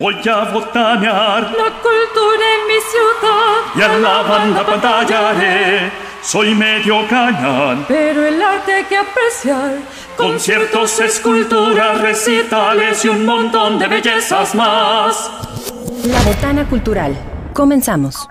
Voy 0.00 0.16
a 0.28 0.52
botanear 0.52 1.42
la 1.52 1.80
cultura 1.80 2.44
en 2.56 2.66
mi 2.66 2.80
ciudad 2.90 3.76
y 3.76 3.80
a 3.80 3.96
la 4.00 4.22
banda 4.22 4.66
pantallaré. 4.66 5.92
Soy 6.20 6.52
medio 6.52 7.06
cañón. 7.06 7.84
Pero 7.86 8.26
el 8.26 8.42
arte 8.42 8.72
hay 8.72 8.84
que 8.86 8.96
apreciar. 8.96 9.78
Conciertos, 10.16 10.98
esculturas, 10.98 12.00
recitales 12.00 13.04
y 13.04 13.08
un 13.08 13.24
montón 13.24 13.78
de 13.78 13.86
bellezas 13.86 14.56
más. 14.56 15.30
La 16.04 16.20
Botana 16.22 16.68
Cultural. 16.68 17.16
Comenzamos. 17.52 18.26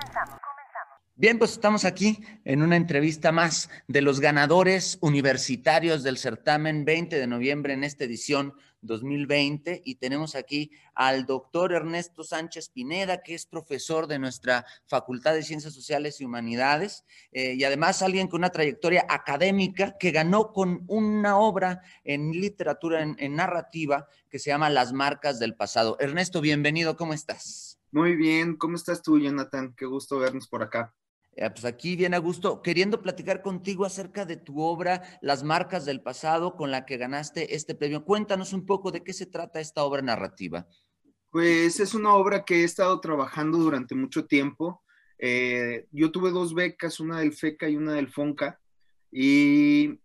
Bien, 1.16 1.40
pues 1.40 1.52
estamos 1.52 1.86
aquí 1.86 2.20
en 2.44 2.62
una 2.62 2.76
entrevista 2.76 3.32
más 3.32 3.70
de 3.88 4.02
los 4.02 4.20
ganadores 4.20 4.98
universitarios 5.00 6.04
del 6.04 6.18
certamen 6.18 6.84
20 6.84 7.18
de 7.18 7.28
noviembre 7.28 7.72
en 7.72 7.86
esta 7.86 8.04
edición 8.04 8.54
2020 8.84 9.82
y 9.84 9.96
tenemos 9.96 10.36
aquí 10.36 10.72
al 10.94 11.26
doctor 11.26 11.74
Ernesto 11.74 12.24
Sánchez 12.24 12.70
Pineda, 12.70 13.24
que 13.24 13.34
es 13.34 13.46
profesor 13.46 14.08
de 14.08 14.20
nuestra 14.20 14.66
Facultad 14.86 15.34
de 15.34 15.44
Ciencias 15.44 15.74
Sociales 15.74 16.22
y 16.22 16.26
Humanidades 16.26 17.04
eh, 17.32 17.54
y 17.54 17.64
además 17.64 18.02
alguien 18.02 18.28
con 18.28 18.42
una 18.42 18.52
trayectoria 18.52 19.06
académica 19.10 19.98
que 19.98 20.12
ganó 20.12 20.54
con 20.54 20.84
una 20.88 21.38
obra 21.38 21.82
en 22.04 22.32
literatura, 22.32 23.02
en, 23.02 23.16
en 23.20 23.36
narrativa, 23.36 24.08
que 24.30 24.40
se 24.40 24.50
llama 24.50 24.70
Las 24.70 24.94
Marcas 24.94 25.40
del 25.40 25.56
Pasado. 25.56 25.98
Ernesto, 26.00 26.42
bienvenido, 26.42 26.96
¿cómo 26.96 27.14
estás? 27.14 27.80
Muy 27.92 28.16
bien, 28.16 28.56
¿cómo 28.56 28.76
estás 28.76 29.02
tú, 29.02 29.20
Jonathan? 29.20 29.74
Qué 29.78 29.86
gusto 29.86 30.18
vernos 30.18 30.48
por 30.48 30.64
acá. 30.64 30.94
Eh, 31.36 31.50
pues 31.50 31.66
aquí 31.66 31.96
bien 31.96 32.14
a 32.14 32.20
gusto, 32.20 32.62
queriendo 32.62 33.02
platicar 33.02 33.42
contigo 33.42 33.86
acerca 33.86 34.26
de 34.26 34.38
tu 34.38 34.62
obra, 34.62 35.02
Las 35.22 35.44
marcas 35.44 35.86
del 35.86 36.02
pasado, 36.02 36.56
con 36.56 36.70
la 36.70 36.86
que 36.86 36.98
ganaste 36.98 37.56
este 37.56 37.74
premio. 37.74 38.06
Cuéntanos 38.06 38.54
un 38.54 38.66
poco 38.66 38.92
de 38.92 39.04
qué 39.04 39.14
se 39.14 39.26
trata 39.26 39.60
esta 39.60 39.84
obra 39.84 40.02
narrativa. 40.02 40.68
Pues 41.32 41.80
es 41.80 41.96
una 41.96 42.14
obra 42.14 42.46
que 42.46 42.62
he 42.62 42.64
estado 42.64 43.00
trabajando 43.00 43.58
durante 43.58 43.96
mucho 43.96 44.26
tiempo. 44.26 44.84
Eh, 45.18 45.88
yo 45.92 46.12
tuve 46.12 46.30
dos 46.30 46.54
becas, 46.54 47.00
una 47.00 47.20
del 47.20 47.34
FECA 47.34 47.68
y 47.70 47.78
una 47.78 47.94
del 47.94 48.10
FONCA, 48.10 48.60
y 49.12 50.00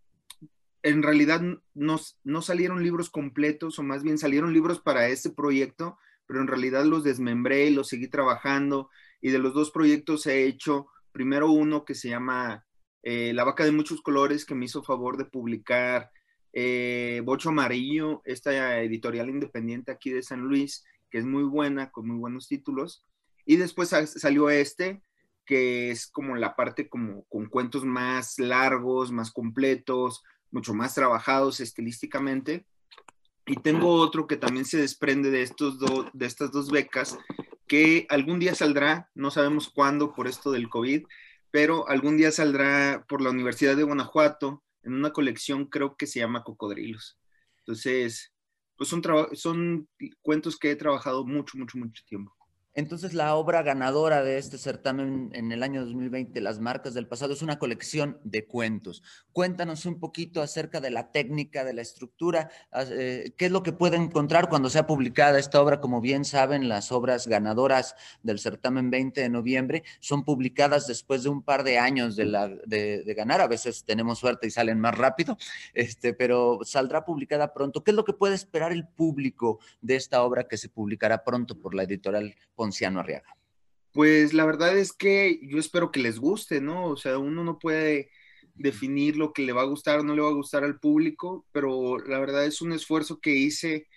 en 0.81 1.03
realidad 1.03 1.41
no, 1.73 1.99
no 2.23 2.41
salieron 2.41 2.83
libros 2.83 3.09
completos, 3.09 3.77
o 3.77 3.83
más 3.83 4.01
bien 4.01 4.17
salieron 4.17 4.53
libros 4.53 4.79
para 4.79 5.09
este 5.09 5.29
proyecto, 5.29 5.97
pero 6.25 6.41
en 6.41 6.47
realidad 6.47 6.85
los 6.85 7.03
desmembré 7.03 7.65
y 7.65 7.73
los 7.73 7.89
seguí 7.89 8.07
trabajando, 8.07 8.89
y 9.21 9.29
de 9.29 9.39
los 9.39 9.53
dos 9.53 9.71
proyectos 9.71 10.25
he 10.25 10.45
hecho 10.45 10.87
primero 11.19 11.51
uno 11.51 11.83
que 11.83 11.95
se 11.95 12.07
llama 12.07 12.65
eh, 13.03 13.33
La 13.33 13.43
vaca 13.43 13.65
de 13.65 13.73
muchos 13.73 14.01
colores, 14.01 14.45
que 14.45 14.55
me 14.55 14.63
hizo 14.63 14.83
favor 14.83 15.17
de 15.17 15.25
publicar 15.25 16.11
eh, 16.53 17.21
Bocho 17.25 17.49
Amarillo, 17.49 18.21
esta 18.23 18.79
editorial 18.79 19.29
independiente 19.29 19.91
aquí 19.91 20.11
de 20.11 20.23
San 20.23 20.39
Luis, 20.39 20.85
que 21.11 21.17
es 21.17 21.25
muy 21.25 21.43
buena, 21.43 21.91
con 21.91 22.07
muy 22.07 22.15
buenos 22.15 22.47
títulos. 22.47 23.05
Y 23.45 23.57
después 23.57 23.89
salió 23.89 24.49
este, 24.49 25.03
que 25.45 25.91
es 25.91 26.07
como 26.07 26.37
la 26.37 26.55
parte 26.55 26.87
como 26.87 27.25
con 27.25 27.47
cuentos 27.47 27.83
más 27.83 28.39
largos, 28.39 29.11
más 29.11 29.29
completos, 29.29 30.23
mucho 30.51 30.73
más 30.73 30.95
trabajados 30.95 31.59
estilísticamente. 31.59 32.65
Y 33.45 33.57
tengo 33.57 33.91
otro 33.91 34.25
que 34.25 34.37
también 34.37 34.63
se 34.63 34.77
desprende 34.77 35.31
de, 35.31 35.41
estos 35.41 35.79
de 36.13 36.25
estas 36.25 36.53
dos 36.53 36.71
becas, 36.71 37.17
que 37.69 38.07
algún 38.09 38.39
día 38.39 38.55
saldrá, 38.55 39.09
no 39.13 39.31
sabemos 39.31 39.69
cuándo 39.69 40.11
por 40.11 40.27
esto 40.27 40.51
del 40.51 40.67
COVID, 40.67 41.05
pero 41.51 41.87
algún 41.87 42.17
día 42.17 42.31
saldrá 42.31 43.05
por 43.07 43.21
la 43.21 43.29
Universidad 43.29 43.77
de 43.77 43.83
Guanajuato 43.83 44.63
en 44.83 44.93
una 44.93 45.13
colección, 45.13 45.65
creo 45.65 45.95
que 45.95 46.07
se 46.07 46.19
llama 46.19 46.43
Cocodrilos. 46.43 47.17
Entonces, 47.59 48.33
pues 48.75 48.89
son, 48.89 49.03
son 49.33 49.87
cuentos 50.21 50.57
que 50.57 50.71
he 50.71 50.75
trabajado 50.75 51.25
mucho, 51.25 51.57
mucho, 51.57 51.77
mucho 51.77 52.03
tiempo. 52.07 52.35
Entonces, 52.79 53.13
la 53.13 53.35
obra 53.35 53.61
ganadora 53.61 54.23
de 54.23 54.37
este 54.37 54.57
certamen 54.57 55.31
en 55.33 55.51
el 55.51 55.63
año 55.63 55.83
2020, 55.83 56.39
Las 56.39 56.61
Marcas 56.61 56.93
del 56.93 57.07
Pasado, 57.07 57.33
es 57.33 57.41
una 57.41 57.59
colección 57.59 58.21
de 58.23 58.45
cuentos. 58.45 59.03
Cuéntanos 59.33 59.85
un 59.85 59.99
poquito 59.99 60.41
acerca 60.41 60.79
de 60.79 60.89
la 60.89 61.11
técnica, 61.11 61.65
de 61.65 61.73
la 61.73 61.81
estructura, 61.81 62.49
eh, 62.73 63.33
qué 63.35 63.47
es 63.47 63.51
lo 63.51 63.63
que 63.63 63.73
pueden 63.73 64.03
encontrar 64.03 64.47
cuando 64.47 64.69
sea 64.69 64.87
publicada 64.87 65.39
esta 65.39 65.61
obra. 65.61 65.81
Como 65.81 65.99
bien 65.99 66.23
saben, 66.23 66.69
las 66.69 66.93
obras 66.93 67.27
ganadoras 67.27 67.97
del 68.23 68.39
certamen 68.39 68.89
20 68.89 69.19
de 69.19 69.29
noviembre 69.29 69.83
son 69.99 70.23
publicadas 70.23 70.87
después 70.87 71.23
de 71.23 71.29
un 71.29 71.43
par 71.43 71.65
de 71.65 71.79
años 71.79 72.15
de 72.15 73.13
ganar. 73.13 73.41
A 73.41 73.47
veces 73.47 73.83
tenemos 73.83 74.19
suerte 74.19 74.47
y 74.47 74.51
salen 74.51 74.79
más 74.79 74.97
rápido, 74.97 75.37
este, 75.73 76.13
pero 76.13 76.59
saldrá 76.63 77.03
publicada 77.03 77.53
pronto. 77.53 77.83
¿Qué 77.83 77.91
es 77.91 77.95
lo 77.95 78.05
que 78.05 78.13
puede 78.13 78.35
esperar 78.35 78.71
el 78.71 78.87
público 78.87 79.59
de 79.81 79.97
esta 79.97 80.23
obra 80.23 80.47
que 80.47 80.55
se 80.55 80.69
publicará 80.69 81.25
pronto 81.25 81.59
por 81.59 81.75
la 81.75 81.83
editorial 81.83 82.33
Ponciano 82.69 82.99
Arriaga? 82.99 83.35
Pues 83.93 84.33
la 84.33 84.45
verdad 84.45 84.77
es 84.77 84.93
que 84.93 85.39
yo 85.41 85.57
espero 85.57 85.91
que 85.91 85.99
les 85.99 86.19
guste, 86.19 86.61
¿no? 86.61 86.85
O 86.85 86.97
sea, 86.97 87.17
uno 87.17 87.43
no 87.43 87.57
puede 87.57 88.11
definir 88.53 89.17
lo 89.17 89.33
que 89.33 89.41
le 89.41 89.53
va 89.53 89.61
a 89.61 89.65
gustar 89.65 89.99
o 89.99 90.03
no 90.03 90.13
le 90.13 90.21
va 90.21 90.29
a 90.29 90.33
gustar 90.33 90.63
al 90.63 90.79
público, 90.79 91.47
pero 91.51 91.97
la 91.97 92.19
verdad 92.19 92.45
es 92.45 92.61
un 92.61 92.73
esfuerzo 92.73 93.19
que 93.19 93.31
hice 93.31 93.87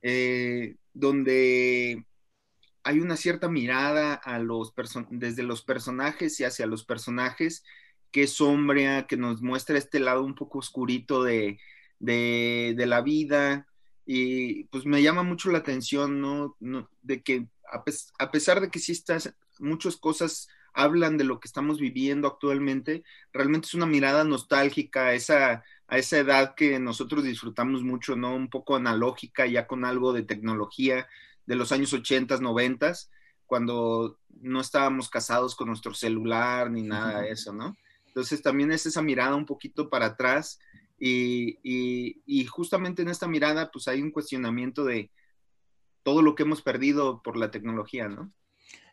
eh, 0.00 0.76
donde 0.94 2.06
hay 2.82 3.00
una 3.00 3.16
cierta 3.16 3.50
mirada 3.50 4.14
a 4.14 4.38
los 4.38 4.72
desde 5.10 5.42
los 5.42 5.62
personajes 5.62 6.40
y 6.40 6.44
hacia 6.44 6.66
los 6.66 6.84
personajes 6.84 7.62
que 8.10 8.22
es 8.22 8.30
sombria, 8.32 9.06
que 9.06 9.18
nos 9.18 9.42
muestra 9.42 9.76
este 9.76 10.00
lado 10.00 10.24
un 10.24 10.34
poco 10.34 10.60
oscurito 10.60 11.22
de, 11.22 11.58
de, 11.98 12.72
de 12.74 12.86
la 12.86 13.02
vida, 13.02 13.66
y 14.06 14.64
pues 14.64 14.84
me 14.84 15.02
llama 15.02 15.22
mucho 15.22 15.50
la 15.50 15.58
atención, 15.58 16.20
¿no? 16.20 16.56
no 16.60 16.88
de 17.02 17.22
que 17.22 17.46
a, 17.70 18.30
pesar 18.30 18.60
de 18.60 18.70
que 18.70 18.78
sí 18.78 18.92
estás, 18.92 19.34
muchas 19.58 19.96
cosas 19.96 20.48
hablan 20.72 21.16
de 21.16 21.24
lo 21.24 21.40
que 21.40 21.46
estamos 21.46 21.78
viviendo 21.78 22.26
actualmente, 22.28 23.04
realmente 23.32 23.66
es 23.66 23.74
una 23.74 23.86
mirada 23.86 24.24
nostálgica 24.24 25.06
a 25.06 25.14
esa, 25.14 25.64
a 25.86 25.98
esa 25.98 26.18
edad 26.18 26.54
que 26.54 26.78
nosotros 26.78 27.24
disfrutamos 27.24 27.82
mucho, 27.82 28.16
¿no? 28.16 28.34
Un 28.34 28.48
poco 28.48 28.76
analógica, 28.76 29.46
ya 29.46 29.66
con 29.66 29.84
algo 29.84 30.12
de 30.12 30.24
tecnología 30.24 31.08
de 31.46 31.56
los 31.56 31.72
años 31.72 31.92
80, 31.92 32.38
90, 32.38 32.92
cuando 33.46 34.18
no 34.40 34.60
estábamos 34.60 35.08
casados 35.08 35.54
con 35.54 35.68
nuestro 35.68 35.94
celular 35.94 36.70
ni 36.70 36.82
nada 36.82 37.22
de 37.22 37.30
eso, 37.30 37.52
¿no? 37.52 37.76
Entonces 38.06 38.42
también 38.42 38.72
es 38.72 38.86
esa 38.86 39.02
mirada 39.02 39.34
un 39.36 39.46
poquito 39.46 39.90
para 39.90 40.06
atrás 40.06 40.58
y, 40.98 41.58
y, 41.62 42.22
y 42.26 42.44
justamente 42.46 43.02
en 43.02 43.08
esta 43.08 43.28
mirada 43.28 43.70
pues 43.70 43.88
hay 43.88 44.02
un 44.02 44.10
cuestionamiento 44.10 44.84
de, 44.84 45.10
todo 46.04 46.22
lo 46.22 46.36
que 46.36 46.44
hemos 46.44 46.62
perdido 46.62 47.22
por 47.22 47.36
la 47.38 47.50
tecnología, 47.52 48.08
¿no? 48.08 48.32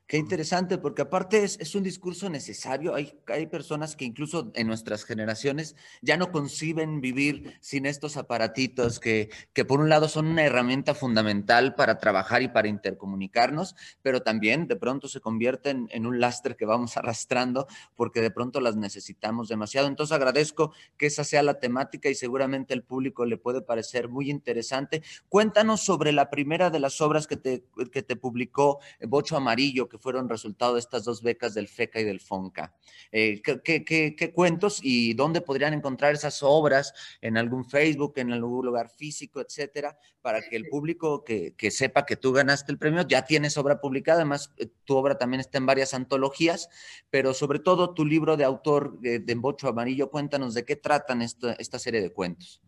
Qué 0.07 0.17
interesante, 0.17 0.77
porque 0.77 1.03
aparte 1.03 1.43
es, 1.43 1.57
es 1.61 1.73
un 1.73 1.83
discurso 1.83 2.29
necesario. 2.29 2.93
Hay, 2.93 3.17
hay, 3.27 3.47
personas 3.47 3.95
que 3.95 4.03
incluso 4.03 4.51
en 4.55 4.67
nuestras 4.67 5.05
generaciones 5.05 5.77
ya 6.01 6.17
no 6.17 6.33
conciben 6.33 6.99
vivir 6.99 7.57
sin 7.61 7.85
estos 7.85 8.17
aparatitos 8.17 8.99
que, 8.99 9.29
que 9.53 9.63
por 9.63 9.79
un 9.79 9.87
lado 9.87 10.09
son 10.09 10.27
una 10.27 10.43
herramienta 10.43 10.95
fundamental 10.95 11.75
para 11.75 11.97
trabajar 11.97 12.41
y 12.41 12.49
para 12.49 12.67
intercomunicarnos, 12.67 13.75
pero 14.01 14.21
también 14.21 14.67
de 14.67 14.75
pronto 14.75 15.07
se 15.07 15.21
convierten 15.21 15.87
en 15.91 16.05
un 16.05 16.19
lastre 16.19 16.57
que 16.57 16.65
vamos 16.65 16.97
arrastrando 16.97 17.67
porque 17.95 18.19
de 18.19 18.31
pronto 18.31 18.59
las 18.59 18.75
necesitamos 18.75 19.47
demasiado. 19.47 19.87
Entonces 19.87 20.13
agradezco 20.13 20.73
que 20.97 21.05
esa 21.05 21.23
sea 21.23 21.41
la 21.41 21.59
temática 21.59 22.09
y 22.09 22.15
seguramente 22.15 22.73
al 22.73 22.83
público 22.83 23.25
le 23.25 23.37
puede 23.37 23.61
parecer 23.61 24.09
muy 24.09 24.29
interesante. 24.29 25.03
Cuéntanos 25.29 25.81
sobre 25.81 26.11
la 26.11 26.29
primera 26.29 26.69
de 26.69 26.79
las 26.81 26.99
obras 26.99 27.27
que 27.27 27.37
te, 27.37 27.63
que 27.93 28.03
te 28.03 28.17
publicó 28.17 28.79
Bocho 29.07 29.37
Amarillo, 29.37 29.87
que 29.91 29.97
fueron 29.97 30.29
resultado 30.29 30.75
de 30.75 30.79
estas 30.79 31.03
dos 31.03 31.21
becas 31.21 31.53
del 31.53 31.67
FECA 31.67 31.99
y 31.99 32.05
del 32.05 32.21
FONCA. 32.21 32.73
Eh, 33.11 33.41
¿qué, 33.43 33.61
qué, 33.61 33.83
qué, 33.83 34.15
qué, 34.15 34.31
cuentos 34.31 34.79
y 34.81 35.13
dónde 35.13 35.41
podrían 35.41 35.73
encontrar 35.73 36.13
esas 36.13 36.41
obras? 36.41 36.93
¿En 37.19 37.37
algún 37.37 37.65
Facebook, 37.65 38.13
en 38.15 38.31
algún 38.31 38.65
lugar 38.65 38.89
físico, 38.89 39.41
etcétera? 39.41 39.97
Para 40.21 40.41
que 40.41 40.55
el 40.55 40.69
público 40.69 41.25
que, 41.25 41.53
que 41.57 41.71
sepa 41.71 42.05
que 42.05 42.15
tú 42.15 42.31
ganaste 42.31 42.71
el 42.71 42.77
premio, 42.77 43.05
ya 43.05 43.25
tienes 43.25 43.57
obra 43.57 43.81
publicada, 43.81 44.19
además 44.21 44.53
eh, 44.57 44.69
tu 44.85 44.95
obra 44.95 45.17
también 45.17 45.41
está 45.41 45.57
en 45.57 45.65
varias 45.65 45.93
antologías, 45.93 46.69
pero 47.09 47.33
sobre 47.33 47.59
todo 47.59 47.93
tu 47.93 48.05
libro 48.05 48.37
de 48.37 48.45
autor 48.45 48.97
eh, 49.03 49.19
de 49.19 49.33
Embocho 49.33 49.67
Amarillo, 49.67 50.09
cuéntanos 50.09 50.53
de 50.53 50.63
qué 50.63 50.77
tratan 50.77 51.21
esta, 51.21 51.53
esta 51.53 51.79
serie 51.79 52.01
de 52.01 52.13
cuentos. 52.13 52.61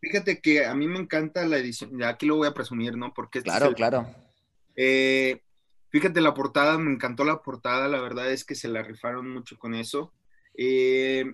Fíjate 0.00 0.40
que 0.40 0.64
a 0.64 0.74
mí 0.74 0.88
me 0.88 0.98
encanta 0.98 1.46
la 1.46 1.58
edición, 1.58 2.02
aquí 2.02 2.24
lo 2.24 2.36
voy 2.36 2.48
a 2.48 2.54
presumir, 2.54 2.96
¿no? 2.96 3.12
Porque 3.12 3.40
este 3.40 3.50
claro, 3.50 3.66
es 3.66 3.68
el, 3.68 3.74
claro. 3.74 4.06
Eh, 4.76 5.42
Fíjate 5.90 6.20
la 6.20 6.34
portada, 6.34 6.78
me 6.78 6.92
encantó 6.92 7.24
la 7.24 7.42
portada, 7.42 7.88
la 7.88 8.00
verdad 8.00 8.30
es 8.30 8.44
que 8.44 8.54
se 8.54 8.68
la 8.68 8.82
rifaron 8.82 9.28
mucho 9.28 9.58
con 9.58 9.74
eso. 9.74 10.12
Eh, 10.54 11.24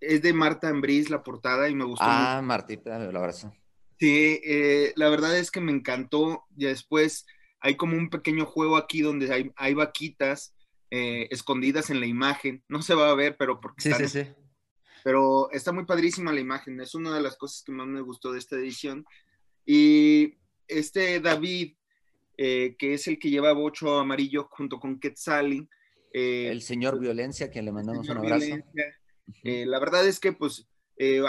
es 0.00 0.22
de 0.22 0.32
Marta 0.32 0.68
Ambris 0.68 1.10
la 1.10 1.22
portada 1.22 1.68
y 1.68 1.74
me 1.74 1.84
gustó. 1.84 2.04
Ah, 2.06 2.36
mucho. 2.36 2.46
Martita, 2.46 3.04
el 3.04 3.16
abrazo. 3.16 3.54
Sí, 3.98 4.40
eh, 4.44 4.92
la 4.96 5.10
verdad 5.10 5.36
es 5.36 5.50
que 5.50 5.60
me 5.60 5.72
encantó. 5.72 6.44
Y 6.56 6.64
después 6.64 7.26
hay 7.60 7.76
como 7.76 7.96
un 7.96 8.08
pequeño 8.08 8.46
juego 8.46 8.76
aquí 8.76 9.02
donde 9.02 9.32
hay, 9.32 9.52
hay 9.56 9.74
vaquitas 9.74 10.54
eh, 10.90 11.28
escondidas 11.30 11.90
en 11.90 12.00
la 12.00 12.06
imagen. 12.06 12.64
No 12.68 12.80
se 12.82 12.94
va 12.94 13.10
a 13.10 13.14
ver, 13.14 13.36
pero 13.36 13.60
porque 13.60 13.82
sí, 13.82 13.90
están, 13.90 14.08
sí, 14.08 14.24
sí. 14.24 14.30
Pero 15.04 15.50
está 15.50 15.72
muy 15.72 15.84
padrísima 15.84 16.32
la 16.32 16.40
imagen. 16.40 16.80
Es 16.80 16.94
una 16.94 17.14
de 17.14 17.20
las 17.20 17.36
cosas 17.36 17.62
que 17.62 17.72
más 17.72 17.86
me 17.86 18.00
gustó 18.00 18.32
de 18.32 18.38
esta 18.38 18.56
edición. 18.56 19.04
Y 19.66 20.38
este 20.66 21.20
David 21.20 21.74
eh, 22.42 22.74
que 22.78 22.94
es 22.94 23.06
el 23.06 23.18
que 23.18 23.28
lleva 23.28 23.52
Bocho 23.52 23.98
Amarillo 23.98 24.48
junto 24.50 24.80
con 24.80 24.98
Quetzali. 24.98 25.68
Eh, 26.14 26.48
el 26.50 26.62
señor 26.62 26.94
pues, 26.94 27.02
Violencia, 27.02 27.50
que 27.50 27.60
le 27.60 27.70
mandamos 27.70 28.08
un 28.08 28.16
abrazo. 28.16 28.56
la 29.44 29.78
verdad 29.78 30.08
es 30.08 30.18
que 30.18 30.32
pues 30.32 30.66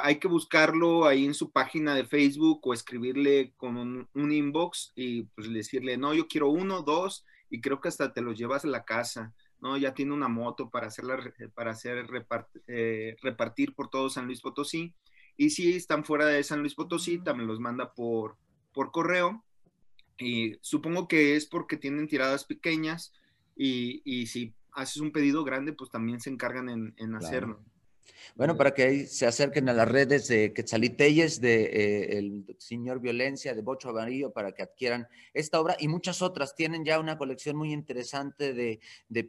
hay 0.04 0.20
que 0.20 0.30
buscarlo 0.30 1.06
ahí 1.06 1.26
en 1.26 1.34
su 1.34 1.52
página 1.52 1.96
de 1.96 2.06
Facebook 2.06 2.62
o 2.64 2.74
escribirle 2.74 3.54
con 3.58 3.76
un, 3.78 4.32
inbox 4.32 4.94
y 4.96 5.24
pues 5.24 5.52
decirle, 5.52 5.98
no, 5.98 6.14
yo 6.14 6.30
quiero 6.30 6.50
uno, 6.50 6.82
dos, 6.82 7.26
y 7.50 7.60
creo 7.60 7.82
que 7.82 7.90
hasta 7.90 8.14
te 8.14 8.22
los 8.22 8.38
llevas 8.38 8.64
a 8.64 8.70
la 8.70 8.86
casa. 8.86 9.34
¿no? 9.60 9.76
Ya 9.76 9.94
tiene 9.94 10.14
una 10.14 10.30
moto 10.30 10.70
para, 10.70 10.88
hacerla, 10.88 11.20
para 11.54 11.72
hacer 11.72 12.06
eh, 12.68 13.18
repartir 13.22 13.76
por 13.76 13.90
todo 13.90 14.10
San 14.10 14.28
Luis 14.28 14.40
Potosí. 14.40 14.96
Y 15.36 15.50
si 15.50 15.76
están 15.76 16.06
fuera 16.06 16.26
de 16.26 16.42
San 16.44 16.62
Luis 16.62 16.74
Potosí, 16.74 17.20
también 17.20 17.50
los 17.50 17.60
manda 17.60 17.94
por, 17.94 18.38
por 18.72 18.92
correo. 18.92 19.44
Y 20.18 20.58
supongo 20.62 21.08
que 21.08 21.36
es 21.36 21.46
porque 21.46 21.78
tienen 21.78 22.08
tiradas 22.08 22.46
pequeñas 22.46 23.14
y, 23.56 24.02
y 24.06 24.28
si 24.28 24.54
haces 24.72 24.98
un 24.98 25.12
pedido 25.12 25.44
grande, 25.44 25.74
pues 25.74 25.90
también 25.90 26.20
se 26.20 26.30
encargan 26.30 26.70
en, 26.70 26.94
en 26.98 27.16
hacerlo. 27.16 27.64
Bueno, 28.36 28.56
para 28.56 28.74
que 28.74 28.84
ahí 28.84 29.08
se 29.08 29.26
acerquen 29.26 29.68
a 29.68 29.74
las 29.74 29.88
redes 29.88 30.28
de 30.28 30.54
Quetzaliteyes, 30.54 31.42
de 31.42 31.64
eh, 31.64 32.18
el 32.18 32.46
Señor 32.58 33.02
Violencia, 33.02 33.54
de 33.54 33.62
Bocho 33.62 33.90
Amarillo, 33.90 34.32
para 34.32 34.54
que 34.54 34.64
adquieran 34.64 35.08
esta 35.34 35.60
obra 35.60 35.76
y 35.80 35.88
muchas 35.88 36.22
otras. 36.22 36.56
Tienen 36.56 36.86
ya 36.86 37.00
una 37.00 37.18
colección 37.18 37.58
muy 37.58 37.74
interesante 37.74 38.54
de, 38.54 38.80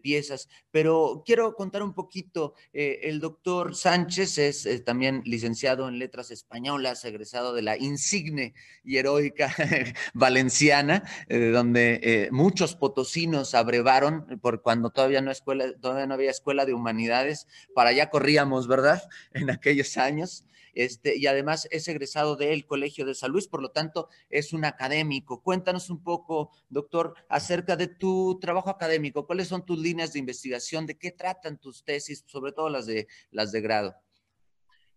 piezas, 0.02 0.48
pero 0.70 1.22
quiero 1.26 1.54
contar 1.54 1.82
un 1.82 1.94
poquito. 1.94 2.54
Eh, 2.72 3.00
el 3.02 3.20
doctor 3.20 3.74
Sánchez 3.74 4.38
es 4.38 4.66
eh, 4.66 4.80
también 4.80 5.22
licenciado 5.26 5.88
en 5.88 5.98
letras 5.98 6.30
españolas, 6.30 7.04
egresado 7.04 7.52
de 7.52 7.62
la 7.62 7.76
insigne 7.76 8.54
y 8.84 8.96
heroica 8.96 9.54
valenciana, 10.14 11.02
donde 11.28 12.28
muchos 12.32 12.74
potosinos 12.74 13.54
abrevaron, 13.54 14.40
por 14.40 14.62
cuando 14.62 14.90
todavía 14.90 15.20
no, 15.20 15.30
escuela, 15.30 15.72
todavía 15.78 16.06
no 16.06 16.14
había 16.14 16.30
escuela 16.30 16.64
de 16.64 16.74
humanidades, 16.74 17.46
para 17.74 17.90
allá 17.90 18.08
corríamos, 18.08 18.61
¿verdad? 18.66 19.02
En 19.32 19.50
aquellos 19.50 19.96
años. 19.96 20.44
Este, 20.74 21.16
y 21.18 21.26
además 21.26 21.68
es 21.70 21.86
egresado 21.88 22.36
del 22.36 22.66
Colegio 22.66 23.04
de 23.04 23.14
San 23.14 23.30
Luis, 23.30 23.46
por 23.46 23.60
lo 23.60 23.70
tanto 23.70 24.08
es 24.30 24.52
un 24.52 24.64
académico. 24.64 25.42
Cuéntanos 25.42 25.90
un 25.90 26.02
poco, 26.02 26.50
doctor, 26.70 27.14
acerca 27.28 27.76
de 27.76 27.88
tu 27.88 28.38
trabajo 28.40 28.70
académico. 28.70 29.26
¿Cuáles 29.26 29.48
son 29.48 29.66
tus 29.66 29.78
líneas 29.78 30.12
de 30.12 30.20
investigación? 30.20 30.86
¿De 30.86 30.96
qué 30.96 31.10
tratan 31.10 31.58
tus 31.58 31.84
tesis, 31.84 32.24
sobre 32.26 32.52
todo 32.52 32.70
las 32.70 32.86
de, 32.86 33.06
las 33.30 33.52
de 33.52 33.60
grado? 33.60 33.94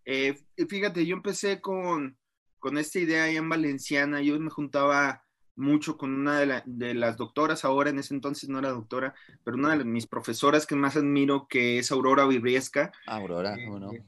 Eh, 0.06 0.36
fíjate, 0.70 1.06
yo 1.06 1.16
empecé 1.16 1.60
con, 1.60 2.18
con 2.60 2.78
esta 2.78 3.00
idea 3.00 3.24
ahí 3.24 3.36
en 3.36 3.50
Valenciana. 3.50 4.22
Yo 4.22 4.40
me 4.40 4.50
juntaba 4.50 5.25
mucho 5.56 5.98
con 5.98 6.14
una 6.14 6.40
de, 6.40 6.62
de, 6.66 6.94
las 6.94 7.18
doctoras, 7.18 7.66
ahora 7.66 7.90
en 7.90 8.00
ese 8.00 8.14
entonces 8.14 8.50
no 8.50 8.60
era 8.60 8.70
doctora, 8.70 9.14
pero 9.44 9.58
una 9.58 9.76
de 9.76 9.84
mis 9.86 10.08
profesoras 10.08 10.66
que 10.66 10.76
más 10.76 10.96
admiro, 10.96 11.48
que 11.48 11.80
es 11.80 11.92
Aurora 11.92 12.26
Vibriesca. 12.26 12.92
Aurora. 13.08 13.56
Eh, 13.56 14.04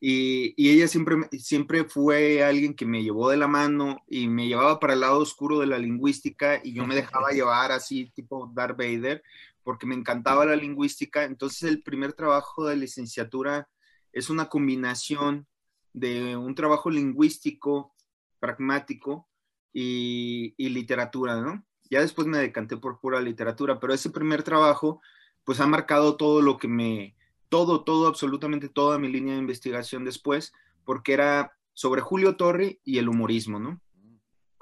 y, 0.00 0.54
y, 0.56 0.70
ella 0.70 0.88
siempre, 0.88 1.16
siempre 1.38 1.84
fue 1.84 2.42
alguien 2.42 2.74
que 2.74 2.86
me 2.86 3.02
llevó 3.02 3.28
de 3.28 3.36
la 3.36 3.48
mano 3.48 4.02
y 4.08 4.28
me 4.28 4.48
llevaba 4.48 4.80
para 4.80 4.94
el 4.94 5.00
lado 5.00 5.18
oscuro 5.18 5.58
de 5.58 5.66
la 5.66 5.78
lingüística 5.78 6.60
y 6.64 6.72
yo 6.72 6.86
me 6.86 6.94
dejaba 6.94 7.30
llevar 7.32 7.72
así 7.72 8.10
tipo 8.14 8.50
Darth 8.54 8.78
Vader 8.78 9.22
porque 9.62 9.86
me 9.86 9.94
encantaba 9.94 10.46
la 10.46 10.56
lingüística. 10.56 11.24
Entonces 11.24 11.64
el 11.64 11.82
primer 11.82 12.14
trabajo 12.14 12.66
de 12.66 12.76
licenciatura 12.76 13.68
es 14.12 14.30
una 14.30 14.48
combinación 14.48 15.46
de 15.92 16.36
un 16.36 16.54
trabajo 16.54 16.88
lingüístico 16.88 17.94
pragmático 18.38 19.28
y, 19.72 20.54
literatura, 20.58 21.40
¿no? 21.40 21.64
Ya 21.90 22.00
después 22.00 22.26
me 22.26 22.38
decanté 22.38 22.76
por 22.76 23.00
pura 23.00 23.20
literatura, 23.20 23.80
pero 23.80 23.92
ese 23.92 24.10
primer 24.10 24.42
trabajo, 24.42 25.00
pues 25.44 25.60
ha 25.60 25.66
marcado 25.66 26.16
todo 26.16 26.40
lo 26.40 26.56
que 26.56 26.68
me, 26.68 27.16
todo, 27.48 27.82
todo, 27.84 28.06
absolutamente 28.06 28.68
toda 28.68 28.98
mi 28.98 29.08
línea 29.08 29.34
de 29.34 29.40
investigación 29.40 30.04
después, 30.04 30.52
porque 30.84 31.12
era 31.12 31.52
sobre 31.74 32.00
Julio 32.00 32.36
Torri 32.36 32.80
y 32.84 32.98
el 32.98 33.08
humorismo, 33.08 33.58
¿no? 33.58 33.80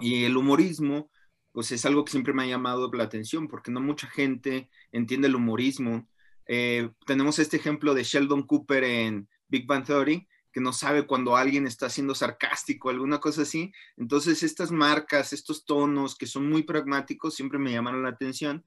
Y 0.01 0.25
el 0.25 0.37
humorismo, 0.37 1.11
pues 1.53 1.73
es 1.73 1.85
algo 1.85 2.05
que 2.05 2.13
siempre 2.13 2.33
me 2.33 2.45
ha 2.45 2.47
llamado 2.47 2.91
la 2.93 3.05
atención, 3.05 3.49
porque 3.49 3.71
no 3.71 3.81
mucha 3.81 4.07
gente 4.09 4.71
entiende 4.93 5.29
el 5.29 5.35
humorismo. 5.35 6.09
Eh, 6.47 6.91
tenemos 7.07 7.39
este 7.39 7.57
ejemplo 7.57 7.95
de 7.95 8.05
Sheldon 8.05 8.45
Cooper 8.45 8.85
en 8.85 9.29
Big 9.49 9.67
Bang 9.67 9.85
Theory, 9.85 10.29
no 10.61 10.73
sabe 10.73 11.07
cuando 11.07 11.37
alguien 11.37 11.67
está 11.67 11.91
siendo 11.91 12.15
sarcástico, 12.15 12.91
alguna 12.91 13.19
cosa 13.21 13.43
así. 13.43 13.73
Entonces, 13.97 14.43
estas 14.43 14.71
marcas, 14.71 15.33
estos 15.33 15.65
tonos 15.65 16.17
que 16.17 16.27
son 16.27 16.49
muy 16.49 16.63
pragmáticos, 16.63 17.35
siempre 17.35 17.59
me 17.59 17.73
llamaron 17.73 18.03
la 18.03 18.11
atención. 18.11 18.65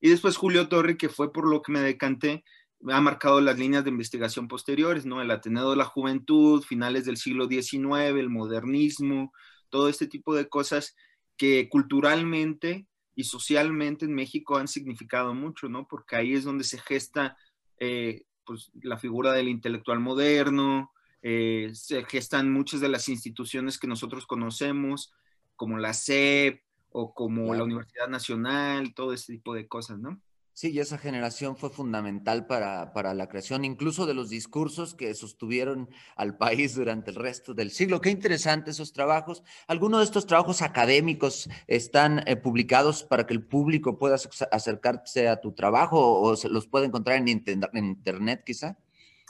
Y 0.00 0.10
después 0.10 0.36
Julio 0.36 0.68
Torre, 0.68 0.96
que 0.96 1.08
fue 1.08 1.32
por 1.32 1.48
lo 1.48 1.62
que 1.62 1.72
me 1.72 1.80
decanté, 1.80 2.44
ha 2.88 3.00
marcado 3.00 3.40
las 3.40 3.58
líneas 3.58 3.84
de 3.84 3.90
investigación 3.90 4.48
posteriores, 4.48 5.06
¿no? 5.06 5.22
El 5.22 5.30
Ateneo 5.30 5.70
de 5.70 5.76
la 5.76 5.84
Juventud, 5.84 6.62
finales 6.62 7.04
del 7.04 7.16
siglo 7.16 7.46
XIX, 7.46 8.18
el 8.18 8.28
modernismo, 8.28 9.32
todo 9.70 9.88
este 9.88 10.06
tipo 10.06 10.34
de 10.34 10.48
cosas 10.48 10.94
que 11.36 11.68
culturalmente 11.68 12.86
y 13.14 13.24
socialmente 13.24 14.04
en 14.04 14.14
México 14.14 14.56
han 14.56 14.68
significado 14.68 15.34
mucho, 15.34 15.68
¿no? 15.68 15.86
Porque 15.88 16.16
ahí 16.16 16.34
es 16.34 16.44
donde 16.44 16.64
se 16.64 16.78
gesta 16.78 17.36
eh, 17.78 18.24
pues, 18.44 18.70
la 18.82 18.98
figura 18.98 19.32
del 19.32 19.48
intelectual 19.48 20.00
moderno, 20.00 20.92
eh, 21.26 21.70
se 21.72 22.04
gestan 22.04 22.52
muchas 22.52 22.82
de 22.82 22.90
las 22.90 23.08
instituciones 23.08 23.78
que 23.78 23.86
nosotros 23.86 24.26
conocemos, 24.26 25.14
como 25.56 25.78
la 25.78 25.94
SEP 25.94 26.60
o 26.90 27.14
como 27.14 27.54
la 27.54 27.64
Universidad 27.64 28.08
Nacional, 28.08 28.92
todo 28.92 29.14
ese 29.14 29.32
tipo 29.32 29.54
de 29.54 29.66
cosas, 29.66 29.98
¿no? 29.98 30.20
Sí, 30.52 30.70
y 30.70 30.80
esa 30.80 30.98
generación 30.98 31.56
fue 31.56 31.70
fundamental 31.70 32.46
para, 32.46 32.92
para, 32.92 33.14
la 33.14 33.26
creación 33.26 33.64
incluso 33.64 34.04
de 34.04 34.12
los 34.12 34.28
discursos 34.28 34.94
que 34.94 35.14
sostuvieron 35.14 35.88
al 36.14 36.36
país 36.36 36.74
durante 36.74 37.10
el 37.10 37.16
resto 37.16 37.54
del 37.54 37.70
siglo. 37.70 38.02
Qué 38.02 38.10
interesante 38.10 38.72
esos 38.72 38.92
trabajos. 38.92 39.42
¿Algunos 39.66 40.00
de 40.00 40.04
estos 40.04 40.26
trabajos 40.26 40.60
académicos 40.60 41.48
están 41.66 42.22
eh, 42.28 42.36
publicados 42.36 43.02
para 43.02 43.26
que 43.26 43.32
el 43.32 43.42
público 43.42 43.98
pueda 43.98 44.16
acercarse 44.52 45.28
a 45.28 45.40
tu 45.40 45.52
trabajo 45.52 46.20
o, 46.20 46.36
se 46.36 46.50
los 46.50 46.66
puede 46.66 46.84
encontrar 46.84 47.16
en, 47.16 47.42
en 47.46 47.84
Internet 47.84 48.42
quizá? 48.44 48.76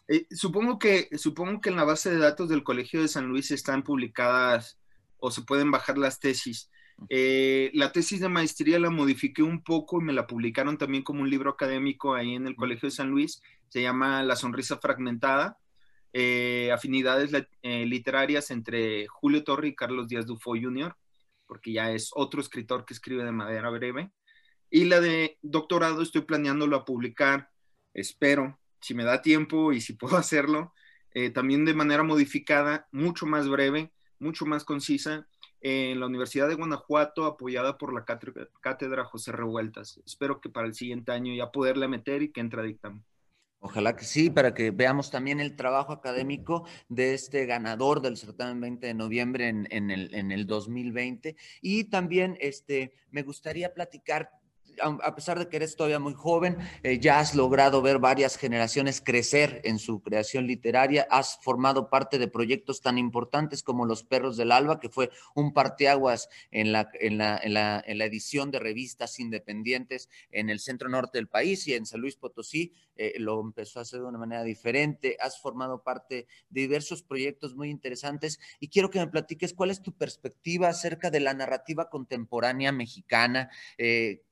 Eh, 0.09 0.27
supongo, 0.31 0.79
que, 0.79 1.09
supongo 1.17 1.61
que 1.61 1.71
en 1.71 1.77
la 1.77 1.85
base 1.85 2.11
de 2.11 2.19
datos 2.19 2.49
del 2.49 2.63
Colegio 2.63 3.01
de 3.01 3.09
San 3.09 3.27
Luis 3.27 3.51
están 3.51 3.83
publicadas 3.83 4.79
o 5.19 5.31
se 5.31 5.43
pueden 5.43 5.71
bajar 5.71 5.99
las 5.99 6.21
tesis. 6.21 6.71
Eh, 7.09 7.71
la 7.75 7.91
tesis 7.91 8.21
de 8.21 8.29
maestría 8.29 8.79
la 8.79 8.91
modifiqué 8.91 9.43
un 9.43 9.65
poco 9.65 10.01
y 10.01 10.05
me 10.05 10.13
la 10.13 10.27
publicaron 10.27 10.79
también 10.79 11.03
como 11.03 11.23
un 11.23 11.31
libro 11.31 11.51
académico 11.51 12.15
ahí 12.15 12.35
en 12.35 12.47
el 12.47 12.57
Colegio 12.57 12.89
de 12.89 12.95
San 12.95 13.11
Luis. 13.11 13.43
Se 13.69 13.83
llama 13.83 14.23
La 14.23 14.37
sonrisa 14.37 14.79
fragmentada, 14.79 15.59
eh, 16.13 16.71
afinidades 16.73 17.33
literarias 17.63 18.51
entre 18.51 19.07
Julio 19.09 19.43
Torre 19.43 19.69
y 19.69 19.75
Carlos 19.75 20.09
Díaz 20.09 20.27
Dufo 20.27 20.51
Jr., 20.51 20.95
porque 21.47 21.73
ya 21.73 21.91
es 21.91 22.11
otro 22.15 22.41
escritor 22.41 22.85
que 22.85 22.95
escribe 22.95 23.25
de 23.25 23.33
manera 23.33 23.71
breve. 23.71 24.13
Y 24.71 24.85
la 24.85 25.01
de 25.01 25.39
doctorado 25.43 26.03
estoy 26.03 26.23
planeándolo 26.23 26.77
a 26.77 26.85
publicar, 26.85 27.51
espero, 27.93 28.59
si 28.85 28.93
me 28.93 29.05
da 29.05 29.23
tiempo 29.23 29.73
y 29.73 29.81
si 29.81 29.93
puedo 29.95 30.19
hacerlo, 30.19 30.75
eh, 31.13 31.31
también 31.31 31.65
de 31.65 31.73
manera 31.73 32.03
modificada, 32.03 32.87
mucho 32.93 33.25
más 33.25 33.49
breve, 33.49 33.93
mucho 34.19 34.45
más 34.45 34.65
concisa, 34.65 35.27
en 35.63 35.99
la 35.99 36.05
Universidad 36.05 36.47
de 36.49 36.57
Guanajuato, 36.57 37.25
apoyada 37.25 37.79
por 37.79 37.95
la 37.95 38.05
cátedra 38.05 39.05
José 39.07 39.33
Revueltas. 39.33 39.99
Espero 40.05 40.39
que 40.39 40.51
para 40.51 40.67
el 40.67 40.75
siguiente 40.75 41.13
año 41.13 41.35
ya 41.35 41.51
poderle 41.51 41.89
meter 41.89 42.23
y 42.23 42.31
que 42.31 42.43
entre 42.43 42.61
a 42.61 42.65
dictamen. 42.65 43.03
Ojalá 43.61 43.97
que 43.97 44.05
sí, 44.05 44.29
para 44.29 44.53
que 44.53 44.71
veamos 44.71 45.11
también 45.11 45.41
el 45.41 45.57
trabajo 45.57 45.95
académico 45.95 46.69
de 46.91 47.15
este 47.15 47.47
ganador 47.47 48.03
del 48.03 48.19
certamen 48.19 48.61
20 48.61 48.87
de 48.89 48.93
noviembre 48.93 49.49
en, 49.49 49.67
en, 49.71 49.91
el, 49.91 50.15
en 50.15 50.33
el 50.33 50.47
2020. 50.47 51.35
Y 51.63 51.85
también 51.85 52.37
este, 52.41 52.93
me 53.11 53.23
gustaría 53.23 53.73
platicar 53.73 54.29
a 54.81 55.15
pesar 55.15 55.39
de 55.39 55.49
que 55.49 55.57
eres 55.57 55.77
todavía 55.77 55.99
muy 55.99 56.15
joven, 56.15 56.57
eh, 56.83 56.99
ya 56.99 57.21
has 57.21 57.35
logrado 57.35 57.83
ver 57.83 57.99
varias 57.99 58.37
generaciones 58.37 59.01
crecer 59.01 59.61
en 59.65 59.79
su 59.79 60.01
creación 60.03 60.47
literaria, 60.47 61.07
has 61.11 61.39
formado 61.43 61.91
parte 61.91 62.19
de 62.19 62.29
proyectos 62.29 62.81
tan 62.81 62.99
importantes 62.99 63.63
como 63.63 63.87
Los 63.87 64.05
Perros 64.05 64.37
del 64.37 64.53
Alba, 64.53 64.81
que 64.81 64.89
fue 64.89 65.11
un 65.35 65.53
parteaguas 65.53 66.29
en 66.51 66.73
la, 66.73 66.89
en 67.01 67.19
la, 67.19 67.41
en 67.43 67.55
la, 67.55 67.83
en 67.87 67.99
la 67.99 68.05
edición 68.05 68.51
de 68.51 68.59
revistas 68.59 69.21
independientes 69.21 70.09
en 70.31 70.51
el 70.51 70.61
centro 70.61 70.89
norte 70.89 71.19
del 71.19 71.29
país 71.29 71.67
y 71.67 71.75
en 71.75 71.87
San 71.87 72.01
Luis 72.01 72.17
Potosí, 72.17 72.73
eh, 72.97 73.15
lo 73.19 73.41
empezó 73.41 73.79
a 73.79 73.83
hacer 73.83 74.01
de 74.01 74.07
una 74.07 74.19
manera 74.19 74.45
diferente, 74.45 75.17
has 75.21 75.41
formado 75.41 75.83
parte 75.83 76.27
de 76.49 76.61
diversos 76.61 77.03
proyectos 77.03 77.55
muy 77.55 77.71
interesantes 77.71 78.39
y 78.61 78.69
quiero 78.69 78.91
que 78.91 79.01
me 79.01 79.09
platiques 79.09 79.53
cuál 79.53 79.71
es 79.71 79.83
tu 79.83 79.93
perspectiva 79.93 80.69
acerca 80.69 81.11
de 81.11 81.21
la 81.21 81.35
narrativa 81.35 81.91
contemporánea 81.91 82.73
mexicana, 82.73 83.51
eh, 83.79 84.23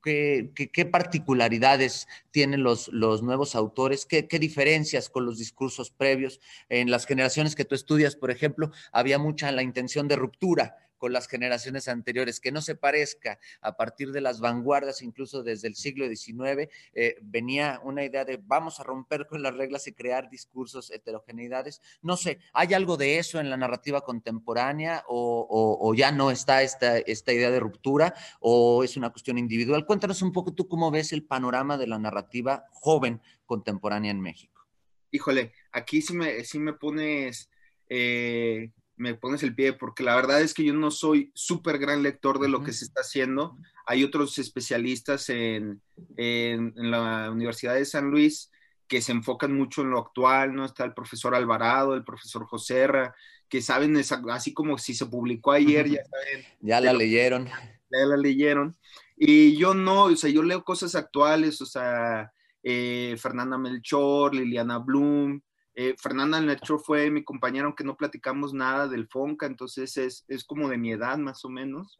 qué, 0.53 0.85
particularidades 0.85 2.07
tienen 2.31 2.63
los, 2.63 2.87
los 2.89 3.23
nuevos 3.23 3.55
autores, 3.55 4.05
¿Qué, 4.05 4.27
qué 4.27 4.39
diferencias 4.39 5.09
con 5.09 5.25
los 5.25 5.37
discursos 5.37 5.91
previos. 5.91 6.39
En 6.69 6.91
las 6.91 7.05
generaciones 7.05 7.55
que 7.55 7.65
tú 7.65 7.75
estudias, 7.75 8.15
por 8.15 8.31
ejemplo, 8.31 8.71
había 8.91 9.19
mucha 9.19 9.51
la 9.51 9.63
intención 9.63 10.07
de 10.07 10.15
ruptura 10.15 10.77
con 11.03 11.11
las 11.11 11.27
generaciones 11.27 11.89
anteriores, 11.89 12.39
que 12.39 12.53
no 12.53 12.61
se 12.61 12.75
parezca 12.75 13.37
a 13.59 13.75
partir 13.75 14.13
de 14.13 14.21
las 14.21 14.39
vanguardias, 14.39 15.01
incluso 15.01 15.43
desde 15.43 15.67
el 15.67 15.75
siglo 15.75 16.07
XIX, 16.07 16.71
eh, 16.93 17.17
venía 17.21 17.81
una 17.83 18.05
idea 18.05 18.23
de 18.23 18.39
vamos 18.41 18.79
a 18.79 18.83
romper 18.83 19.27
con 19.27 19.43
las 19.43 19.53
reglas 19.53 19.85
y 19.87 19.91
crear 19.91 20.29
discursos 20.29 20.91
heterogeneidades. 20.91 21.81
No 22.01 22.15
sé, 22.15 22.39
¿hay 22.53 22.73
algo 22.73 22.95
de 22.95 23.17
eso 23.17 23.41
en 23.41 23.49
la 23.49 23.57
narrativa 23.57 23.99
contemporánea 23.99 25.03
o, 25.09 25.93
ya 25.93 26.13
no 26.13 26.31
está 26.31 26.63
esta, 26.63 26.97
esta 26.99 27.33
idea 27.33 27.51
de 27.51 27.59
ruptura 27.59 28.13
o 28.39 28.85
es 28.85 28.95
una 28.95 29.09
cuestión 29.09 29.37
individual? 29.37 29.85
Cuéntanos 29.85 30.21
un 30.21 30.31
poco 30.31 30.53
tú 30.53 30.69
cómo 30.69 30.89
ves 30.89 31.11
el 31.11 31.25
panorama 31.25 31.77
de 31.77 31.87
la 31.87 31.99
narrativa 31.99 32.63
joven 32.71 33.19
contemporánea 33.45 34.11
en 34.11 34.21
México. 34.21 34.65
Híjole, 35.11 35.51
aquí 35.73 36.01
sí 36.01 36.13
me, 36.13 36.45
sí 36.45 36.59
me 36.59 36.71
pones... 36.71 37.49
Eh, 37.89 38.71
me 38.95 39.15
pones 39.15 39.43
el 39.43 39.55
pie, 39.55 39.73
porque 39.73 40.03
la 40.03 40.15
verdad 40.15 40.41
es 40.41 40.53
que 40.53 40.63
yo 40.63 40.73
no 40.73 40.91
soy 40.91 41.31
súper 41.33 41.77
gran 41.77 42.03
lector 42.03 42.39
de 42.39 42.49
lo 42.49 42.63
que 42.63 42.73
se 42.73 42.85
está 42.85 43.01
haciendo. 43.01 43.57
Hay 43.85 44.03
otros 44.03 44.37
especialistas 44.37 45.29
en, 45.29 45.81
en, 46.15 46.73
la 46.75 47.29
Universidad 47.31 47.75
de 47.75 47.85
San 47.85 48.11
Luis 48.11 48.51
que 48.87 49.01
se 49.01 49.11
enfocan 49.11 49.53
mucho 49.53 49.81
en 49.81 49.89
lo 49.89 49.99
actual, 49.99 50.53
¿no? 50.53 50.65
Está 50.65 50.83
el 50.83 50.93
profesor 50.93 51.33
Alvarado, 51.33 51.95
el 51.95 52.03
profesor 52.03 52.45
Joserra, 52.45 53.15
que 53.49 53.61
saben, 53.61 53.97
así 54.31 54.53
como 54.53 54.77
si 54.77 54.93
se 54.93 55.05
publicó 55.05 55.51
ayer, 55.51 55.89
ya 55.89 56.03
saben. 56.09 56.45
Ya 56.61 56.81
la 56.81 56.93
leyeron. 56.93 57.45
Ya 57.45 58.05
la 58.05 58.17
leyeron. 58.17 58.75
Y 59.15 59.57
yo 59.57 59.73
no, 59.73 60.05
o 60.05 60.15
sea, 60.15 60.29
yo 60.29 60.43
leo 60.43 60.63
cosas 60.63 60.95
actuales, 60.95 61.61
o 61.61 61.65
sea, 61.65 62.31
eh, 62.61 63.15
Fernanda 63.19 63.57
Melchor, 63.57 64.35
Liliana 64.35 64.79
Bloom, 64.79 65.41
eh, 65.75 65.95
Fernanda 65.99 66.39
Melchor 66.39 66.79
fue 66.79 67.09
mi 67.09 67.23
compañera, 67.23 67.65
aunque 67.65 67.83
no 67.83 67.97
platicamos 67.97 68.53
nada 68.53 68.87
del 68.87 69.07
Fonca, 69.07 69.45
entonces 69.45 69.97
es, 69.97 70.25
es 70.27 70.43
como 70.43 70.69
de 70.69 70.77
mi 70.77 70.91
edad 70.91 71.17
más 71.17 71.43
o 71.45 71.49
menos. 71.49 71.99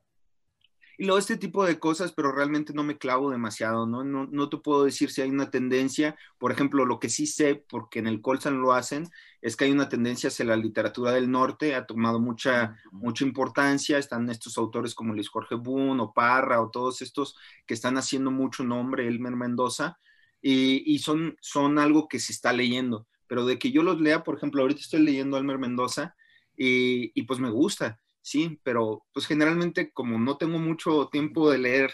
Y 0.98 1.06
luego 1.06 1.18
este 1.18 1.38
tipo 1.38 1.66
de 1.66 1.80
cosas, 1.80 2.12
pero 2.12 2.32
realmente 2.32 2.72
no 2.72 2.84
me 2.84 3.00
clavo 3.00 3.32
demasiado, 3.32 3.88
¿no? 3.88 4.04
¿no? 4.04 4.28
No 4.28 4.50
te 4.50 4.58
puedo 4.58 4.86
decir 4.86 5.10
si 5.10 5.22
hay 5.22 5.30
una 5.32 5.50
tendencia. 5.50 6.16
Por 6.38 6.52
ejemplo, 6.52 6.86
lo 6.86 7.00
que 7.00 7.10
sí 7.10 7.26
sé, 7.26 7.56
porque 7.56 7.98
en 8.00 8.08
el 8.08 8.22
Colsan 8.22 8.62
lo 8.62 8.74
hacen, 8.74 9.10
es 9.42 9.56
que 9.56 9.66
hay 9.66 9.72
una 9.72 9.90
tendencia 9.90 10.28
hacia 10.28 10.46
la 10.46 10.56
literatura 10.56 11.12
del 11.12 11.32
norte, 11.32 11.74
ha 11.74 11.88
tomado 11.88 12.20
mucha, 12.20 12.78
mucha 12.92 13.26
importancia. 13.26 13.98
Están 13.98 14.30
estos 14.30 14.58
autores 14.58 14.94
como 14.94 15.14
Luis 15.14 15.30
Jorge 15.30 15.56
Boone 15.56 16.04
o 16.04 16.14
Parra 16.14 16.62
o 16.62 16.70
todos 16.70 17.02
estos 17.02 17.36
que 17.66 17.74
están 17.74 17.98
haciendo 17.98 18.30
mucho 18.30 18.64
nombre, 18.64 19.08
Elmer 19.08 19.36
Mendoza, 19.36 19.98
y, 20.42 20.84
y 20.94 21.00
son, 21.00 21.38
son 21.42 21.80
algo 21.80 22.08
que 22.08 22.20
se 22.20 22.34
está 22.34 22.54
leyendo. 22.54 23.08
Pero 23.34 23.48
de 23.48 23.58
que 23.58 23.72
yo 23.72 23.82
los 23.82 24.00
lea, 24.00 24.24
por 24.24 24.38
ejemplo, 24.38 24.62
ahorita 24.62 24.82
estoy 24.82 25.00
leyendo 25.02 25.36
a 25.36 25.40
Elmer 25.40 25.58
Mendoza 25.58 26.16
y, 26.56 27.12
y 27.20 27.24
pues 27.24 27.40
me 27.40 27.50
gusta 27.50 28.00
sí, 28.24 28.60
pero 28.64 29.06
pues 29.14 29.28
generalmente 29.28 29.92
como 29.92 30.18
no 30.18 30.38
tengo 30.38 30.58
mucho 30.58 31.10
tiempo 31.12 31.52
de 31.52 31.60
leer 31.60 31.92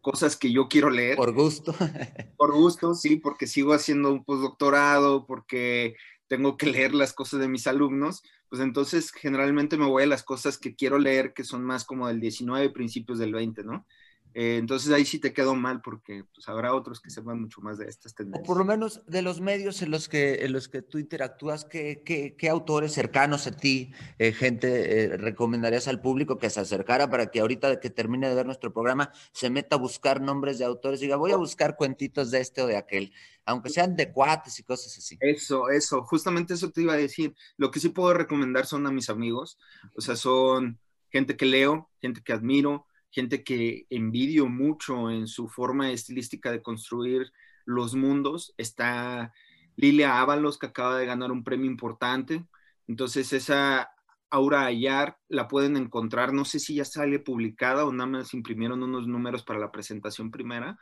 cosas 0.00 0.36
que 0.36 0.50
yo 0.50 0.68
quiero 0.68 0.90
leer. 0.90 1.16
Por 1.16 1.32
gusto. 1.32 1.74
por 2.36 2.52
gusto, 2.52 2.94
sí, 2.94 3.16
porque 3.16 3.46
sigo 3.46 3.74
haciendo 3.74 4.10
un 4.10 4.24
postdoctorado, 4.24 5.26
porque 5.26 5.94
tengo 6.28 6.56
que 6.56 6.66
leer 6.66 6.94
las 6.94 7.12
cosas 7.12 7.40
de 7.40 7.48
mis 7.48 7.66
alumnos, 7.66 8.22
pues 8.48 8.62
entonces 8.62 9.12
generalmente 9.12 9.76
me 9.76 9.86
voy 9.86 10.04
a 10.04 10.06
las 10.06 10.22
cosas 10.22 10.58
que 10.58 10.74
quiero 10.74 10.98
leer, 10.98 11.34
que 11.34 11.44
son 11.44 11.64
más 11.64 11.84
como 11.84 12.08
del 12.08 12.20
19, 12.20 12.70
principios 12.70 13.18
del 13.18 13.32
20, 13.32 13.64
¿no? 13.64 13.86
Eh, 14.34 14.56
entonces 14.58 14.92
ahí 14.92 15.04
sí 15.04 15.18
te 15.18 15.32
quedó 15.32 15.54
mal 15.54 15.80
porque 15.80 16.24
pues, 16.34 16.48
habrá 16.48 16.74
otros 16.74 17.00
que 17.00 17.10
sepan 17.10 17.40
mucho 17.40 17.60
más 17.60 17.78
de 17.78 17.86
estas 17.86 18.14
tendencias. 18.14 18.44
O 18.44 18.46
por 18.46 18.58
lo 18.58 18.64
menos 18.64 19.04
de 19.06 19.22
los 19.22 19.40
medios 19.40 19.82
en 19.82 19.90
los 19.90 20.08
que, 20.08 20.44
en 20.44 20.52
los 20.52 20.68
que 20.68 20.82
tú 20.82 20.98
interactúas, 20.98 21.64
¿qué, 21.64 22.02
qué, 22.04 22.36
qué 22.36 22.48
autores 22.48 22.92
cercanos 22.92 23.46
a 23.46 23.52
ti, 23.52 23.92
eh, 24.18 24.32
gente, 24.32 25.04
eh, 25.04 25.16
recomendarías 25.16 25.88
al 25.88 26.00
público 26.00 26.38
que 26.38 26.50
se 26.50 26.60
acercara 26.60 27.10
para 27.10 27.30
que 27.30 27.40
ahorita 27.40 27.80
que 27.80 27.90
termine 27.90 28.28
de 28.28 28.34
ver 28.34 28.46
nuestro 28.46 28.72
programa 28.72 29.12
se 29.32 29.50
meta 29.50 29.76
a 29.76 29.78
buscar 29.78 30.20
nombres 30.20 30.58
de 30.58 30.64
autores 30.64 31.00
y 31.00 31.04
diga, 31.04 31.16
voy 31.16 31.32
a 31.32 31.36
buscar 31.36 31.76
cuentitos 31.76 32.30
de 32.30 32.40
este 32.40 32.62
o 32.62 32.66
de 32.66 32.76
aquel, 32.76 33.12
aunque 33.44 33.70
sean 33.70 33.96
de 33.96 34.12
cuates 34.12 34.58
y 34.58 34.62
cosas 34.62 34.96
así? 34.96 35.16
Eso, 35.20 35.70
eso, 35.70 36.02
justamente 36.02 36.54
eso 36.54 36.70
te 36.70 36.82
iba 36.82 36.92
a 36.92 36.96
decir. 36.96 37.34
Lo 37.56 37.70
que 37.70 37.80
sí 37.80 37.88
puedo 37.88 38.12
recomendar 38.14 38.66
son 38.66 38.86
a 38.86 38.90
mis 38.90 39.08
amigos, 39.10 39.58
o 39.96 40.00
sea, 40.00 40.16
son 40.16 40.78
gente 41.10 41.36
que 41.36 41.46
leo, 41.46 41.88
gente 42.00 42.22
que 42.22 42.32
admiro, 42.32 42.86
gente 43.10 43.44
que 43.44 43.86
envidio 43.90 44.48
mucho 44.48 45.10
en 45.10 45.26
su 45.26 45.48
forma 45.48 45.90
estilística 45.90 46.50
de 46.50 46.62
construir 46.62 47.32
los 47.64 47.94
mundos. 47.94 48.54
Está 48.56 49.32
Lilia 49.76 50.20
Ábalos, 50.20 50.58
que 50.58 50.66
acaba 50.66 50.98
de 50.98 51.06
ganar 51.06 51.30
un 51.30 51.44
premio 51.44 51.70
importante. 51.70 52.44
Entonces, 52.86 53.32
esa 53.32 53.90
Aura 54.30 54.66
Ayar 54.66 55.18
la 55.28 55.48
pueden 55.48 55.76
encontrar, 55.76 56.32
no 56.32 56.44
sé 56.44 56.58
si 56.58 56.74
ya 56.74 56.84
sale 56.84 57.18
publicada 57.18 57.86
o 57.86 57.92
nada 57.92 58.10
más 58.10 58.34
imprimieron 58.34 58.82
unos 58.82 59.06
números 59.06 59.42
para 59.42 59.58
la 59.58 59.72
presentación 59.72 60.30
primera. 60.30 60.78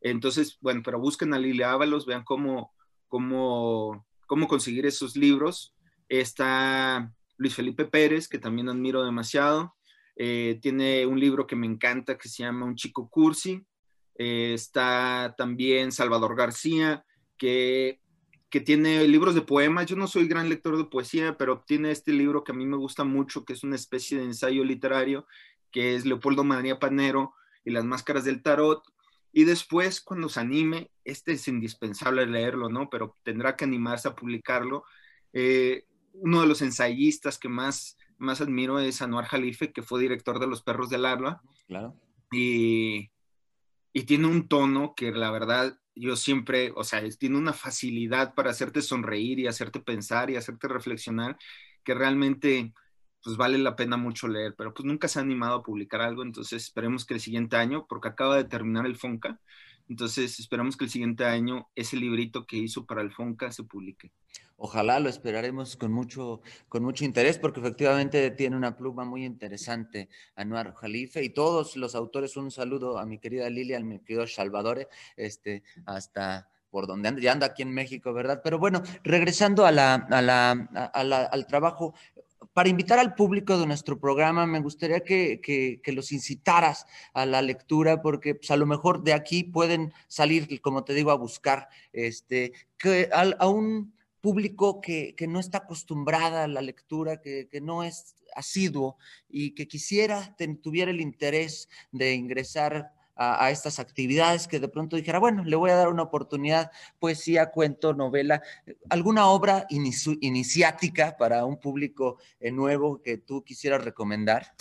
Entonces, 0.00 0.58
bueno, 0.60 0.82
pero 0.84 0.98
busquen 0.98 1.32
a 1.32 1.38
Lilia 1.38 1.72
Ábalos, 1.72 2.06
vean 2.06 2.24
cómo, 2.24 2.72
cómo, 3.08 4.06
cómo 4.26 4.48
conseguir 4.48 4.86
esos 4.86 5.16
libros. 5.16 5.74
Está 6.08 7.12
Luis 7.36 7.54
Felipe 7.54 7.84
Pérez, 7.86 8.28
que 8.28 8.38
también 8.38 8.68
admiro 8.68 9.04
demasiado. 9.04 9.74
Eh, 10.16 10.58
tiene 10.60 11.06
un 11.06 11.18
libro 11.18 11.46
que 11.46 11.56
me 11.56 11.66
encanta 11.66 12.18
que 12.18 12.28
se 12.28 12.42
llama 12.42 12.66
Un 12.66 12.76
chico 12.76 13.08
cursi. 13.08 13.64
Eh, 14.16 14.52
está 14.54 15.34
también 15.36 15.92
Salvador 15.92 16.36
García, 16.36 17.04
que, 17.38 18.00
que 18.50 18.60
tiene 18.60 19.06
libros 19.08 19.34
de 19.34 19.42
poemas. 19.42 19.86
Yo 19.86 19.96
no 19.96 20.06
soy 20.06 20.28
gran 20.28 20.48
lector 20.48 20.76
de 20.76 20.84
poesía, 20.84 21.36
pero 21.38 21.64
tiene 21.66 21.90
este 21.90 22.12
libro 22.12 22.44
que 22.44 22.52
a 22.52 22.54
mí 22.54 22.66
me 22.66 22.76
gusta 22.76 23.04
mucho, 23.04 23.44
que 23.44 23.54
es 23.54 23.64
una 23.64 23.76
especie 23.76 24.18
de 24.18 24.24
ensayo 24.24 24.64
literario, 24.64 25.26
que 25.70 25.94
es 25.94 26.04
Leopoldo 26.04 26.44
María 26.44 26.78
Panero 26.78 27.34
y 27.64 27.70
las 27.70 27.84
máscaras 27.84 28.24
del 28.24 28.42
tarot. 28.42 28.82
Y 29.32 29.44
después, 29.44 30.02
cuando 30.02 30.28
se 30.28 30.40
anime, 30.40 30.90
este 31.04 31.32
es 31.32 31.48
indispensable 31.48 32.26
leerlo, 32.26 32.68
¿no? 32.68 32.90
Pero 32.90 33.16
tendrá 33.22 33.56
que 33.56 33.64
animarse 33.64 34.08
a 34.08 34.14
publicarlo. 34.14 34.84
Eh, 35.32 35.86
uno 36.12 36.42
de 36.42 36.46
los 36.46 36.60
ensayistas 36.60 37.38
que 37.38 37.48
más 37.48 37.96
más 38.22 38.40
admiro 38.40 38.78
es 38.78 39.02
Anuar 39.02 39.26
Jalife, 39.26 39.72
que 39.72 39.82
fue 39.82 40.00
director 40.00 40.38
de 40.38 40.46
Los 40.46 40.62
Perros 40.62 40.88
del 40.88 41.04
Alba. 41.04 41.42
Claro. 41.66 41.94
Y, 42.30 43.10
y 43.92 44.02
tiene 44.04 44.26
un 44.26 44.48
tono 44.48 44.94
que 44.94 45.12
la 45.12 45.30
verdad 45.30 45.78
yo 45.94 46.16
siempre, 46.16 46.72
o 46.74 46.84
sea, 46.84 47.02
tiene 47.18 47.36
una 47.36 47.52
facilidad 47.52 48.34
para 48.34 48.50
hacerte 48.50 48.80
sonreír 48.80 49.38
y 49.38 49.46
hacerte 49.46 49.80
pensar 49.80 50.30
y 50.30 50.36
hacerte 50.36 50.68
reflexionar 50.68 51.36
que 51.84 51.94
realmente 51.94 52.72
pues 53.22 53.36
vale 53.36 53.58
la 53.58 53.76
pena 53.76 53.96
mucho 53.96 54.26
leer, 54.26 54.54
pero 54.56 54.74
pues 54.74 54.84
nunca 54.84 55.06
se 55.06 55.18
ha 55.18 55.22
animado 55.22 55.54
a 55.54 55.62
publicar 55.62 56.00
algo, 56.00 56.22
entonces 56.22 56.64
esperemos 56.64 57.04
que 57.04 57.14
el 57.14 57.20
siguiente 57.20 57.56
año, 57.56 57.86
porque 57.88 58.08
acaba 58.08 58.36
de 58.36 58.44
terminar 58.44 58.84
el 58.84 58.96
Fonca, 58.96 59.40
entonces 59.88 60.38
esperamos 60.40 60.76
que 60.76 60.84
el 60.84 60.90
siguiente 60.90 61.24
año 61.24 61.68
ese 61.74 61.96
librito 61.96 62.46
que 62.46 62.56
hizo 62.56 62.84
para 62.86 63.02
el 63.02 63.12
Fonca 63.12 63.52
se 63.52 63.64
publique. 63.64 64.10
Ojalá 64.56 65.00
lo 65.00 65.08
esperaremos 65.08 65.76
con 65.76 65.92
mucho, 65.92 66.40
con 66.68 66.84
mucho 66.84 67.04
interés, 67.04 67.36
porque 67.36 67.58
efectivamente 67.58 68.30
tiene 68.30 68.56
una 68.56 68.76
pluma 68.76 69.04
muy 69.04 69.24
interesante, 69.24 70.08
Anuar 70.36 70.72
Jalife, 70.74 71.24
y 71.24 71.30
todos 71.30 71.76
los 71.76 71.96
autores, 71.96 72.36
un 72.36 72.52
saludo 72.52 72.98
a 72.98 73.04
mi 73.04 73.18
querida 73.18 73.50
Lilia, 73.50 73.78
a 73.78 73.80
mi 73.80 73.98
querido 73.98 74.24
Salvador, 74.26 74.88
este, 75.16 75.64
hasta 75.84 76.48
por 76.72 76.86
donde 76.86 77.08
anda, 77.08 77.20
ya 77.20 77.32
anda 77.32 77.46
aquí 77.48 77.62
en 77.62 77.74
México, 77.74 78.14
¿verdad? 78.14 78.40
Pero 78.42 78.58
bueno, 78.58 78.82
regresando 79.04 79.66
a 79.66 79.72
la, 79.72 79.94
a 79.94 80.22
la, 80.22 81.28
al 81.30 81.46
trabajo, 81.46 81.94
para 82.52 82.68
invitar 82.68 82.98
al 82.98 83.14
público 83.14 83.58
de 83.58 83.66
nuestro 83.66 83.98
programa, 83.98 84.46
me 84.46 84.60
gustaría 84.60 85.00
que, 85.00 85.40
que, 85.40 85.92
los 85.92 86.12
incitaras 86.12 86.86
a 87.14 87.26
la 87.26 87.42
lectura, 87.42 88.02
porque 88.02 88.34
pues, 88.34 88.50
a 88.50 88.56
lo 88.56 88.66
mejor 88.66 89.02
de 89.02 89.14
aquí 89.14 89.44
pueden 89.44 89.92
salir, 90.08 90.60
como 90.60 90.84
te 90.84 90.94
digo, 90.94 91.10
a 91.10 91.16
buscar 91.16 91.68
este, 91.92 92.52
que 92.78 93.08
a 93.12 93.48
un 93.48 93.94
público 94.22 94.80
que, 94.80 95.14
no 95.28 95.40
está 95.40 95.58
acostumbrada 95.58 96.44
a 96.44 96.48
la 96.48 96.62
lectura, 96.62 97.20
que, 97.20 97.48
no 97.60 97.82
es 97.82 98.14
asiduo 98.34 98.96
y 99.28 99.50
que 99.50 99.68
quisiera, 99.68 100.34
tuviera 100.62 100.90
el 100.90 101.00
interés 101.00 101.68
de 101.90 102.14
ingresar 102.14 102.92
a, 103.14 103.50
estas 103.50 103.78
actividades, 103.78 104.48
que 104.48 104.60
de 104.60 104.68
pronto 104.68 104.96
dijera, 104.96 105.18
bueno, 105.18 105.44
le 105.44 105.56
voy 105.56 105.70
a 105.70 105.76
dar 105.76 105.88
una 105.88 106.02
oportunidad, 106.02 106.70
poesía, 106.98 107.50
cuento, 107.50 107.94
novela, 107.94 108.42
alguna 108.90 109.26
obra 109.26 109.66
iniciática 109.68 111.16
para 111.16 111.44
un 111.44 111.58
público 111.58 112.18
eh, 112.40 112.50
nuevo 112.50 113.02
que 113.02 113.18
tú 113.18 113.44
quisieras 113.44 113.84
recomendar. 113.84 114.54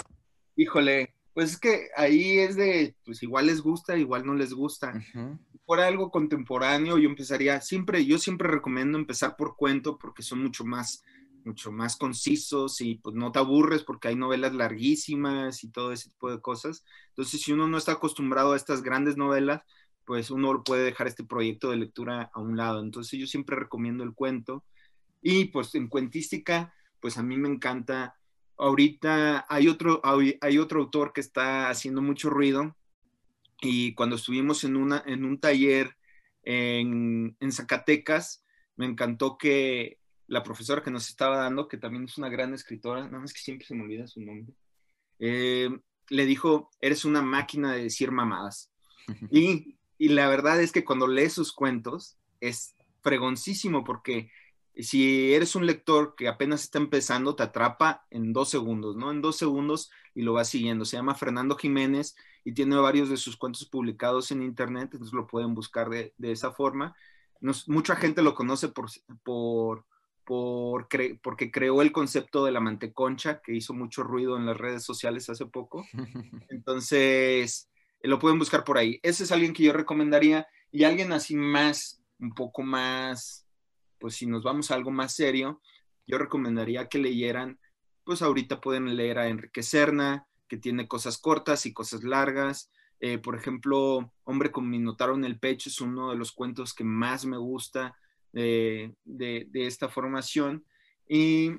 Híjole, 0.56 1.16
pues 1.34 1.52
es 1.52 1.58
que 1.58 1.90
ahí 1.96 2.40
es 2.40 2.56
de, 2.56 2.96
pues 3.06 3.24
igual 3.24 3.48
les 3.48 3.62
gusta, 3.62 3.98
igual 3.98 4.26
no 4.26 4.34
les 4.34 4.54
gusta 4.54 4.94
fuera 5.72 5.88
algo 5.88 6.12
contemporáneo, 6.12 6.98
yo 6.98 7.08
empezaría, 7.08 7.62
siempre, 7.62 8.06
yo 8.06 8.18
siempre 8.18 8.50
recomiendo 8.50 8.98
empezar 8.98 9.38
por 9.38 9.56
cuento 9.56 9.98
porque 9.98 10.22
son 10.22 10.44
mucho 10.44 10.66
más, 10.66 11.02
mucho 11.46 11.72
más 11.72 11.98
concisos 11.98 12.82
y 12.82 12.96
pues 12.96 13.16
no 13.16 13.32
te 13.32 13.40
aburres 13.40 13.84
porque 13.84 14.10
hay 14.10 14.16
novelas 14.16 14.54
larguísimas 14.54 15.64
y 15.64 15.70
todo 15.70 15.92
ese 15.92 16.10
tipo 16.10 16.32
de 16.32 16.42
cosas. 16.42 16.84
Entonces, 17.10 17.42
si 17.42 17.52
uno 17.52 17.68
no 17.68 17.78
está 17.78 17.94
acostumbrado 17.94 18.54
a 18.54 18.58
estas 18.58 18.82
grandes 18.82 19.18
novelas, 19.18 19.62
pues 20.06 20.32
uno 20.32 20.64
puede 20.64 20.84
dejar 20.84 21.08
este 21.08 21.24
proyecto 21.24 21.70
de 21.70 21.78
lectura 21.78 22.32
a 22.34 22.40
un 22.40 22.58
lado. 22.58 22.82
Entonces, 22.82 23.20
yo 23.20 23.28
siempre 23.28 23.56
recomiendo 23.56 24.04
el 24.04 24.14
cuento. 24.14 24.64
Y 25.22 25.46
pues 25.46 25.76
en 25.76 25.88
cuentística, 25.88 26.74
pues 27.00 27.18
a 27.18 27.24
mí 27.24 27.38
me 27.38 27.50
encanta 27.50 28.16
ahorita 28.62 29.46
hay 29.50 29.68
otro, 29.68 30.02
hay 30.04 30.58
otro 30.60 30.82
autor 30.82 31.14
que 31.14 31.22
está 31.22 31.70
haciendo 31.70 32.02
mucho 32.02 32.30
ruido 32.30 32.76
y 33.60 33.94
cuando 33.96 34.16
estuvimos 34.16 34.64
en, 34.64 34.76
una, 34.76 35.04
en 35.06 35.26
un 35.26 35.40
taller 35.40 35.98
en, 36.44 37.36
en 37.40 37.52
Zacatecas, 37.52 38.46
me 38.76 38.86
encantó 38.86 39.38
que 39.38 40.00
la 40.32 40.44
profesora 40.44 40.82
que 40.82 40.92
nos 40.92 41.10
estaba 41.10 41.36
dando, 41.36 41.68
que 41.68 41.76
también 41.76 42.06
es 42.06 42.18
una 42.18 42.30
gran 42.30 42.54
escritora, 42.54 43.04
nada 43.04 43.20
más 43.20 43.34
que 43.34 43.42
siempre 43.42 43.68
se 43.68 43.76
me 43.76 43.84
olvida 43.84 44.08
su 44.08 44.22
nombre, 44.22 44.54
eh, 45.20 45.70
le 46.10 46.26
dijo, 46.26 46.70
eres 46.80 47.04
una 47.04 47.22
máquina 47.22 47.74
de 47.74 47.84
decir 47.84 48.12
mamadas. 48.12 48.72
y, 49.30 49.78
y, 49.98 50.08
la 50.08 50.30
verdad 50.30 50.62
es 50.62 50.72
que 50.72 50.86
cuando 50.86 51.06
lees 51.06 51.34
sus 51.34 51.52
cuentos 51.52 52.18
es 52.40 52.76
fregoncísimo 53.02 53.84
porque 53.84 54.32
si 54.78 55.34
eres 55.34 55.54
un 55.56 55.66
lector 55.66 56.16
que 56.16 56.30
apenas 56.30 56.64
está 56.64 56.80
empezando, 56.80 57.36
te 57.36 57.44
atrapa 57.44 58.06
en 58.10 58.32
dos 58.32 58.50
segundos, 58.50 58.96
¿no? 58.96 59.12
En 59.12 59.22
dos 59.22 59.36
segundos 59.36 59.92
y 60.16 60.22
lo 60.22 60.32
vas 60.32 60.48
siguiendo. 60.48 60.86
Se 60.86 60.96
llama 60.96 61.14
Fernando 61.14 61.58
Jiménez 61.58 62.16
y 62.46 62.54
tiene 62.54 62.78
varios 62.78 63.10
de 63.10 63.18
sus 63.18 63.36
cuentos 63.36 63.66
publicados 63.66 64.32
en 64.32 64.42
internet, 64.42 64.92
entonces 64.94 65.14
lo 65.14 65.28
pueden 65.28 65.56
buscar 65.56 65.90
de, 65.90 66.14
de 66.18 66.32
esa 66.32 66.52
forma. 66.52 66.96
mucha 67.68 67.98
gente 67.98 68.22
lo 68.22 68.34
conoce 68.34 68.70
por, 68.70 68.90
por, 69.24 69.86
por 70.32 70.88
porque 71.22 71.52
creó 71.52 71.82
el 71.82 71.92
concepto 71.92 72.46
de 72.46 72.54
la 72.54 72.62
manteconcha, 72.62 73.42
que 73.42 73.54
hizo 73.54 73.74
mucho 73.74 74.02
ruido 74.02 74.38
en 74.38 74.46
las 74.46 74.58
redes 74.58 74.82
sociales 74.82 75.30
hace 75.30 75.46
poco. 75.46 75.86
Entonces, 76.50 77.70
lo 78.02 78.18
pueden 78.18 78.40
buscar 78.40 78.64
por 78.64 78.78
ahí. 78.78 78.98
Ese 79.04 79.26
es 79.26 79.34
alguien 79.34 79.52
que 79.52 79.64
yo 79.64 79.74
recomendaría 79.74 80.48
y 80.72 80.86
alguien 80.86 81.12
así 81.12 81.36
más, 81.36 82.02
un 82.18 82.34
poco 82.34 82.64
más 82.64 83.46
pues 84.00 84.16
si 84.16 84.26
nos 84.26 84.42
vamos 84.42 84.72
a 84.72 84.76
algo 84.76 84.90
más 84.90 85.14
serio, 85.14 85.62
yo 86.08 86.18
recomendaría 86.18 86.88
que 86.88 86.98
leyeran, 86.98 87.60
pues 88.06 88.22
ahorita 88.22 88.62
pueden 88.62 88.96
leer 88.96 89.20
a 89.20 89.28
Enrique 89.28 89.64
Serna, 89.64 90.28
que 90.48 90.56
tiene 90.56 90.88
cosas 90.88 91.18
cortas 91.18 91.66
y 91.66 91.74
cosas 91.74 92.06
largas. 92.06 92.72
Eh, 93.02 93.18
por 93.18 93.36
ejemplo, 93.36 94.14
Hombre 94.24 94.50
con 94.50 94.70
Minotauro 94.70 95.16
en 95.16 95.26
el 95.26 95.40
pecho 95.40 95.68
es 95.68 95.82
uno 95.82 96.10
de 96.10 96.16
los 96.16 96.32
cuentos 96.32 96.74
que 96.74 96.86
más 96.86 97.26
me 97.26 97.38
gusta 97.38 97.98
de, 98.34 98.96
esta 99.54 99.90
formación. 99.90 100.66
Y 101.08 101.52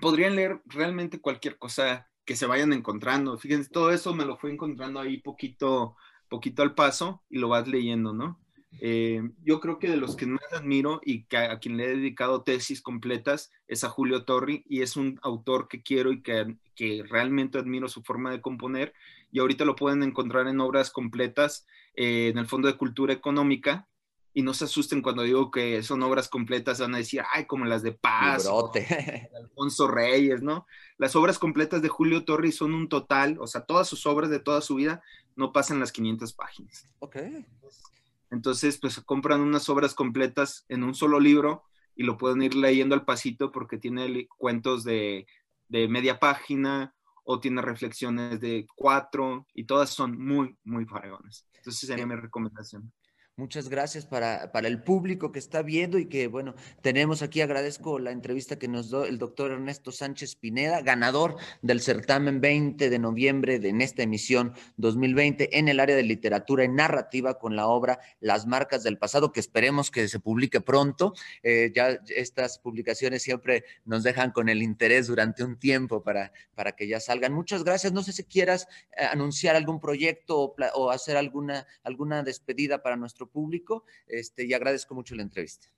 podrían 0.00 0.36
leer 0.36 0.60
realmente 0.66 1.20
cualquier 1.20 1.58
cosa 1.58 2.08
que 2.24 2.36
se 2.36 2.46
vayan 2.46 2.72
encontrando. 2.72 3.38
Fíjense, 3.38 3.70
todo 3.70 3.90
eso 3.92 4.14
me 4.14 4.24
lo 4.24 4.36
fui 4.36 4.50
encontrando 4.52 5.00
ahí 5.00 5.18
poquito, 5.18 5.96
poquito 6.28 6.62
al 6.62 6.74
paso 6.74 7.22
y 7.30 7.38
lo 7.38 7.48
vas 7.48 7.68
leyendo, 7.68 8.12
¿no? 8.12 8.40
Eh, 8.80 9.22
yo 9.42 9.60
creo 9.60 9.78
que 9.78 9.88
de 9.88 9.96
los 9.96 10.16
que 10.16 10.26
más 10.26 10.52
admiro 10.52 11.00
y 11.02 11.24
que 11.24 11.38
a, 11.38 11.58
quien 11.58 11.76
le 11.76 11.84
he 11.84 11.96
dedicado 11.96 12.42
tesis 12.42 12.82
completas 12.82 13.50
es 13.68 13.84
a 13.84 13.88
Julio 13.88 14.24
Torri 14.24 14.64
y 14.68 14.82
es 14.82 14.96
un 14.96 15.18
autor 15.22 15.68
que 15.68 15.82
quiero 15.82 16.12
y 16.12 16.22
que, 16.22 16.56
que 16.74 17.02
realmente 17.08 17.58
admiro 17.58 17.88
su 17.88 18.02
forma 18.02 18.30
de 18.30 18.42
componer 18.42 18.92
y 19.32 19.38
ahorita 19.38 19.64
lo 19.64 19.76
pueden 19.76 20.02
encontrar 20.02 20.46
en 20.46 20.60
obras 20.60 20.90
completas 20.90 21.66
eh, 21.94 22.28
en 22.28 22.38
el 22.38 22.46
Fondo 22.46 22.68
de 22.68 22.76
Cultura 22.76 23.14
Económica 23.14 23.88
y 24.36 24.42
no 24.42 24.52
se 24.52 24.66
asusten 24.66 25.00
cuando 25.00 25.22
digo 25.22 25.50
que 25.50 25.82
son 25.82 26.02
obras 26.02 26.28
completas, 26.28 26.78
van 26.78 26.94
a 26.94 26.98
decir, 26.98 27.22
ay, 27.32 27.46
como 27.46 27.64
las 27.64 27.82
de 27.82 27.92
Paz, 27.92 28.46
Alfonso 29.34 29.88
Reyes, 29.88 30.42
¿no? 30.42 30.66
Las 30.98 31.16
obras 31.16 31.38
completas 31.38 31.80
de 31.80 31.88
Julio 31.88 32.26
Torri 32.26 32.52
son 32.52 32.74
un 32.74 32.90
total, 32.90 33.38
o 33.40 33.46
sea, 33.46 33.62
todas 33.62 33.88
sus 33.88 34.04
obras 34.04 34.28
de 34.28 34.38
toda 34.38 34.60
su 34.60 34.74
vida 34.74 35.02
no 35.36 35.54
pasan 35.54 35.80
las 35.80 35.90
500 35.90 36.34
páginas. 36.34 36.86
Ok. 36.98 37.16
Entonces, 38.30 38.76
pues 38.76 39.00
compran 39.00 39.40
unas 39.40 39.70
obras 39.70 39.94
completas 39.94 40.66
en 40.68 40.84
un 40.84 40.94
solo 40.94 41.18
libro 41.18 41.64
y 41.94 42.02
lo 42.02 42.18
pueden 42.18 42.42
ir 42.42 42.56
leyendo 42.56 42.94
al 42.94 43.06
pasito 43.06 43.50
porque 43.50 43.78
tiene 43.78 44.28
cuentos 44.36 44.84
de, 44.84 45.26
media 45.70 46.18
página 46.18 46.94
o 47.24 47.40
tiene 47.40 47.62
reflexiones 47.62 48.38
de 48.42 48.66
cuatro 48.76 49.46
y 49.54 49.64
todas 49.64 49.88
son 49.88 50.22
muy, 50.22 50.58
muy 50.62 50.84
fregones. 50.84 51.46
Entonces 51.54 51.88
sería 51.88 52.06
mi 52.06 52.16
recomendación. 52.16 52.92
Muchas 53.38 53.68
gracias 53.68 54.06
para, 54.06 54.50
para, 54.50 54.66
el 54.66 54.82
público 54.82 55.30
que 55.30 55.38
está 55.38 55.60
viendo 55.60 55.98
y 55.98 56.06
que, 56.06 56.26
bueno, 56.26 56.54
tenemos 56.80 57.20
aquí, 57.20 57.42
agradezco 57.42 57.98
la 57.98 58.10
entrevista 58.10 58.58
que 58.58 58.66
nos 58.66 58.88
dio 58.88 59.04
el 59.04 59.18
doctor 59.18 59.50
Ernesto 59.50 59.92
Sánchez 59.92 60.36
Pineda, 60.36 60.80
ganador 60.80 61.36
del 61.60 61.82
certamen 61.82 62.40
20 62.40 62.88
de 62.88 62.98
noviembre 62.98 63.58
de 63.58 63.68
en 63.68 63.82
esta 63.82 64.02
emisión 64.02 64.54
2020 64.78 65.58
en 65.58 65.68
el 65.68 65.80
área 65.80 65.94
de 65.94 66.02
literatura 66.02 66.64
y 66.64 66.68
narrativa 66.68 67.38
con 67.38 67.56
la 67.56 67.66
obra 67.66 68.00
Las 68.20 68.46
marcas 68.46 68.82
del 68.82 68.96
pasado, 68.96 69.32
que 69.32 69.40
esperemos 69.40 69.90
que 69.90 70.08
se 70.08 70.18
publique 70.18 70.62
pronto. 70.62 71.12
Eh, 71.42 71.70
ya 71.74 71.90
estas 72.08 72.58
publicaciones 72.58 73.22
siempre 73.22 73.64
nos 73.84 74.02
dejan 74.02 74.30
con 74.30 74.48
el 74.48 74.62
interés 74.62 75.08
durante 75.08 75.44
un 75.44 75.58
tiempo 75.58 76.02
para, 76.02 76.32
para 76.54 76.72
que 76.72 76.88
ya 76.88 77.00
salgan. 77.00 77.34
Muchas 77.34 77.64
gracias. 77.64 77.92
No 77.92 78.02
sé 78.02 78.14
si 78.14 78.24
quieras 78.24 78.66
eh, 78.96 79.04
anunciar 79.04 79.56
algún 79.56 79.78
proyecto 79.78 80.40
o, 80.40 80.56
o 80.74 80.90
hacer 80.90 81.18
alguna, 81.18 81.66
alguna 81.82 82.22
despedida 82.22 82.82
para 82.82 82.96
nuestro 82.96 83.25
público 83.28 83.84
este, 84.06 84.44
y 84.44 84.54
agradezco 84.54 84.94
mucho 84.94 85.14
la 85.14 85.22
entrevista. 85.22 85.68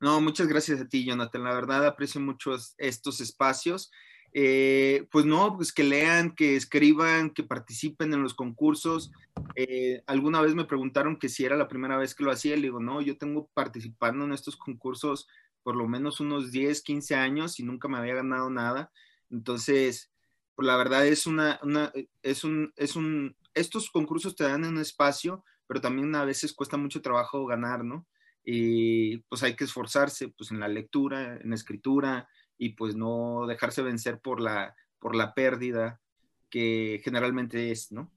No, 0.00 0.20
muchas 0.20 0.46
gracias 0.46 0.80
a 0.80 0.88
ti, 0.88 1.04
Jonathan. 1.04 1.44
La 1.44 1.54
verdad 1.54 1.86
aprecio 1.86 2.20
mucho 2.20 2.54
estos 2.78 3.20
espacios. 3.20 3.90
Eh, 4.32 5.06
pues 5.10 5.24
no, 5.24 5.56
pues 5.56 5.72
que 5.72 5.82
lean, 5.82 6.34
que 6.34 6.56
escriban, 6.56 7.30
que 7.30 7.42
participen 7.42 8.12
en 8.12 8.22
los 8.22 8.34
concursos. 8.34 9.10
Eh, 9.54 10.02
alguna 10.06 10.42
vez 10.42 10.54
me 10.54 10.66
preguntaron 10.66 11.18
que 11.18 11.30
si 11.30 11.46
era 11.46 11.56
la 11.56 11.68
primera 11.68 11.96
vez 11.96 12.14
que 12.14 12.24
lo 12.24 12.30
hacía. 12.30 12.56
Le 12.56 12.62
digo, 12.62 12.80
no, 12.80 13.00
yo 13.00 13.16
tengo 13.16 13.48
participando 13.54 14.24
en 14.24 14.32
estos 14.32 14.56
concursos 14.56 15.26
por 15.62 15.74
lo 15.74 15.88
menos 15.88 16.20
unos 16.20 16.52
10, 16.52 16.82
15 16.82 17.14
años 17.14 17.58
y 17.58 17.64
nunca 17.64 17.88
me 17.88 17.96
había 17.96 18.14
ganado 18.14 18.50
nada. 18.50 18.92
Entonces, 19.30 20.12
pues 20.54 20.66
la 20.66 20.76
verdad 20.76 21.06
es 21.06 21.26
una, 21.26 21.58
una 21.62 21.92
es 22.22 22.44
un, 22.44 22.72
es 22.76 22.94
un, 22.94 23.34
estos 23.54 23.90
concursos 23.90 24.36
te 24.36 24.44
dan 24.44 24.64
un 24.64 24.78
espacio 24.78 25.44
pero 25.66 25.80
también 25.80 26.14
a 26.14 26.24
veces 26.24 26.52
cuesta 26.52 26.76
mucho 26.76 27.02
trabajo 27.02 27.46
ganar, 27.46 27.84
¿no? 27.84 28.06
Y 28.44 29.18
pues 29.28 29.42
hay 29.42 29.56
que 29.56 29.64
esforzarse 29.64 30.28
pues 30.28 30.50
en 30.50 30.60
la 30.60 30.68
lectura, 30.68 31.38
en 31.42 31.50
la 31.50 31.56
escritura 31.56 32.28
y 32.56 32.70
pues 32.70 32.94
no 32.94 33.46
dejarse 33.46 33.82
vencer 33.82 34.20
por 34.20 34.40
la, 34.40 34.74
por 35.00 35.16
la 35.16 35.34
pérdida 35.34 36.00
que 36.48 37.00
generalmente 37.04 37.72
es, 37.72 37.90
¿no? 37.90 38.12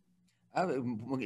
Ah, 0.51 0.67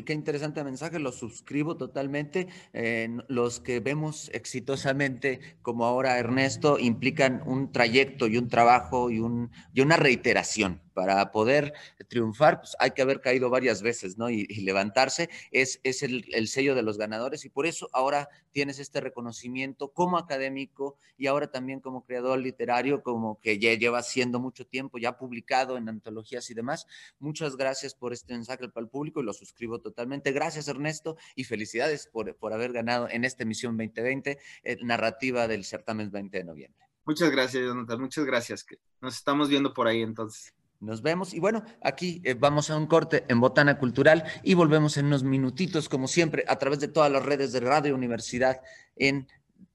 qué 0.05 0.13
interesante 0.13 0.63
mensaje, 0.63 0.99
lo 0.99 1.11
suscribo 1.13 1.77
totalmente. 1.77 2.47
Eh, 2.73 3.09
los 3.29 3.61
que 3.61 3.79
vemos 3.79 4.29
exitosamente, 4.33 5.57
como 5.61 5.85
ahora 5.85 6.19
Ernesto, 6.19 6.77
implican 6.77 7.41
un 7.45 7.71
trayecto 7.71 8.27
y 8.27 8.37
un 8.37 8.49
trabajo 8.49 9.09
y, 9.09 9.19
un, 9.19 9.49
y 9.73 9.81
una 9.81 9.95
reiteración 9.95 10.81
para 10.93 11.31
poder 11.31 11.73
triunfar, 12.07 12.59
pues 12.59 12.75
hay 12.79 12.91
que 12.91 13.01
haber 13.01 13.21
caído 13.21 13.49
varias 13.49 13.81
veces, 13.81 14.17
¿no? 14.17 14.29
Y, 14.29 14.45
levantarse 14.63 15.29
es, 15.51 15.79
es 15.83 16.03
el, 16.03 16.47
sello 16.47 16.75
de 16.75 16.83
los 16.83 16.97
ganadores 16.97 17.43
y 17.45 17.49
por 17.49 17.65
eso 17.65 17.89
ahora 17.91 18.29
tienes 18.51 18.79
este 18.79 19.01
reconocimiento 19.01 19.91
como 19.91 20.17
académico 20.17 20.97
y 21.17 21.27
ahora 21.27 21.51
también 21.51 21.79
como 21.79 22.05
creador 22.05 22.39
literario, 22.39 23.03
como 23.03 23.39
que 23.41 23.59
ya 23.59 23.73
lleva 23.73 24.01
siendo 24.03 24.39
mucho 24.39 24.65
tiempo, 24.65 24.97
ya 24.97 25.17
publicado 25.17 25.77
en 25.77 25.89
antologías 25.89 26.49
y 26.49 26.53
demás. 26.53 26.87
Muchas 27.19 27.57
gracias 27.57 27.93
por 27.95 28.13
este 28.13 28.33
mensaje 28.33 28.69
para 28.69 28.83
el 28.83 28.89
público 28.89 29.21
y 29.21 29.25
lo 29.25 29.33
suscribo 29.33 29.79
totalmente. 29.79 30.31
Gracias, 30.31 30.67
Ernesto, 30.67 31.17
y 31.35 31.43
felicidades 31.43 32.07
por, 32.07 32.35
por 32.37 32.53
haber 32.53 32.71
ganado 32.71 33.09
en 33.09 33.25
esta 33.25 33.43
emisión 33.43 33.75
2020, 33.77 34.39
eh, 34.63 34.77
narrativa 34.83 35.47
del 35.47 35.65
certamen 35.65 36.11
20 36.11 36.37
de 36.37 36.43
noviembre. 36.43 36.83
Muchas 37.05 37.31
gracias, 37.31 37.63
Jonathan. 37.63 37.99
Muchas 37.99 38.25
gracias. 38.25 38.65
Nos 39.01 39.15
estamos 39.15 39.49
viendo 39.49 39.73
por 39.73 39.87
ahí 39.87 40.01
entonces. 40.01 40.53
Nos 40.83 41.01
vemos 41.01 41.33
y 41.33 41.39
bueno, 41.39 41.63
aquí 41.81 42.21
eh, 42.25 42.33
vamos 42.33 42.69
a 42.69 42.75
un 42.75 42.87
corte 42.87 43.23
en 43.29 43.39
Botana 43.39 43.77
Cultural 43.77 44.25
y 44.43 44.53
volvemos 44.53 44.97
en 44.97 45.05
unos 45.05 45.23
minutitos, 45.23 45.87
como 45.87 46.09
siempre, 46.09 46.43
a 46.45 46.59
través 46.59 46.81
de 46.81 46.89
todas 46.89 47.09
las 47.09 47.23
redes 47.23 47.53
de 47.53 47.61
Radio 47.61 47.95
Universidad, 47.95 48.59
en, 48.97 49.27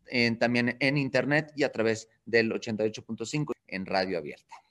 en 0.06 0.38
también 0.38 0.76
en 0.80 0.98
Internet 0.98 1.50
y 1.56 1.62
a 1.64 1.72
través 1.72 2.08
del 2.26 2.52
88.5 2.52 3.52
en 3.68 3.86
Radio 3.86 4.18
Abierta. 4.18 4.67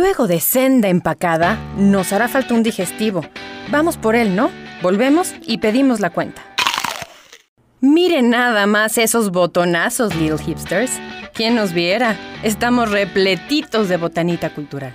Luego 0.00 0.26
de 0.26 0.40
senda 0.40 0.88
empacada, 0.88 1.58
nos 1.76 2.14
hará 2.14 2.26
falta 2.26 2.54
un 2.54 2.62
digestivo. 2.62 3.20
Vamos 3.70 3.98
por 3.98 4.16
él, 4.16 4.34
¿no? 4.34 4.50
Volvemos 4.80 5.34
y 5.42 5.58
pedimos 5.58 6.00
la 6.00 6.08
cuenta. 6.08 6.40
Miren 7.82 8.30
nada 8.30 8.66
más 8.66 8.96
esos 8.96 9.30
botonazos, 9.30 10.14
little 10.14 10.38
hipsters. 10.38 10.90
¿Quién 11.34 11.54
nos 11.54 11.74
viera? 11.74 12.16
Estamos 12.42 12.90
repletitos 12.90 13.90
de 13.90 13.98
botanita 13.98 14.54
cultural. 14.54 14.94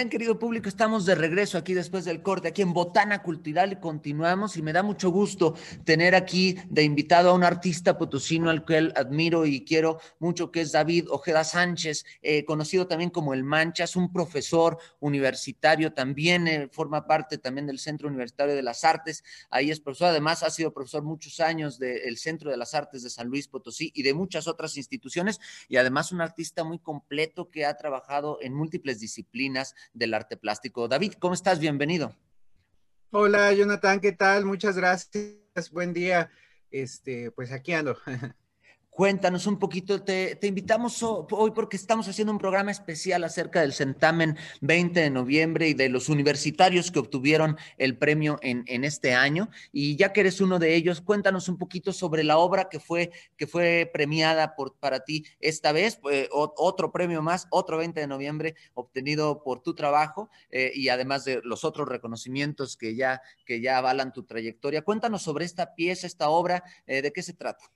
Bien, 0.00 0.08
querido 0.08 0.38
público, 0.38 0.66
estamos 0.66 1.04
de 1.04 1.14
regreso 1.14 1.58
aquí 1.58 1.74
después 1.74 2.06
del 2.06 2.22
corte, 2.22 2.48
aquí 2.48 2.62
en 2.62 2.72
Botana 2.72 3.22
Cultural. 3.22 3.72
Y 3.72 3.76
continuamos 3.76 4.56
y 4.56 4.62
me 4.62 4.72
da 4.72 4.82
mucho 4.82 5.10
gusto 5.10 5.54
tener 5.84 6.14
aquí 6.14 6.56
de 6.70 6.84
invitado 6.84 7.28
a 7.28 7.34
un 7.34 7.44
artista 7.44 7.98
potosino 7.98 8.48
al 8.48 8.64
cual 8.64 8.94
admiro 8.96 9.44
y 9.44 9.62
quiero 9.62 10.00
mucho, 10.18 10.50
que 10.50 10.62
es 10.62 10.72
David 10.72 11.04
Ojeda 11.10 11.44
Sánchez, 11.44 12.06
eh, 12.22 12.46
conocido 12.46 12.86
también 12.86 13.10
como 13.10 13.34
El 13.34 13.44
Manchas, 13.44 13.94
un 13.94 14.10
profesor 14.10 14.78
universitario, 15.00 15.92
también 15.92 16.48
eh, 16.48 16.70
forma 16.72 17.06
parte 17.06 17.36
también 17.36 17.66
del 17.66 17.78
Centro 17.78 18.08
Universitario 18.08 18.54
de 18.54 18.62
las 18.62 18.84
Artes, 18.84 19.22
ahí 19.50 19.70
es 19.70 19.80
profesor, 19.80 20.08
además 20.08 20.42
ha 20.42 20.48
sido 20.48 20.72
profesor 20.72 21.02
muchos 21.02 21.40
años 21.40 21.78
del 21.78 22.16
Centro 22.16 22.50
de 22.50 22.56
las 22.56 22.72
Artes 22.72 23.02
de 23.02 23.10
San 23.10 23.28
Luis 23.28 23.48
Potosí 23.48 23.92
y 23.94 24.02
de 24.02 24.14
muchas 24.14 24.48
otras 24.48 24.78
instituciones 24.78 25.40
y 25.68 25.76
además 25.76 26.10
un 26.10 26.22
artista 26.22 26.64
muy 26.64 26.78
completo 26.78 27.50
que 27.50 27.66
ha 27.66 27.76
trabajado 27.76 28.38
en 28.40 28.54
múltiples 28.54 28.98
disciplinas 28.98 29.74
del 29.92 30.14
arte 30.14 30.36
plástico. 30.36 30.88
David, 30.88 31.14
¿cómo 31.18 31.34
estás? 31.34 31.58
Bienvenido. 31.58 32.14
Hola, 33.10 33.52
Jonathan, 33.52 34.00
¿qué 34.00 34.12
tal? 34.12 34.44
Muchas 34.44 34.76
gracias. 34.76 35.70
Buen 35.72 35.92
día. 35.92 36.30
Este, 36.70 37.30
pues 37.32 37.52
aquí 37.52 37.72
ando. 37.72 37.96
Cuéntanos 38.90 39.46
un 39.46 39.58
poquito, 39.58 40.02
te, 40.02 40.36
invitamos 40.42 41.00
hoy 41.02 41.52
porque 41.52 41.76
estamos 41.76 42.08
haciendo 42.08 42.32
un 42.32 42.38
programa 42.38 42.72
especial 42.72 43.22
acerca 43.22 43.60
del 43.60 43.72
Centamen 43.72 44.36
20 44.60 45.00
de 45.00 45.10
noviembre 45.10 45.68
y 45.68 45.74
de 45.74 45.88
los 45.88 46.08
universitarios 46.08 46.90
que 46.90 46.98
obtuvieron 46.98 47.56
el 47.78 47.96
premio 47.96 48.38
en, 48.42 48.84
este 48.84 49.14
año. 49.14 49.48
Y 49.72 49.96
ya 49.96 50.12
que 50.12 50.20
eres 50.20 50.40
uno 50.40 50.58
de 50.58 50.74
ellos, 50.74 51.00
cuéntanos 51.00 51.48
un 51.48 51.56
poquito 51.56 51.92
sobre 51.92 52.24
la 52.24 52.36
obra 52.36 52.68
que 52.68 52.80
fue, 52.80 53.12
que 53.36 53.46
fue 53.46 53.88
premiada 53.90 54.56
por, 54.56 54.76
para 54.76 55.00
ti 55.00 55.24
esta 55.38 55.70
vez, 55.70 55.96
pues, 55.96 56.28
otro 56.30 56.90
premio 56.90 57.22
más, 57.22 57.46
otro 57.50 57.78
20 57.78 58.00
de 58.00 58.06
noviembre 58.08 58.54
obtenido 58.74 59.42
por 59.44 59.62
tu 59.62 59.74
trabajo 59.74 60.30
eh, 60.50 60.72
y 60.74 60.88
además 60.88 61.24
de 61.24 61.40
los 61.44 61.64
otros 61.64 61.88
reconocimientos 61.88 62.76
que 62.76 62.96
ya, 62.96 63.22
que 63.46 63.60
ya 63.60 63.78
avalan 63.78 64.12
tu 64.12 64.24
trayectoria. 64.24 64.82
Cuéntanos 64.82 65.22
sobre 65.22 65.44
esta 65.44 65.74
pieza, 65.74 66.08
esta 66.08 66.28
obra, 66.28 66.64
eh, 66.86 67.02
de 67.02 67.12
qué 67.12 67.22
se 67.22 67.34
trata. 67.34 67.70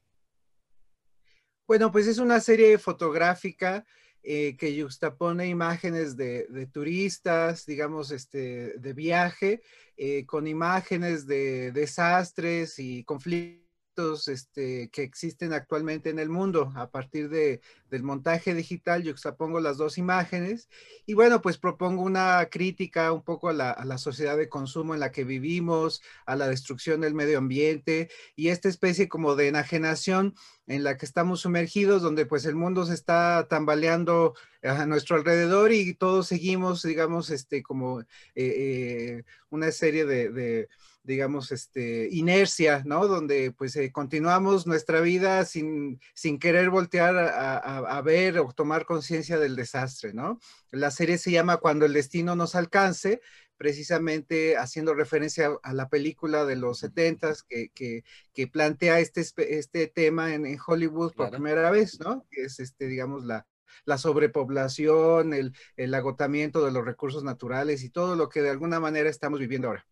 Bueno, 1.67 1.91
pues 1.91 2.07
es 2.07 2.19
una 2.19 2.41
serie 2.41 2.77
fotográfica 2.79 3.87
eh, 4.23 4.57
que 4.59 4.83
juxtapone 4.83 5.47
imágenes 5.49 6.17
de, 6.17 6.69
turistas, 6.73 7.65
digamos, 7.65 8.11
este, 8.11 8.79
de 8.79 8.93
viaje, 8.93 9.63
eh, 9.97 10.27
con 10.27 10.47
imágenes 10.47 11.27
de 11.27 11.73
desastres 11.73 12.79
y 12.79 13.05
conflictos 13.05 13.64
este, 13.97 14.91
que 14.91 15.03
existen 15.03 15.53
actualmente 15.53 16.11
en 16.11 16.19
el 16.19 16.29
mundo. 16.29 16.73
A 16.75 16.91
partir 16.91 17.29
de, 17.29 17.61
del 17.91 18.03
montaje 18.03 18.55
digital, 18.55 19.03
yo 19.03 19.13
expongo 19.13 19.61
las 19.61 19.77
dos 19.77 19.99
imágenes 19.99 20.69
y 21.07 21.15
bueno, 21.15 21.41
pues 21.41 21.59
propongo 21.59 22.03
una 22.03 22.47
crítica 22.51 23.13
un 23.13 23.23
poco 23.23 23.49
a 23.49 23.53
la, 23.53 23.71
a 23.71 23.85
la, 23.85 23.99
sociedad 23.99 24.37
de 24.37 24.49
consumo 24.49 24.95
en 24.95 25.01
la 25.01 25.13
que 25.13 25.25
vivimos, 25.25 26.03
a 26.27 26.35
la 26.37 26.49
destrucción 26.49 27.01
del 27.03 27.15
medio 27.15 27.39
ambiente 27.39 28.11
y 28.37 28.49
esta 28.49 28.69
especie 28.69 29.09
como 29.09 29.37
de 29.37 29.49
enajenación 29.49 30.35
en 30.67 30.83
la 30.83 30.97
que 30.97 31.07
estamos 31.07 31.41
sumergidos, 31.41 32.03
donde 32.03 32.27
pues 32.27 32.45
el 32.47 32.57
mundo 32.57 32.87
se 32.87 32.95
está 32.95 33.47
tambaleando 33.49 34.35
a 34.63 34.87
nuestro 34.87 35.17
alrededor 35.17 35.73
y 35.73 35.95
todos 35.95 36.27
seguimos, 36.27 36.83
digamos, 36.83 37.31
este, 37.31 37.63
como 37.63 38.01
eh, 38.01 38.07
eh, 38.35 39.25
una 39.51 39.71
serie 39.71 40.05
de 40.05 40.69
digamos, 41.05 41.53
este, 41.53 42.09
inercia, 42.11 42.83
¿no? 42.87 43.07
Donde 43.07 43.53
pues 43.53 43.77
eh, 43.77 43.93
continuamos 43.93 44.67
nuestra 44.67 45.01
vida 45.01 45.45
sin, 45.45 46.01
sin 46.15 46.39
querer 46.39 46.71
voltear 46.71 47.17
a, 47.17 48.01
ver 48.03 48.39
o 48.39 48.53
tomar 48.53 48.87
conciencia 48.87 49.39
del 49.39 49.55
desastre, 49.55 50.15
¿no? 50.15 50.41
La 50.71 50.91
serie 50.91 51.19
se 51.19 51.31
llama 51.31 51.59
Cuando 51.59 51.85
el 51.85 51.93
destino 51.93 52.35
nos 52.37 52.55
alcance, 52.55 53.21
precisamente 53.59 54.57
haciendo 54.57 54.95
referencia 54.95 55.51
a 55.63 55.75
la 55.75 55.89
película 55.89 56.45
de 56.47 56.57
los 56.57 56.79
setentas 56.79 57.43
que, 57.43 57.71
que, 57.75 58.47
plantea 58.49 58.99
este, 58.99 59.23
este 59.59 59.87
tema 59.87 60.35
en, 60.35 60.59
Hollywood 60.67 61.13
por 61.13 61.31
primera 61.31 61.71
vez, 61.71 62.01
¿no? 62.01 62.27
Que 62.31 62.45
es, 62.45 62.61
este, 62.61 62.89
digamos, 62.89 63.25
la, 63.25 63.47
la 63.85 63.99
sobrepoblación, 63.99 65.35
el, 65.35 65.55
el 65.77 65.95
agotamiento 65.95 66.65
de 66.65 66.73
los 66.73 66.85
recursos 66.85 67.25
naturales 67.25 67.85
y 67.85 67.91
todo 67.91 68.17
lo 68.17 68.31
que 68.31 68.41
de 68.41 68.51
alguna 68.51 68.81
manera 68.81 69.11
estamos 69.11 69.39
viviendo 69.39 69.69
ahora. 69.69 69.87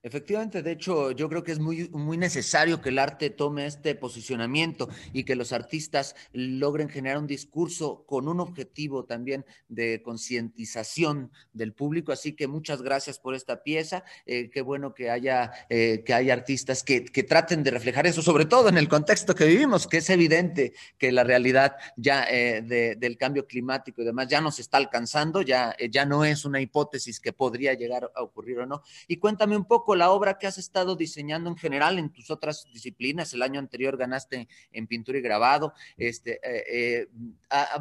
Efectivamente, 0.00 0.62
de 0.62 0.70
hecho, 0.70 1.10
yo 1.10 1.28
creo 1.28 1.42
que 1.42 1.50
es 1.50 1.58
muy, 1.58 1.88
muy 1.88 2.16
necesario 2.16 2.80
que 2.80 2.90
el 2.90 3.00
arte 3.00 3.30
tome 3.30 3.66
este 3.66 3.96
posicionamiento 3.96 4.88
y 5.12 5.24
que 5.24 5.34
los 5.34 5.52
artistas 5.52 6.14
logren 6.32 6.88
generar 6.88 7.18
un 7.18 7.26
discurso 7.26 8.04
con 8.06 8.28
un 8.28 8.38
objetivo 8.38 9.06
también 9.06 9.44
de 9.68 10.00
concientización 10.04 11.32
del 11.52 11.72
público. 11.72 12.12
Así 12.12 12.34
que 12.34 12.46
muchas 12.46 12.80
gracias 12.80 13.18
por 13.18 13.34
esta 13.34 13.64
pieza. 13.64 14.04
Eh, 14.24 14.50
qué 14.50 14.62
bueno 14.62 14.94
que 14.94 15.10
haya, 15.10 15.50
eh, 15.68 16.04
que 16.06 16.14
haya 16.14 16.32
artistas 16.32 16.84
que, 16.84 17.00
traten 17.28 17.64
de 17.64 17.72
reflejar 17.72 18.06
eso, 18.06 18.22
sobre 18.22 18.46
todo 18.46 18.68
en 18.68 18.78
el 18.78 18.88
contexto 18.88 19.34
que 19.34 19.46
vivimos, 19.46 19.88
que 19.88 19.96
es 19.96 20.08
evidente 20.10 20.74
que 20.96 21.10
la 21.10 21.24
realidad 21.24 21.74
ya 21.96 22.24
eh, 22.30 22.62
del 22.96 23.18
cambio 23.18 23.48
climático 23.48 24.00
y 24.00 24.04
demás 24.04 24.28
ya 24.28 24.40
nos 24.40 24.60
está 24.60 24.76
alcanzando, 24.76 25.42
ya, 25.42 25.74
ya 25.90 26.06
no 26.06 26.24
es 26.24 26.44
una 26.44 26.60
hipótesis 26.60 27.18
que 27.18 27.32
podría 27.32 27.74
llegar 27.74 28.12
a 28.14 28.22
ocurrir 28.22 28.60
o 28.60 28.66
no. 28.66 28.82
Y 29.08 29.16
cuéntame 29.16 29.56
un 29.56 29.64
poco 29.64 29.87
la 29.96 30.10
obra 30.10 30.38
que 30.38 30.46
has 30.46 30.58
estado 30.58 30.96
diseñando 30.96 31.50
en 31.50 31.56
general 31.56 31.98
en 31.98 32.10
tus 32.10 32.30
otras 32.30 32.66
disciplinas. 32.72 33.32
El 33.32 33.42
año 33.42 33.58
anterior 33.58 33.96
ganaste 33.96 34.48
en 34.72 34.86
pintura 34.86 35.18
y 35.18 35.22
grabado. 35.22 35.72
Este, 35.96 36.40
eh, 36.42 36.64
eh, 36.70 37.08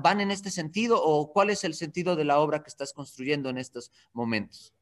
¿Van 0.01 0.21
en 0.21 0.31
este 0.31 0.49
sentido 0.49 1.01
o 1.01 1.31
cuál 1.31 1.49
es 1.49 1.63
el 1.63 1.73
sentido 1.73 2.15
de 2.15 2.25
la 2.25 2.39
obra 2.39 2.63
que 2.63 2.69
estás 2.69 2.93
construyendo 2.93 3.49
en 3.49 3.57
estos 3.57 3.91
momentos? 4.13 4.73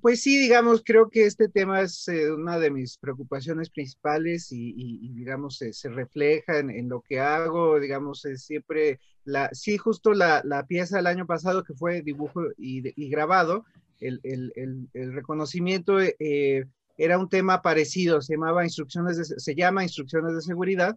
Pues 0.00 0.22
sí, 0.22 0.38
digamos, 0.38 0.82
creo 0.84 1.10
que 1.10 1.26
este 1.26 1.48
tema 1.48 1.82
es 1.82 2.08
eh, 2.08 2.32
una 2.32 2.58
de 2.58 2.70
mis 2.70 2.96
preocupaciones 2.96 3.68
principales 3.68 4.50
y, 4.50 5.12
digamos, 5.12 5.58
se 5.58 5.88
refleja 5.90 6.58
en, 6.58 6.88
lo 6.88 7.02
que 7.02 7.20
hago, 7.20 7.78
digamos, 7.78 8.24
es 8.24 8.42
siempre, 8.42 9.00
la, 9.24 9.50
sí, 9.52 9.76
justo 9.76 10.14
la, 10.14 10.64
pieza 10.66 10.96
del 10.96 11.06
año 11.06 11.26
pasado 11.26 11.62
que 11.62 11.74
fue 11.74 12.00
dibujo 12.00 12.42
y 12.56 13.10
grabado, 13.10 13.66
el, 14.00 14.88
reconocimiento 14.92 16.00
eh, 16.00 16.64
era 16.96 17.18
un 17.18 17.28
tema 17.28 17.62
parecido, 17.62 18.20
se 18.20 18.34
llamaba 18.34 18.64
instrucciones 18.64 19.34
se 19.36 19.54
llama 19.54 19.82
instrucciones 19.82 20.34
de 20.34 20.42
seguridad 20.42 20.96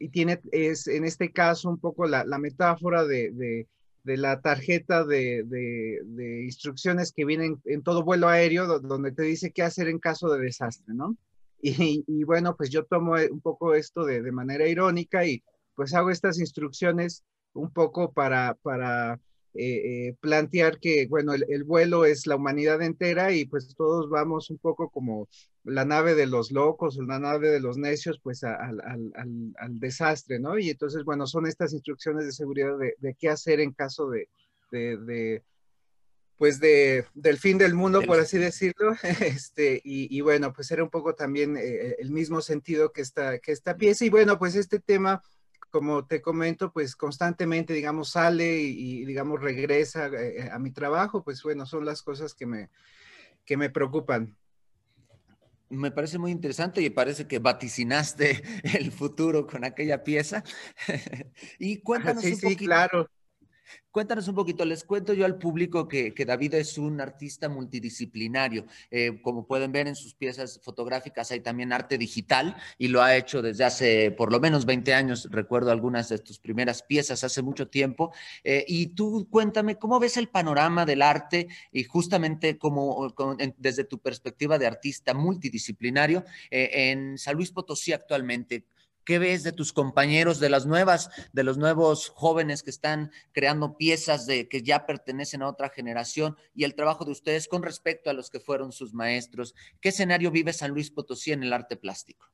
y 0.00 0.08
tiene, 0.08 0.40
es 0.50 0.88
en 0.88 1.04
este 1.04 1.30
caso 1.30 1.68
un 1.68 1.78
poco 1.78 2.06
la, 2.06 2.24
metáfora 2.38 3.04
de, 3.04 3.66
la 4.04 4.40
tarjeta 4.40 5.04
de, 5.04 6.42
instrucciones 6.44 7.12
que 7.12 7.26
vienen 7.26 7.60
en 7.66 7.82
todo 7.82 8.02
vuelo 8.02 8.28
aéreo, 8.28 8.80
donde 8.80 9.12
te 9.12 9.22
dice 9.22 9.52
qué 9.52 9.62
hacer 9.62 9.88
en 9.88 9.98
caso 9.98 10.32
de 10.32 10.40
desastre, 10.40 10.94
¿no? 10.94 11.16
Y, 11.62 12.04
y 12.06 12.24
bueno, 12.24 12.56
pues 12.56 12.70
yo 12.70 12.86
tomo 12.86 13.18
eh, 13.18 13.28
un 13.30 13.42
poco 13.42 13.74
esto 13.74 14.06
de, 14.06 14.32
manera 14.32 14.66
irónica 14.66 15.26
y 15.26 15.42
pues 15.74 15.92
hago 15.92 16.08
estas 16.08 16.40
instrucciones 16.40 17.22
un 17.52 17.70
poco 17.70 18.12
para, 18.12 18.54
para 18.62 19.20
eh, 19.52 20.08
eh, 20.08 20.16
plantear 20.20 20.78
que, 20.78 21.08
bueno, 21.08 21.34
el, 21.34 21.64
vuelo 21.64 22.04
es 22.04 22.26
la 22.28 22.36
humanidad 22.36 22.80
entera 22.82 23.32
y 23.32 23.46
pues 23.46 23.74
todos 23.76 24.08
vamos 24.08 24.48
un 24.48 24.58
poco 24.58 24.90
como 24.90 25.28
la 25.64 25.84
nave 25.84 26.14
de 26.14 26.26
los 26.26 26.52
locos 26.52 26.96
la 26.96 27.18
nave 27.18 27.50
de 27.50 27.58
los 27.58 27.76
necios, 27.76 28.20
pues 28.22 28.44
al, 28.44 28.80
desastre, 29.70 30.38
¿no? 30.38 30.56
Y 30.56 30.70
entonces, 30.70 31.02
bueno, 31.04 31.26
son 31.26 31.46
estas 31.46 31.72
instrucciones 31.72 32.26
de 32.26 32.32
seguridad 32.32 32.78
de, 32.78 33.16
qué 33.18 33.28
hacer 33.28 33.58
en 33.58 33.72
caso 33.72 34.08
de, 34.08 34.28
de, 34.70 35.42
pues 36.36 36.60
de, 36.60 37.04
del 37.14 37.38
fin 37.38 37.58
del 37.58 37.74
mundo, 37.74 38.02
por 38.02 38.20
así 38.20 38.38
decirlo, 38.38 38.92
este, 39.20 39.80
y, 39.82 40.20
bueno, 40.20 40.52
pues 40.52 40.70
era 40.70 40.84
un 40.84 40.90
poco 40.90 41.14
también 41.16 41.56
eh, 41.56 41.96
el 41.98 42.12
mismo 42.12 42.40
sentido 42.40 42.92
que 42.92 43.02
esta, 43.02 43.40
que 43.40 43.50
esta 43.50 43.76
pieza, 43.76 44.04
y 44.04 44.10
bueno, 44.10 44.38
pues 44.38 44.54
este 44.54 44.78
tema 44.78 45.20
como 45.70 46.06
te 46.06 46.20
comento, 46.20 46.72
pues 46.72 46.96
constantemente, 46.96 47.72
digamos, 47.72 48.10
sale 48.10 48.60
y, 48.60 49.04
digamos, 49.04 49.40
regresa 49.40 50.08
eh, 50.08 50.50
a 50.50 50.58
mi 50.58 50.70
trabajo, 50.70 51.22
pues 51.22 51.42
bueno, 51.42 51.66
son 51.66 51.84
las 51.84 52.02
cosas 52.02 52.34
que 52.34 52.46
me, 52.46 52.70
que 53.44 53.56
me 53.56 53.70
preocupan. 53.70 54.36
Me 55.68 55.92
parece 55.92 56.18
muy 56.18 56.32
interesante 56.32 56.82
y 56.82 56.90
parece 56.90 57.28
que 57.28 57.38
vaticinaste 57.38 58.42
el 58.78 58.90
futuro 58.90 59.46
con 59.46 59.64
aquella 59.64 60.02
pieza. 60.02 60.42
y 61.58 61.78
cuéntanos 61.78 62.24
sí, 62.24 62.34
un 62.34 62.40
sí, 62.40 62.56
claro. 62.56 63.08
Cuéntanos 63.90 64.28
un 64.28 64.36
poquito, 64.36 64.64
les 64.64 64.84
cuento 64.84 65.14
yo 65.14 65.24
al 65.24 65.36
público 65.36 65.88
que, 65.88 66.14
David 66.24 66.54
es 66.54 66.78
un 66.78 67.00
artista 67.00 67.48
multidisciplinario. 67.48 68.66
Eh, 68.90 69.20
como 69.20 69.46
pueden 69.46 69.72
ver 69.72 69.88
en 69.88 69.96
sus 69.96 70.14
piezas 70.14 70.60
fotográficas 70.62 71.32
hay 71.32 71.40
también 71.40 71.72
arte 71.72 71.98
digital 71.98 72.56
y 72.78 72.86
lo 72.86 73.02
ha 73.02 73.16
hecho 73.16 73.42
desde 73.42 73.64
hace 73.64 74.12
por 74.12 74.30
lo 74.30 74.38
menos 74.38 74.64
20 74.64 74.94
años. 74.94 75.28
Recuerdo 75.30 75.72
algunas 75.72 76.08
de 76.08 76.18
tus 76.18 76.38
primeras 76.38 76.82
piezas 76.82 77.24
hace 77.24 77.42
mucho 77.42 77.68
tiempo. 77.68 78.12
Eh, 78.44 78.64
y 78.68 78.94
tú 78.94 79.28
cuéntame, 79.28 79.76
¿cómo 79.76 79.98
ves 79.98 80.16
el 80.16 80.28
panorama 80.28 80.86
del 80.86 81.02
arte 81.02 81.48
y 81.72 81.82
justamente 81.82 82.58
como, 82.58 83.12
desde 83.56 83.84
tu 83.84 83.98
perspectiva 83.98 84.58
de 84.58 84.68
artista 84.68 85.14
multidisciplinario 85.14 86.24
eh, 86.50 86.70
en 86.90 87.18
San 87.18 87.34
Luis 87.34 87.50
Potosí 87.50 87.92
actualmente? 87.92 88.66
¿Qué 89.10 89.18
ves 89.18 89.42
de 89.42 89.50
tus 89.50 89.72
compañeros, 89.72 90.38
de 90.38 90.48
las 90.48 90.66
nuevas, 90.66 91.10
de 91.32 91.42
los 91.42 91.58
nuevos 91.58 92.10
jóvenes 92.10 92.62
que 92.62 92.70
están 92.70 93.10
creando 93.32 93.76
piezas 93.76 94.24
de 94.24 94.48
que 94.48 94.62
ya 94.62 94.86
pertenecen 94.86 95.42
a 95.42 95.48
otra 95.48 95.68
generación 95.68 96.36
y 96.54 96.62
el 96.62 96.76
trabajo 96.76 97.04
de 97.04 97.10
ustedes 97.10 97.48
con 97.48 97.64
respecto 97.64 98.08
a 98.08 98.12
los 98.12 98.30
que 98.30 98.38
fueron 98.38 98.70
sus 98.70 98.94
maestros? 98.94 99.56
¿Qué 99.80 99.88
escenario 99.88 100.30
vive 100.30 100.52
San 100.52 100.70
Luis 100.70 100.92
Potosí 100.92 101.32
en 101.32 101.42
el 101.42 101.52
arte 101.52 101.76
plástico? 101.76 102.28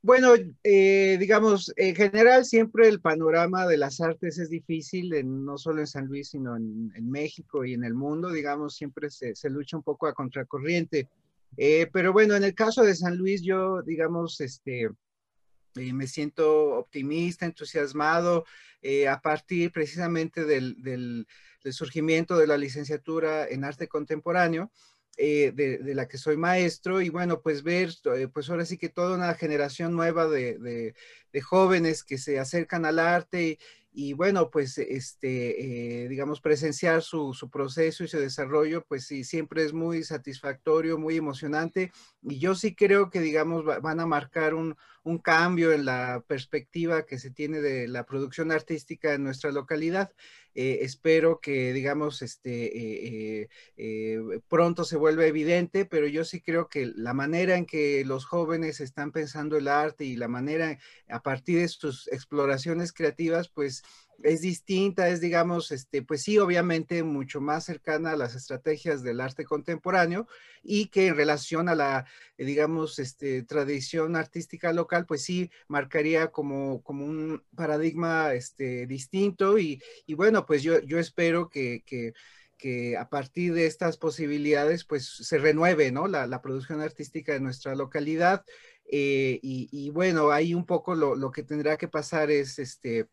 Bueno, 0.00 0.32
eh, 0.64 1.18
digamos, 1.20 1.70
en 1.76 1.94
general 1.94 2.46
siempre 2.46 2.88
el 2.88 3.02
panorama 3.02 3.66
de 3.66 3.76
las 3.76 4.00
artes 4.00 4.38
es 4.38 4.48
difícil, 4.48 5.12
no 5.44 5.58
solo 5.58 5.80
en 5.80 5.86
San 5.86 6.06
Luis, 6.06 6.30
sino 6.30 6.56
en, 6.56 7.10
México 7.10 7.66
y 7.66 7.74
en 7.74 7.84
el 7.84 7.92
mundo, 7.92 8.32
digamos, 8.32 8.74
siempre 8.74 9.10
se, 9.10 9.34
lucha 9.50 9.76
un 9.76 9.82
poco 9.82 10.06
a 10.06 10.14
contracorriente. 10.14 11.10
Eh, 11.58 11.90
pero 11.92 12.14
bueno, 12.14 12.36
en 12.36 12.44
el 12.44 12.54
caso 12.54 12.84
de 12.84 12.94
San 12.94 13.18
Luis, 13.18 13.42
yo, 13.42 13.82
digamos, 13.82 14.40
este, 14.40 14.88
eh, 15.76 15.92
me 15.92 16.06
siento 16.06 16.74
optimista, 16.76 17.46
entusiasmado 17.46 18.44
eh, 18.82 19.08
a 19.08 19.20
partir 19.20 19.72
precisamente 19.72 20.44
del, 20.44 21.26
surgimiento 21.70 22.36
de 22.38 22.46
la 22.46 22.56
licenciatura 22.56 23.46
en 23.46 23.64
arte 23.64 23.88
contemporáneo. 23.88 24.70
eh, 25.20 25.52
de, 25.52 25.94
la 25.94 26.06
que 26.06 26.16
soy 26.16 26.36
maestro 26.36 27.00
y 27.00 27.08
bueno, 27.08 27.40
pues 27.42 27.64
ver, 27.64 27.90
eh, 28.16 28.28
pues 28.32 28.48
ahora 28.50 28.64
sí 28.64 28.78
que 28.78 28.88
toda 28.88 29.16
una 29.16 29.34
generación 29.34 29.92
nueva 29.94 30.28
de, 30.28 30.94
jóvenes 31.42 32.04
que 32.04 32.18
se 32.18 32.38
acercan 32.38 32.84
al 32.84 32.98
arte 33.00 33.58
y, 33.92 34.12
bueno, 34.12 34.50
pues 34.50 34.78
este, 34.78 36.04
eh, 36.04 36.08
digamos, 36.08 36.40
presenciar 36.40 37.02
su, 37.02 37.34
su, 37.34 37.50
proceso 37.50 38.04
y 38.04 38.08
su 38.08 38.18
desarrollo, 38.18 38.84
pues 38.86 39.06
sí, 39.06 39.24
siempre 39.24 39.64
es 39.64 39.72
muy 39.72 40.04
satisfactorio, 40.04 40.98
muy 40.98 41.16
emocionante 41.16 41.90
y 42.22 42.38
yo 42.38 42.54
sí 42.54 42.76
creo 42.76 43.10
que, 43.10 43.20
digamos, 43.20 43.64
van 43.64 43.98
a 43.98 44.06
marcar 44.06 44.54
un, 44.54 44.76
un 45.04 45.18
cambio 45.18 45.72
en 45.72 45.84
la 45.84 46.24
perspectiva 46.26 47.06
que 47.06 47.18
se 47.18 47.30
tiene 47.30 47.60
de 47.60 47.88
la 47.88 48.04
producción 48.04 48.52
artística 48.52 49.14
en 49.14 49.24
nuestra 49.24 49.50
localidad. 49.50 50.12
Eh, 50.54 50.80
espero 50.82 51.40
que, 51.40 51.72
digamos, 51.72 52.20
este, 52.20 53.42
eh, 53.42 53.48
eh, 53.76 54.18
pronto 54.48 54.84
se 54.84 54.96
vuelva 54.96 55.26
evidente, 55.26 55.84
pero 55.84 56.06
yo 56.08 56.24
sí 56.24 56.40
creo 56.40 56.68
que 56.68 56.90
la 56.96 57.14
manera 57.14 57.56
en 57.56 57.64
que 57.64 58.04
los 58.04 58.24
jóvenes 58.24 58.80
están 58.80 59.12
pensando 59.12 59.56
el 59.56 59.68
arte 59.68 60.04
y 60.04 60.16
la 60.16 60.28
manera 60.28 60.78
a 61.08 61.22
partir 61.22 61.60
de 61.60 61.68
sus 61.68 62.08
exploraciones 62.08 62.92
creativas, 62.92 63.48
pues 63.48 63.84
es 64.22 64.40
distinta, 64.40 65.08
es 65.08 65.20
digamos, 65.20 65.70
este, 65.72 66.02
pues 66.02 66.22
sí, 66.22 66.38
obviamente 66.38 67.02
mucho 67.02 67.40
más 67.40 67.64
cercana 67.64 68.12
a 68.12 68.16
las 68.16 68.34
estrategias 68.34 69.02
del 69.02 69.20
arte 69.20 69.44
contemporáneo 69.44 70.26
y 70.62 70.86
que 70.86 71.08
en 71.08 71.16
relación 71.16 71.68
a 71.68 71.74
la, 71.74 72.06
digamos, 72.36 72.98
este, 72.98 73.42
tradición 73.44 74.16
artística 74.16 74.72
local, 74.72 75.06
pues 75.06 75.22
sí, 75.22 75.50
marcaría 75.68 76.28
como, 76.28 76.82
como 76.82 77.04
un 77.04 77.44
paradigma 77.54 78.34
este, 78.34 78.86
distinto 78.86 79.58
y, 79.58 79.80
y 80.06 80.14
bueno, 80.14 80.46
pues 80.46 80.62
yo, 80.62 80.80
yo 80.80 80.98
espero 80.98 81.48
que, 81.48 81.82
que 81.86 82.12
que 82.58 82.96
a 82.96 83.08
partir 83.08 83.54
de 83.54 83.66
estas 83.66 83.96
posibilidades, 83.96 84.84
pues 84.84 85.06
se 85.06 85.38
renueve, 85.38 85.92
¿no? 85.92 86.08
La, 86.08 86.26
la 86.26 86.42
producción 86.42 86.80
artística 86.80 87.32
de 87.32 87.40
nuestra 87.40 87.74
localidad. 87.76 88.44
Eh, 88.90 89.38
y, 89.42 89.68
y, 89.70 89.90
bueno, 89.90 90.30
ahí 90.30 90.54
un 90.54 90.66
poco 90.66 90.94
lo, 90.94 91.14
lo, 91.14 91.30
que 91.30 91.42
tendrá 91.42 91.76
que 91.76 91.88
pasar 91.88 92.30
es, 92.30 92.58
este, 92.58 93.06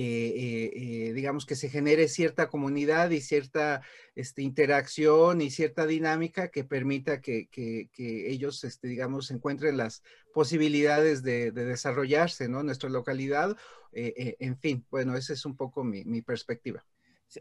eh, 0.00 1.08
eh, 1.08 1.12
digamos, 1.12 1.44
que 1.44 1.56
se 1.56 1.68
genere 1.68 2.06
cierta 2.06 2.48
comunidad 2.48 3.10
y 3.10 3.20
cierta 3.20 3.82
este, 4.14 4.42
interacción 4.42 5.40
y 5.40 5.50
cierta 5.50 5.86
dinámica 5.86 6.52
que 6.52 6.62
permita 6.62 7.20
que, 7.20 7.48
ellos, 7.96 8.62
este, 8.62 8.86
digamos, 8.86 9.32
encuentren 9.32 9.76
las 9.76 10.04
posibilidades 10.32 11.24
de, 11.24 11.50
desarrollarse, 11.50 12.48
¿no? 12.48 12.62
Nuestra 12.62 12.90
localidad. 12.90 13.56
en 13.92 14.56
fin, 14.60 14.86
bueno, 14.88 15.16
esa 15.16 15.32
es 15.32 15.44
un 15.44 15.56
poco 15.56 15.82
mi 15.82 16.22
perspectiva. 16.22 16.84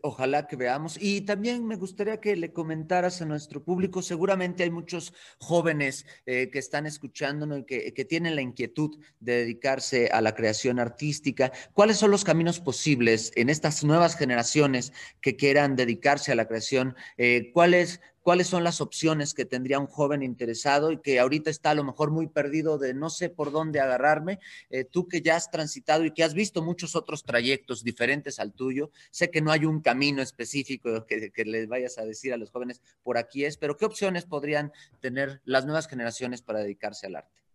Ojalá 0.01 0.47
que 0.47 0.57
veamos. 0.57 0.97
Y 0.99 1.21
también 1.21 1.65
me 1.65 1.77
gustaría 1.77 2.19
que 2.19 2.35
le 2.35 2.51
comentaras 2.51 3.21
a 3.21 3.25
nuestro 3.25 3.63
público, 3.63 4.01
seguramente 4.01 4.63
hay 4.63 4.69
muchos 4.69 5.13
jóvenes 5.39 6.05
eh, 6.25 6.49
que 6.51 6.59
están 6.59 6.85
escuchándonos 6.85 7.59
y 7.59 7.63
que, 7.63 7.93
que, 7.93 8.05
tienen 8.05 8.35
la 8.35 8.41
inquietud 8.41 8.99
de 9.19 9.37
dedicarse 9.37 10.09
a 10.11 10.21
la 10.21 10.35
creación 10.35 10.79
artística. 10.79 11.51
¿Cuáles 11.73 11.97
son 11.97 12.11
los 12.11 12.25
caminos 12.25 12.59
posibles 12.59 13.31
en 13.35 13.49
estas 13.49 13.83
nuevas 13.83 14.17
generaciones 14.17 14.91
que 15.21 15.37
quieran 15.37 15.77
dedicarse 15.77 16.33
a 16.33 16.35
la 16.35 16.47
creación? 16.47 16.95
Eh, 17.17 17.51
¿Cuáles 17.53 18.01
cuáles 18.27 18.47
son 18.47 18.65
las 18.65 18.81
opciones 18.81 19.33
que 19.33 19.45
tendría 19.45 19.79
un 19.79 19.87
joven 19.87 20.21
interesado 20.21 20.91
y 20.91 20.97
que 20.97 21.17
ahorita 21.17 21.49
está 21.49 21.69
a 21.69 21.75
lo 21.75 21.85
mejor 21.85 22.11
muy 22.11 22.27
perdido 22.27 22.77
de 22.77 22.93
no 22.93 23.09
sé 23.09 23.29
por 23.29 23.53
dónde 23.53 23.79
agarrarme. 23.79 24.39
Eh, 24.69 24.83
tú 24.83 25.07
que 25.07 25.21
ya 25.21 25.37
has 25.37 25.49
transitado 25.49 26.03
y 26.03 26.11
que 26.11 26.25
has 26.25 26.33
visto 26.33 26.61
muchos 26.61 26.97
otros 26.97 27.23
trayectos 27.23 27.85
diferentes 27.85 28.39
al 28.39 28.51
tuyo, 28.51 28.91
sé 29.11 29.31
que 29.31 29.39
no 29.39 29.49
hay 29.49 29.63
un 29.63 29.79
camino 29.79 30.21
específico 30.21 31.05
que, 31.05 31.31
que 31.31 31.45
les 31.45 31.69
vayas 31.69 31.99
a 31.99 32.03
decir 32.03 32.33
a 32.33 32.37
los 32.37 32.51
jóvenes 32.51 32.81
por 33.01 33.17
aquí 33.17 33.45
es, 33.45 33.55
pero 33.55 33.77
¿qué 33.77 33.85
opciones 33.85 34.25
podrían 34.25 34.73
tener 34.99 35.39
las 35.45 35.63
nuevas 35.63 35.87
generaciones 35.87 36.41
para 36.41 36.59
dedicarse 36.59 37.07
al 37.07 37.15
arte? 37.15 37.46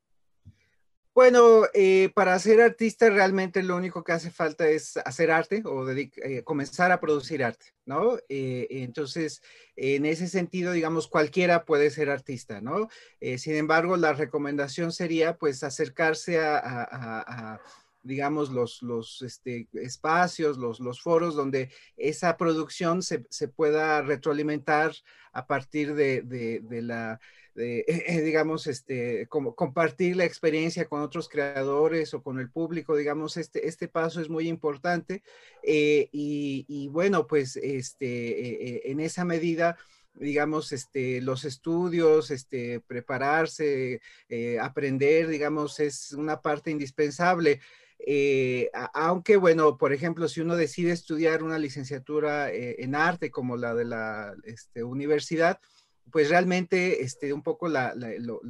Bueno, 1.15 1.65
eh, 1.75 2.11
para 2.15 2.39
ser 2.39 2.63
artista 2.63 3.11
realmente 3.11 3.63
lo 3.63 3.77
único 3.77 4.03
que 4.03 4.13
hace 4.13 4.31
falta 4.31 4.67
es 4.69 4.97
hacer 4.97 5.31
arte 5.31 5.63
o 5.67 5.87
eh, 5.91 6.43
comenzar 6.43 6.91
a 6.91 7.01
producir 7.01 7.45
arte, 7.45 7.67
¿no? 7.85 8.17
Eh, 8.31 8.67
entonces, 8.71 9.43
en 9.77 10.07
ese 10.07 10.27
sentido, 10.27 10.73
digamos, 10.73 11.09
cualquiera 11.09 11.67
puede 11.67 11.91
ser 11.91 12.09
artista, 12.09 12.63
¿no? 12.63 12.89
sin 13.37 13.55
embargo, 13.57 13.97
la 13.97 14.15
recomendación 14.15 14.91
sería 14.91 15.37
pues 15.37 15.63
acercarse 15.63 16.39
a, 16.41 17.61
digamos, 18.03 18.51
los, 18.51 19.23
este, 19.23 19.69
espacios, 19.75 20.57
los, 20.57 21.03
foros 21.03 21.37
donde 21.37 21.71
esa 21.97 22.37
producción 22.39 23.03
se, 23.03 23.21
pueda 23.49 24.01
retroalimentar 24.03 24.93
a 25.33 25.47
partir 25.47 25.95
de 25.95 26.83
la 26.83 27.21
de, 27.55 27.85
digamos, 28.25 28.67
este, 28.67 29.27
como 29.29 29.55
compartir 29.55 30.17
la 30.17 30.25
experiencia 30.25 30.87
con 30.87 31.03
otros 31.03 31.29
creadores 31.29 32.15
o 32.15 32.23
con 32.23 32.39
el 32.39 32.51
público, 32.51 32.97
digamos, 32.97 33.37
este, 33.37 33.69
este 33.69 33.89
paso 33.89 34.21
es 34.21 34.29
muy 34.29 34.49
importante. 34.49 35.23
Eh, 35.63 36.09
y, 36.13 36.89
bueno, 36.89 37.27
pues 37.27 37.57
este, 37.57 38.07
eh, 38.07 38.59
eh, 38.61 38.83
en 38.87 39.01
esa 39.01 39.25
medida, 39.25 39.77
digamos, 40.15 40.73
este, 40.73 41.21
los 41.21 41.45
estudios, 41.45 42.31
este, 42.31 42.81
prepararse, 42.81 44.01
aprender, 44.61 45.29
digamos, 45.29 45.81
es 45.81 46.13
una 46.13 46.41
parte 46.41 46.71
indispensable. 46.71 47.61
aunque, 48.95 49.37
bueno, 49.37 49.79
por 49.79 49.93
ejemplo, 49.93 50.29
si 50.29 50.41
uno 50.41 50.57
decide 50.57 50.93
estudiar 50.93 51.43
una 51.43 51.59
licenciatura 51.59 52.51
en 52.53 52.95
arte 52.95 53.31
como 53.31 53.57
la 53.57 53.75
de 53.75 53.85
la 53.85 54.35
este, 54.45 54.83
universidad, 54.83 55.61
pues 56.11 56.29
realmente 56.29 57.03
este, 57.03 57.33
un 57.33 57.43
poco 57.43 57.69
la, 57.69 57.95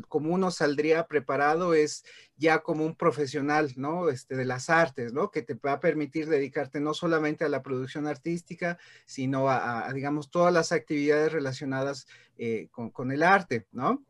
como 0.08 0.32
uno 0.32 0.50
saldría 0.50 1.06
preparado 1.06 1.74
es 1.74 2.04
ya 2.36 2.60
como 2.60 2.84
un 2.84 2.96
profesional, 2.96 3.72
¿no? 3.76 4.08
Este, 4.08 4.36
de 4.36 4.44
las 4.44 4.70
artes, 4.70 5.12
¿no? 5.12 5.30
Que 5.30 5.42
te 5.42 5.54
va 5.54 5.74
a 5.74 5.80
permitir 5.80 6.28
dedicarte 6.28 6.80
no 6.80 6.94
solamente 6.94 7.44
a 7.44 7.48
la 7.48 7.62
producción 7.62 8.06
artística, 8.06 8.78
sino 9.04 9.48
a, 9.48 9.92
digamos, 9.92 10.30
todas 10.30 10.52
las 10.52 10.72
actividades 10.72 11.32
relacionadas 11.32 12.06
eh, 12.36 12.68
con, 12.70 12.90
con 12.90 13.12
el 13.12 13.22
arte, 13.22 13.66
¿no? 13.70 14.02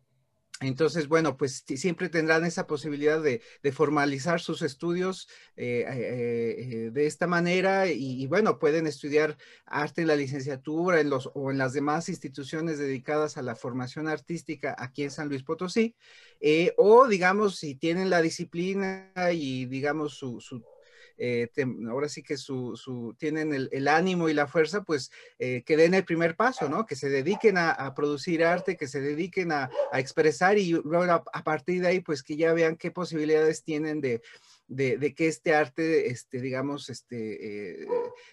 Entonces, 0.62 1.08
bueno, 1.08 1.36
pues 1.36 1.64
siempre 1.66 2.08
tendrán 2.08 2.44
esa 2.44 2.66
posibilidad 2.66 3.20
de, 3.20 3.42
formalizar 3.72 4.40
sus 4.40 4.62
estudios 4.62 5.28
eh, 5.56 5.84
eh, 5.88 6.56
eh, 6.58 6.90
de 6.92 7.06
esta 7.06 7.26
manera 7.26 7.88
y, 7.88 8.26
bueno, 8.26 8.58
pueden 8.58 8.86
estudiar 8.86 9.36
arte 9.66 10.02
en 10.02 10.08
la 10.08 10.16
licenciatura 10.16 11.02
o 11.34 11.50
en 11.50 11.58
las 11.58 11.72
demás 11.72 12.08
instituciones 12.08 12.78
dedicadas 12.78 13.36
a 13.36 13.42
la 13.42 13.56
formación 13.56 14.08
artística 14.08 14.74
aquí 14.78 15.02
en 15.04 15.10
San 15.10 15.28
Luis 15.28 15.42
Potosí, 15.42 15.96
o 16.76 17.08
digamos, 17.08 17.56
si 17.56 17.74
tienen 17.74 18.10
la 18.10 18.22
disciplina 18.22 19.10
y 19.32 19.66
digamos 19.66 20.14
su 20.16 20.40
eh, 21.18 21.48
ahora 21.88 22.08
sí 22.08 22.22
que 22.22 22.36
su, 22.36 23.14
tienen 23.18 23.52
el, 23.52 23.88
ánimo 23.88 24.28
y 24.28 24.34
la 24.34 24.46
fuerza, 24.46 24.82
pues 24.82 25.10
eh, 25.38 25.62
que 25.64 25.76
den 25.76 25.94
el 25.94 26.04
primer 26.04 26.36
paso, 26.36 26.68
¿no? 26.68 26.86
Que 26.86 26.96
se 26.96 27.08
dediquen 27.08 27.56
a, 27.58 27.94
producir 27.94 28.44
arte, 28.44 28.76
que 28.76 28.88
se 28.88 29.00
dediquen 29.00 29.52
a, 29.52 29.70
expresar 29.92 30.58
y 30.58 30.72
luego 30.72 31.04
a, 31.32 31.44
partir 31.44 31.82
de 31.82 31.88
ahí, 31.88 32.00
pues 32.00 32.22
que 32.22 32.36
ya 32.36 32.52
vean 32.52 32.76
qué 32.76 32.90
posibilidades 32.90 33.62
tienen 33.62 34.00
de, 34.00 34.20
de, 34.68 35.14
que 35.14 35.28
este 35.28 35.54
arte, 35.54 36.08
este, 36.08 36.40
digamos, 36.40 36.88
este, 36.90 37.84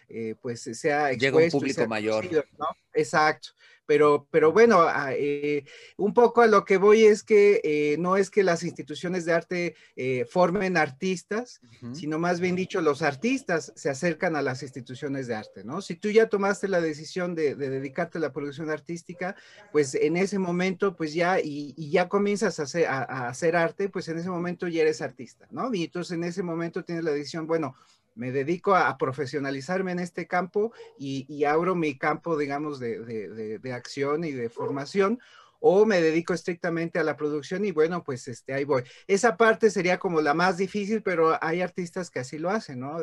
eh, 0.09 0.35
pues 0.41 0.61
sea 0.61 1.11
expuesto. 1.11 1.39
Llega 1.39 1.45
un 1.45 1.51
público 1.51 1.87
mayor. 1.87 2.25
¿no? 2.57 2.67
Exacto. 2.93 3.49
Pero, 3.89 4.27
pero 4.29 4.51
bueno, 4.51 4.81
ah, 4.81 5.13
eh, 5.13 5.65
un 5.97 6.13
poco 6.13 6.41
a 6.41 6.47
lo 6.47 6.63
que 6.63 6.77
voy 6.77 7.05
es 7.05 7.23
que 7.23 7.59
eh, 7.63 7.97
no 7.97 8.17
es 8.17 8.29
que 8.29 8.43
las 8.43 8.61
instituciones 8.61 9.25
de 9.25 9.33
arte 9.33 9.75
eh, 9.95 10.27
formen 10.29 10.77
artistas, 10.77 11.59
sino 11.93 12.19
más 12.19 12.39
bien 12.39 12.55
dicho, 12.55 12.81
los 12.81 13.01
artistas 13.01 13.73
se 13.75 13.89
acercan 13.89 14.35
a 14.35 14.43
las 14.43 14.61
instituciones 14.61 15.25
de 15.25 15.33
arte, 15.33 15.63
¿no? 15.63 15.81
Si 15.81 15.95
tú 15.95 16.11
ya 16.11 16.29
tomaste 16.29 16.67
la 16.67 16.81
decisión 16.81 17.33
de, 17.33 17.55
dedicarte 17.55 18.19
a 18.19 18.21
la 18.21 18.31
producción 18.31 18.69
artística, 18.69 19.35
pues 19.71 19.95
en 19.95 20.17
ese 20.17 20.37
momento, 20.37 20.95
pues 20.95 21.15
ya, 21.15 21.39
y, 21.39 21.73
ya 21.89 22.09
comienzas 22.09 22.59
a 22.59 22.63
hacer, 22.63 22.85
a 22.85 23.27
hacer 23.27 23.55
arte, 23.55 23.89
pues 23.89 24.07
en 24.07 24.19
ese 24.19 24.29
momento 24.29 24.67
ya 24.67 24.83
eres 24.83 25.01
artista, 25.01 25.47
¿no? 25.49 25.73
Y 25.73 25.85
entonces 25.85 26.11
en 26.11 26.25
ese 26.25 26.43
momento 26.43 26.83
tienes 26.83 27.03
la 27.03 27.11
decisión, 27.11 27.47
bueno, 27.47 27.73
me 28.19 28.33
dedico 28.33 28.75
a, 28.75 28.97
profesionalizarme 28.97 29.93
en 29.93 29.99
este 29.99 30.27
campo 30.27 30.73
y, 30.97 31.43
abro 31.45 31.73
mi 31.73 31.97
campo, 31.97 32.37
digamos, 32.37 32.77
de, 32.79 33.59
acción 33.73 34.25
y 34.25 34.33
de 34.33 34.49
formación, 34.49 35.19
o 35.61 35.85
me 35.85 36.01
dedico 36.01 36.33
estrictamente 36.33 36.99
a 36.99 37.03
la 37.03 37.15
producción 37.15 37.65
y 37.65 37.71
bueno, 37.71 38.03
pues 38.03 38.27
este, 38.27 38.53
ahí 38.53 38.65
voy. 38.65 38.83
Esa 39.07 39.37
parte 39.37 39.69
sería 39.69 39.99
como 39.99 40.21
la 40.21 40.33
más 40.33 40.57
difícil, 40.57 41.01
pero 41.01 41.37
hay 41.41 41.61
artistas 41.61 42.09
que 42.09 42.19
así 42.19 42.37
lo 42.37 42.49
hacen, 42.49 42.79
¿no? 42.79 42.97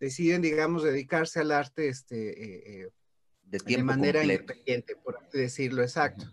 deciden, 0.00 0.42
digamos, 0.42 0.82
dedicarse 0.82 1.40
al 1.40 1.52
arte 1.52 1.88
este, 1.88 2.16
eh, 2.30 2.84
eh, 2.84 2.90
de, 3.44 3.82
manera 3.82 4.22
independiente, 4.22 4.96
por 4.96 5.16
así 5.18 5.38
decirlo, 5.38 5.82
exacto, 5.82 6.24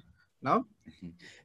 ¿no? 0.41 0.69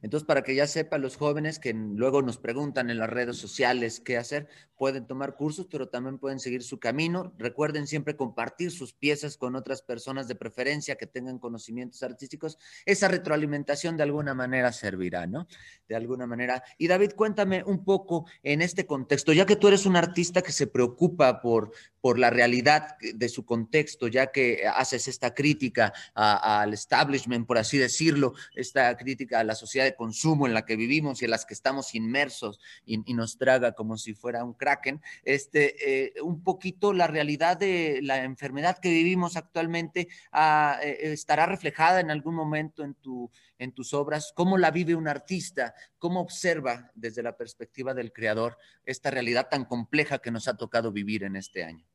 Entonces, 0.01 0.25
para 0.25 0.43
que 0.43 0.55
ya 0.55 0.67
sepan 0.67 1.01
los 1.01 1.17
jóvenes 1.17 1.59
que 1.59 1.73
luego 1.73 2.21
nos 2.21 2.37
preguntan 2.37 2.89
en 2.89 2.97
las 2.97 3.09
redes 3.09 3.37
sociales 3.37 3.99
qué 3.99 4.17
hacer, 4.17 4.47
pueden 4.77 5.05
tomar 5.05 5.35
cursos, 5.35 5.67
pero 5.69 5.89
también 5.89 6.17
pueden 6.17 6.39
seguir 6.39 6.63
su 6.63 6.79
camino. 6.79 7.33
Recuerden 7.37 7.87
siempre 7.87 8.15
compartir 8.15 8.71
sus 8.71 8.93
piezas 8.93 9.37
con 9.37 9.55
otras 9.55 9.81
personas 9.81 10.27
de 10.27 10.35
preferencia 10.35 10.95
que 10.95 11.07
tengan 11.07 11.39
conocimientos 11.39 12.01
artísticos. 12.03 12.57
Esa 12.85 13.07
retroalimentación 13.07 13.97
de 13.97 14.03
alguna 14.03 14.33
manera 14.33 14.71
servirá, 14.71 15.27
¿no? 15.27 15.47
De 15.87 15.95
alguna 15.95 16.25
manera. 16.25 16.63
Y 16.77 16.87
David, 16.87 17.11
cuéntame 17.15 17.63
un 17.63 17.83
poco 17.83 18.25
en 18.43 18.61
este 18.61 18.85
contexto, 18.85 19.33
ya 19.33 19.45
que 19.45 19.55
tú 19.55 19.67
eres 19.67 19.85
un 19.85 19.95
artista 19.95 20.41
que 20.41 20.51
se 20.51 20.67
preocupa 20.67 21.41
por, 21.41 21.71
por 21.99 22.17
la 22.17 22.29
realidad 22.29 22.95
de 23.13 23.29
su 23.29 23.45
contexto, 23.45 24.07
ya 24.07 24.31
que 24.31 24.63
haces 24.67 25.07
esta 25.07 25.33
crítica 25.33 25.93
al 26.13 26.73
establishment, 26.73 27.45
por 27.47 27.57
así 27.57 27.77
decirlo, 27.77 28.33
esta 28.55 28.95
crítica 28.97 29.30
a 29.33 29.43
la 29.43 29.55
sociedad 29.55 29.85
de 29.85 29.95
consumo 29.95 30.47
en 30.47 30.53
la 30.53 30.65
que 30.65 30.75
vivimos 30.75 31.21
y 31.21 31.25
en 31.25 31.31
las 31.31 31.45
que 31.45 31.53
estamos 31.53 31.95
inmersos 31.95 32.59
y, 32.85 32.97
nos 33.11 33.37
traga 33.37 33.73
como 33.73 33.97
si 33.97 34.13
fuera 34.13 34.43
un 34.43 34.53
kraken, 34.53 35.01
este, 35.23 36.15
eh, 36.15 36.21
un 36.21 36.43
poquito 36.43 36.93
la 36.93 37.07
realidad 37.07 37.57
de 37.57 37.99
la 38.01 38.23
enfermedad 38.23 38.77
que 38.79 38.89
vivimos 38.89 39.35
actualmente 39.35 40.07
ah, 40.31 40.79
eh, 40.81 41.11
estará 41.13 41.45
reflejada 41.45 41.99
en 41.99 42.09
algún 42.09 42.35
momento 42.35 42.83
en, 42.83 42.95
tu, 42.95 43.29
en 43.57 43.73
tus 43.73 43.93
obras, 43.93 44.31
cómo 44.35 44.57
la 44.57 44.71
vive 44.71 44.95
un 44.95 45.07
artista, 45.07 45.75
cómo 45.97 46.21
observa 46.21 46.91
desde 46.95 47.21
la 47.21 47.35
perspectiva 47.35 47.93
del 47.93 48.13
creador 48.13 48.57
esta 48.85 49.11
realidad 49.11 49.49
tan 49.49 49.65
compleja 49.65 50.19
que 50.19 50.31
nos 50.31 50.47
ha 50.47 50.57
tocado 50.57 50.91
vivir 50.91 51.23
en 51.23 51.35
este 51.35 51.63
año. 51.63 51.90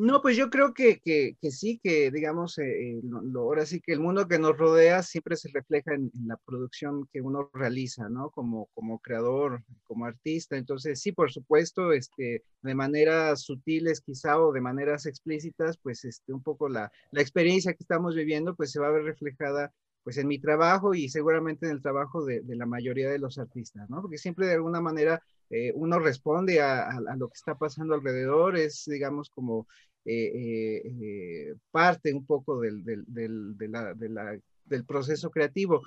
No, 0.00 0.22
pues 0.22 0.34
yo 0.34 0.48
creo 0.48 0.72
que, 0.72 0.98
que, 0.98 1.36
sí, 1.50 1.78
que 1.82 2.10
digamos, 2.10 2.56
eh, 2.58 2.92
eh, 2.94 3.00
ahora 3.36 3.66
sí 3.66 3.82
que 3.82 3.92
el 3.92 4.00
mundo 4.00 4.26
que 4.26 4.38
nos 4.38 4.56
rodea 4.56 5.02
siempre 5.02 5.36
se 5.36 5.50
refleja 5.52 5.92
en, 5.94 6.10
la 6.24 6.38
producción 6.38 7.06
que 7.12 7.20
uno 7.20 7.50
realiza, 7.52 8.08
¿no? 8.08 8.30
Como, 8.30 8.70
como 8.72 8.98
creador, 9.00 9.62
como 9.84 10.06
artista. 10.06 10.56
Entonces, 10.56 11.02
sí, 11.02 11.12
por 11.12 11.30
supuesto, 11.30 11.92
este, 11.92 12.44
de 12.62 12.74
maneras 12.74 13.42
sutiles 13.42 14.00
quizá 14.00 14.40
o 14.40 14.52
de 14.52 14.62
maneras 14.62 15.04
explícitas, 15.04 15.76
pues 15.76 16.02
este, 16.06 16.32
un 16.32 16.42
poco 16.42 16.70
la, 16.70 16.90
la 17.10 17.20
experiencia 17.20 17.74
que 17.74 17.84
estamos 17.84 18.14
viviendo, 18.14 18.54
pues 18.56 18.70
se 18.72 18.80
va 18.80 18.86
a 18.88 18.92
ver 18.92 19.04
reflejada 19.04 19.70
pues 20.02 20.16
en 20.16 20.28
mi 20.28 20.38
trabajo 20.38 20.94
y 20.94 21.08
seguramente 21.08 21.66
en 21.66 21.72
el 21.72 21.82
trabajo 21.82 22.24
de, 22.24 22.42
la 22.46 22.66
mayoría 22.66 23.10
de 23.10 23.18
los 23.18 23.38
artistas, 23.38 23.88
¿no? 23.90 24.00
Porque 24.00 24.18
siempre 24.18 24.46
de 24.46 24.54
alguna 24.54 24.80
manera 24.80 25.22
eh, 25.50 25.72
uno 25.74 25.98
responde 25.98 26.60
a, 26.60 26.88
lo 27.16 27.28
que 27.28 27.34
está 27.34 27.56
pasando 27.56 27.94
alrededor, 27.94 28.56
es 28.56 28.84
digamos 28.86 29.30
como 29.30 29.66
eh, 30.04 30.82
eh, 30.84 31.54
parte 31.70 32.12
un 32.14 32.24
poco 32.24 32.60
del, 32.60 33.04
proceso 34.86 35.30
creativo. 35.30 35.82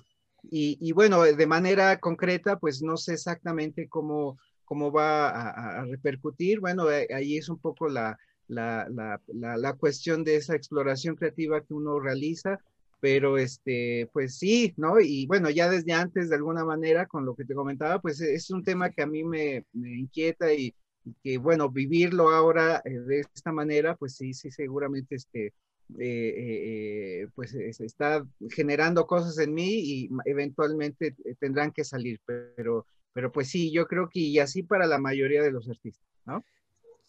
Y, 0.51 0.91
bueno, 0.91 1.24
de 1.24 1.47
manera 1.47 1.99
concreta, 1.99 2.59
pues 2.59 2.82
no 2.82 2.97
sé 2.97 3.14
exactamente 3.14 3.88
cómo, 3.88 4.38
cómo 4.66 4.91
va 4.91 5.30
a, 5.30 5.86
repercutir. 5.86 6.59
Bueno, 6.59 6.91
eh, 6.91 7.07
ahí 7.16 7.38
es 7.38 7.49
un 7.49 7.59
poco 7.59 7.88
la, 7.88 8.18
la, 8.47 8.88
la, 8.89 9.57
la, 9.57 9.74
cuestión 9.74 10.24
de 10.24 10.36
esa 10.36 10.55
exploración 10.55 11.16
creativa 11.16 11.61
que 11.61 11.74
uno 11.74 11.99
realiza, 11.99 12.59
pero 12.99 13.38
este, 13.38 14.09
pues 14.14 14.38
sí, 14.38 14.74
¿no? 14.78 14.99
Y 14.99 15.26
bueno, 15.28 15.49
ya 15.49 15.70
desde 15.70 15.93
antes, 15.93 16.30
de 16.30 16.36
alguna 16.36 16.66
manera, 16.66 17.05
con 17.07 17.26
lo 17.26 17.36
que 17.36 17.45
te 17.45 17.55
comentaba, 17.55 18.01
pues 18.01 18.20
es 18.22 18.51
un 18.51 18.64
tema 18.64 18.91
que 18.91 19.01
a 19.01 19.07
mí 19.07 19.24
me, 19.24 19.66
me 19.72 19.97
inquieta 19.97 20.53
y, 20.53 20.76
que 21.23 21.37
bueno, 21.37 21.69
vivirlo 21.69 22.29
ahora 22.29 22.81
eh, 22.85 22.99
de 22.99 23.19
esta 23.21 23.51
manera, 23.51 23.95
pues 23.95 24.15
sí, 24.15 24.33
sí, 24.33 24.51
seguramente 24.51 25.15
este, 25.15 25.47
eh, 25.47 25.53
eh, 25.99 27.27
pues 27.35 27.53
está 27.53 28.25
generando 28.49 29.05
cosas 29.05 29.37
en 29.39 29.53
mí 29.53 29.69
y 29.69 30.09
eventualmente 30.25 31.15
tendrán 31.39 31.71
que 31.71 31.83
salir, 31.83 32.19
pero, 32.25 32.87
pero 33.13 33.31
pues 33.31 33.49
sí, 33.49 33.71
yo 33.71 33.87
creo 33.87 34.09
que 34.09 34.19
y 34.19 34.39
así 34.39 34.63
para 34.63 34.87
la 34.87 34.97
mayoría 34.97 35.41
de 35.41 35.51
los 35.51 35.69
artistas, 35.69 36.07
¿no? 36.25 36.43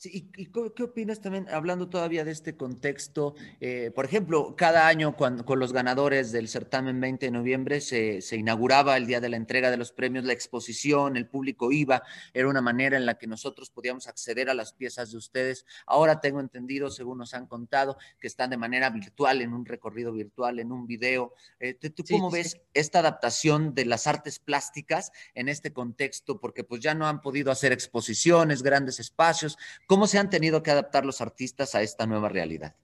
¿Y, 0.07 0.47
qué 0.47 0.83
opinas 0.83 1.21
también, 1.21 1.49
hablando 1.51 1.89
todavía 1.89 2.25
de 2.25 2.33
este 2.33 2.57
contexto? 2.57 3.35
Eh, 3.61 3.91
por 3.95 4.05
ejemplo, 4.05 4.55
cada 4.57 4.87
año 4.87 5.17
cuando, 5.17 5.45
con 5.45 5.59
los 5.59 5.73
ganadores 5.73 6.33
del 6.33 6.49
certamen 6.49 7.01
20 7.01 7.27
de 7.27 7.33
noviembre 7.33 7.81
se, 7.81 8.21
se, 8.21 8.37
inauguraba 8.37 8.97
el 8.97 9.07
día 9.07 9.21
de 9.21 9.29
la 9.29 9.37
entrega 9.37 9.71
de 9.71 9.77
los 9.77 9.93
premios, 9.93 10.25
la 10.25 10.33
exposición, 10.33 11.17
el 11.17 11.27
público 11.27 11.73
iba, 11.73 12.03
era 12.33 12.49
una 12.49 12.61
manera 12.61 12.97
en 12.97 13.07
la 13.07 13.19
que 13.19 13.27
nosotros 13.27 13.71
podíamos 13.71 14.07
acceder 14.07 14.51
a 14.51 14.55
las 14.55 14.73
piezas 14.73 15.13
de 15.13 15.19
ustedes. 15.19 15.65
Ahora 15.87 16.21
tengo 16.21 16.41
entendido, 16.41 16.91
según 16.91 17.19
nos 17.19 17.35
han 17.35 17.47
contado, 17.47 17.97
que 18.21 18.27
están 18.27 18.51
de 18.51 18.57
manera 18.57 18.91
virtual, 18.91 19.41
en 19.41 19.53
un 19.53 19.65
recorrido 19.65 20.13
virtual, 20.13 20.59
en 20.59 20.73
un 20.73 20.87
video. 20.87 21.33
Eh, 21.61 21.75
¿Tú 21.75 22.05
cómo 22.11 22.31
ves 22.31 22.61
esta 22.73 22.99
adaptación 22.99 23.75
de 23.75 23.85
las 23.85 24.07
artes 24.07 24.39
plásticas 24.39 25.13
en 25.35 25.49
este 25.49 25.73
contexto? 25.73 26.41
Porque 26.41 26.65
pues 26.65 26.81
ya 26.81 26.95
no 26.95 27.07
han 27.07 27.21
podido 27.21 27.51
hacer 27.51 27.73
exposiciones, 27.73 28.63
grandes 28.63 29.01
espacios. 29.01 29.57
¿Cómo 29.87 29.93
se 30.07 30.18
han 30.18 30.30
tenido 30.30 30.62
que 30.62 30.70
adaptar 30.70 31.05
los 31.05 31.20
artistas 31.20 31.74
a 31.74 31.82
esta 31.82 32.07
nueva 32.07 32.28
realidad? 32.28 32.74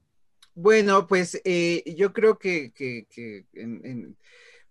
Bueno, 0.54 1.06
pues 1.06 1.40
eh, 1.44 1.82
yo 1.96 2.12
creo 2.12 2.38
que, 2.38 2.72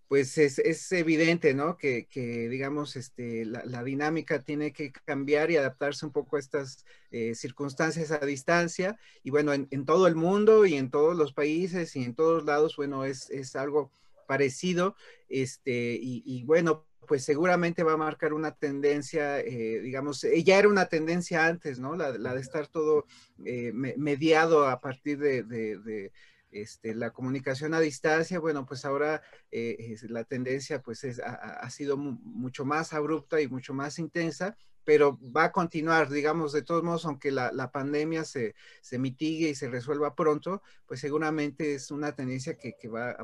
pues 0.08 0.38
es, 0.38 0.92
evidente, 0.92 1.54
¿no? 1.54 1.78
Que, 1.78 2.08
digamos, 2.50 2.96
este, 2.96 3.46
la, 3.46 3.84
dinámica 3.84 4.40
tiene 4.40 4.74
que 4.74 4.92
cambiar 4.92 5.52
y 5.52 5.58
adaptarse 5.58 6.06
un 6.06 6.12
poco 6.12 6.36
a 6.36 6.40
estas 6.40 6.86
eh, 7.12 7.34
circunstancias 7.36 8.12
a 8.12 8.20
distancia. 8.20 8.98
Y 9.24 9.30
bueno, 9.30 9.54
en, 9.54 9.86
todo 9.86 10.08
el 10.08 10.16
mundo 10.16 10.66
y 10.66 10.76
en 10.76 10.92
todos 10.92 11.16
los 11.16 11.34
países 11.34 11.96
y 11.96 12.04
en 12.04 12.14
todos 12.14 12.44
lados, 12.46 12.76
bueno, 12.76 13.06
es, 13.06 13.30
es 13.30 13.56
algo 13.56 13.92
parecido. 14.28 14.96
Este, 15.30 15.98
y 16.02 16.44
bueno, 16.44 16.89
pues 17.10 17.26
seguramente 17.26 17.82
va 17.82 17.94
a 17.94 17.98
marcar 17.98 18.34
una 18.34 18.52
tendencia, 18.52 19.40
eh, 19.40 19.80
digamos, 19.82 20.24
eh, 20.24 20.44
ya 20.44 20.60
era 20.60 20.68
una 20.68 20.86
tendencia 20.86 21.48
antes, 21.48 21.80
¿no? 21.80 21.96
La, 21.96 22.12
de 22.12 22.40
estar 22.40 22.68
todo 22.68 23.08
eh, 23.44 23.72
mediado 23.74 24.68
a 24.68 24.80
partir 24.80 25.18
de, 25.18 26.12
este, 26.52 26.94
la 26.94 27.10
comunicación 27.10 27.74
a 27.74 27.80
distancia, 27.80 28.38
bueno, 28.38 28.64
pues 28.68 28.86
ahora 28.86 29.24
la 29.52 30.24
tendencia 30.24 30.84
pues 30.84 31.04
ha, 31.24 31.70
sido 31.72 31.98
mucho 31.98 32.64
más 32.64 32.94
abrupta 32.94 33.42
y 33.42 33.48
mucho 33.48 33.74
más 33.74 33.98
intensa 33.98 34.56
pero 34.84 35.20
va 35.36 35.46
a 35.46 35.52
continuar, 35.52 36.10
digamos, 36.10 36.52
de 36.52 36.62
todos 36.62 36.84
modos, 36.84 37.06
aunque 37.06 37.32
la, 37.32 37.72
pandemia 37.72 38.24
se, 38.24 38.56
mitigue 38.98 39.50
y 39.50 39.56
se 39.56 39.70
resuelva 39.70 40.16
pronto, 40.16 40.62
pues 40.88 41.00
seguramente 41.00 41.76
es 41.76 41.92
una 41.92 42.14
tendencia 42.14 42.58
que, 42.58 42.76
va, 42.88 43.16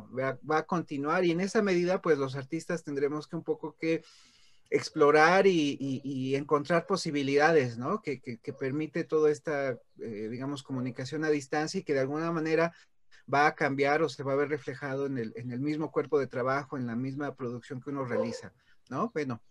a 0.49 0.63
continuar 0.63 1.25
y 1.25 1.31
en 1.31 1.41
esa 1.41 1.61
medida, 1.61 2.01
pues 2.01 2.17
los 2.17 2.35
artistas 2.35 2.83
tendremos 2.83 3.27
que 3.27 3.35
un 3.35 3.43
poco 3.43 3.75
que 3.75 4.03
explorar 4.69 5.47
y, 5.47 6.35
encontrar 6.35 6.85
posibilidades, 6.85 7.77
¿no? 7.77 8.01
Que 8.01 8.39
permite 8.59 9.03
toda 9.03 9.31
esta, 9.31 9.71
eh, 9.99 10.27
digamos, 10.29 10.63
comunicación 10.63 11.23
a 11.23 11.29
distancia 11.29 11.79
y 11.79 11.83
que 11.83 11.93
de 11.93 12.01
alguna 12.01 12.31
manera 12.31 12.73
va 13.31 13.47
a 13.47 13.55
cambiar 13.55 14.03
o 14.03 14.09
se 14.09 14.23
va 14.23 14.33
a 14.33 14.35
ver 14.35 14.49
reflejado 14.49 15.07
en 15.07 15.17
el, 15.17 15.33
en 15.35 15.51
el 15.51 15.59
mismo 15.59 15.91
cuerpo 15.91 16.19
de 16.19 16.27
trabajo, 16.27 16.77
en 16.77 16.85
la 16.85 16.95
misma 16.95 17.33
producción 17.35 17.81
que 17.81 17.89
uno 17.89 18.05
realiza, 18.05 18.53
¿no? 18.89 19.09
Bueno, 19.13 19.41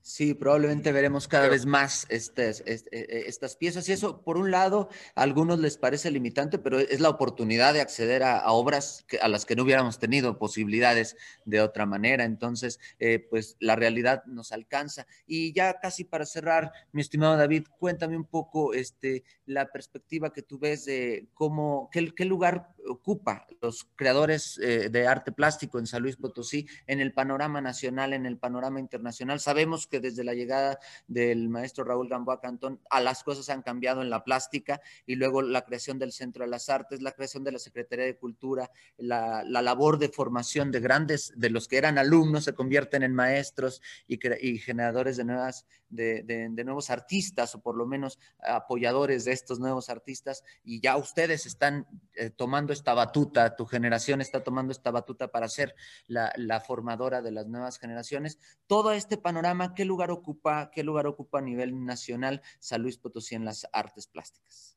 Sí, 0.00 0.32
probablemente 0.32 0.90
veremos 0.90 1.28
cada 1.28 1.48
vez 1.48 1.66
más 1.66 2.06
estas, 2.08 2.62
e, 2.64 2.82
e, 2.90 3.24
estas 3.26 3.56
piezas. 3.56 3.88
Y 3.88 3.92
eso, 3.92 4.22
por 4.22 4.38
un 4.38 4.50
lado, 4.50 4.88
a 5.14 5.22
algunos 5.22 5.58
les 5.58 5.76
parece 5.76 6.10
limitante, 6.10 6.58
pero 6.58 6.78
es 6.78 7.00
la 7.00 7.10
oportunidad 7.10 7.74
de 7.74 7.82
acceder 7.82 8.22
a, 8.22 8.50
obras 8.50 9.04
a 9.20 9.28
las 9.28 9.44
que 9.44 9.54
no 9.54 9.64
hubiéramos 9.64 9.98
tenido 9.98 10.38
posibilidades 10.38 11.16
de 11.44 11.60
otra 11.60 11.84
manera. 11.84 12.24
Entonces, 12.24 12.80
eh, 12.98 13.18
pues 13.18 13.56
la 13.60 13.76
realidad 13.76 14.24
nos 14.24 14.52
alcanza. 14.52 15.06
Y 15.26 15.52
ya 15.52 15.78
casi 15.78 16.04
para 16.04 16.24
cerrar, 16.24 16.72
mi 16.92 17.02
estimado 17.02 17.36
David, 17.36 17.66
cuéntame 17.78 18.16
un 18.16 18.24
poco 18.24 18.72
este, 18.72 19.24
la 19.44 19.70
perspectiva 19.70 20.32
que 20.32 20.42
tú 20.42 20.58
ves 20.58 20.86
de 20.86 21.28
cómo, 21.34 21.90
qué, 21.92 22.14
qué 22.14 22.24
lugar 22.24 22.74
ocupa 22.88 23.46
los 23.60 23.88
creadores 23.96 24.58
eh, 24.62 24.88
de 24.90 25.06
arte 25.06 25.32
plástico 25.32 25.78
en 25.78 25.86
San 25.86 26.02
Luis 26.02 26.16
Potosí 26.16 26.66
en 26.86 27.00
el 27.00 27.12
panorama 27.12 27.60
nacional, 27.60 28.12
en 28.12 28.26
el 28.26 28.38
panorama 28.38 28.80
internacional. 28.80 29.40
Sabemos 29.40 29.86
que 29.86 30.00
desde 30.00 30.24
la 30.24 30.34
llegada 30.34 30.78
del 31.06 31.48
maestro 31.48 31.84
Raúl 31.84 32.08
Gamboa 32.08 32.40
Cantón 32.40 32.80
a 32.90 33.00
las 33.00 33.22
cosas 33.22 33.48
han 33.48 33.62
cambiado 33.62 34.02
en 34.02 34.10
la 34.10 34.24
plástica 34.24 34.80
y 35.06 35.14
luego 35.14 35.42
la 35.42 35.64
creación 35.64 35.98
del 35.98 36.12
Centro 36.12 36.44
de 36.44 36.50
las 36.50 36.68
Artes, 36.68 37.02
la 37.02 37.12
creación 37.12 37.44
de 37.44 37.52
la 37.52 37.58
Secretaría 37.58 38.04
de 38.04 38.16
Cultura, 38.16 38.70
la, 38.96 39.44
labor 39.44 39.98
de 39.98 40.08
formación 40.08 40.70
de 40.70 40.80
grandes, 40.80 41.32
de 41.36 41.50
los 41.50 41.68
que 41.68 41.76
eran 41.76 41.98
alumnos 41.98 42.44
se 42.44 42.54
convierten 42.54 43.02
en 43.02 43.14
maestros 43.14 43.82
y, 44.06 44.18
y 44.40 44.58
generadores 44.58 45.16
de 45.16 45.24
nuevas 45.24 45.66
de, 45.90 46.64
nuevos 46.64 46.90
artistas 46.90 47.54
o 47.54 47.60
por 47.60 47.76
lo 47.76 47.86
menos 47.86 48.18
apoyadores 48.40 49.24
de 49.24 49.32
estos 49.32 49.58
nuevos 49.58 49.88
artistas 49.88 50.44
y 50.64 50.80
ya 50.80 50.96
ustedes 50.96 51.46
están 51.46 51.86
eh, 52.14 52.30
tomando 52.30 52.72
esta 52.78 52.94
batuta, 52.94 53.54
tu 53.56 53.66
generación 53.66 54.20
está 54.20 54.42
tomando 54.42 54.72
esta 54.72 54.90
batuta 54.90 55.28
para 55.28 55.48
ser 55.48 55.74
la, 56.06 56.60
formadora 56.66 57.22
de 57.22 57.32
las 57.32 57.46
nuevas 57.46 57.78
generaciones. 57.78 58.38
Todo 58.66 58.92
este 58.92 59.18
panorama, 59.18 59.74
¿qué 59.74 59.84
lugar 59.84 60.10
ocupa, 60.10 60.70
qué 60.72 60.82
lugar 60.82 61.06
ocupa 61.06 61.38
a 61.38 61.42
nivel 61.42 61.84
nacional 61.84 62.42
San 62.58 62.82
Luis 62.82 62.98
Potosí 62.98 63.34
en 63.34 63.44
las 63.44 63.66
artes 63.72 64.06
plásticas? 64.06 64.76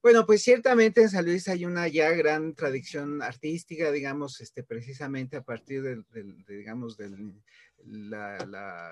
Bueno, 0.00 0.24
pues 0.26 0.42
ciertamente 0.42 1.02
en 1.02 1.10
San 1.10 1.24
Luis 1.24 1.48
hay 1.48 1.64
una 1.64 1.88
ya 1.88 2.10
gran 2.10 2.54
tradición 2.54 3.20
artística, 3.20 3.90
digamos, 3.90 4.40
este, 4.40 4.62
precisamente 4.62 5.36
a 5.36 5.42
partir 5.42 5.82
del, 5.82 6.06
digamos, 6.46 6.96
del 6.96 7.42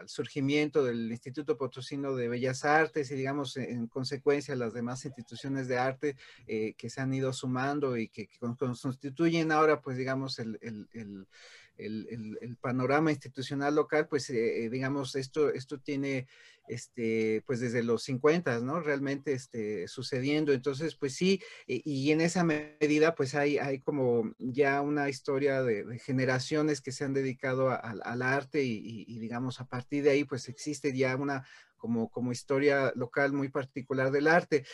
surgimiento 0.07 0.84
del 0.84 1.11
Instituto 1.11 1.57
Potosino 1.57 2.14
de 2.14 2.28
Bellas 2.28 2.64
Artes 2.64 3.11
y, 3.11 3.14
digamos, 3.14 3.57
en 3.57 3.87
consecuencia 3.89 4.55
las 4.57 4.72
demás 4.72 5.05
instituciones 5.05 5.68
de 5.68 5.78
arte 5.78 6.16
eh, 6.47 6.74
que 6.74 6.91
se 6.91 7.01
han 7.01 7.12
ido 7.12 7.32
sumando 7.32 7.97
y 7.97 8.09
que, 8.09 8.28
constituyen 8.39 9.53
ahora, 9.53 9.80
pues, 9.80 9.97
digamos, 9.97 10.39
el 10.39 10.59
el, 10.62 11.26
panorama 12.61 13.11
institucional 13.11 13.74
local, 13.74 14.09
pues 14.09 14.31
eh, 14.31 14.64
eh, 14.64 14.70
digamos, 14.70 15.14
esto, 15.16 15.51
esto 15.51 15.79
tiene, 15.79 16.27
este, 16.68 17.43
pues 17.47 17.61
desde 17.61 17.83
los 17.83 18.03
50, 18.05 18.61
¿no? 18.61 18.81
Realmente 18.81 19.33
este, 19.33 19.89
sucediendo. 19.89 20.53
Entonces, 20.53 20.95
pues 20.97 21.14
sí, 21.14 21.41
y, 21.66 22.11
en 22.11 22.20
esa 22.20 22.45
medida, 22.45 23.14
pues 23.14 23.35
hay, 23.35 23.59
hay 23.59 23.81
como 23.81 24.35
ya 24.39 24.81
una 24.81 25.09
historia 25.09 25.62
de, 25.62 25.99
generaciones 25.99 26.81
que 26.81 26.93
se 26.93 27.05
han 27.05 27.14
dedicado 27.14 27.70
al 27.70 28.22
arte 28.22 28.62
y, 28.62 29.05
y, 29.07 29.18
digamos, 29.18 29.61
a 29.61 29.66
partir 29.66 30.05
de 30.05 30.11
ahí, 30.11 30.24
pues 30.24 30.49
existe 30.49 30.97
ya 30.97 31.16
una, 31.16 31.45
como, 31.77 32.09
como 32.11 32.33
historia 32.33 32.93
local 32.95 33.33
muy 33.33 33.49
particular 33.49 34.11
del 34.11 34.29
arte. 34.29 34.64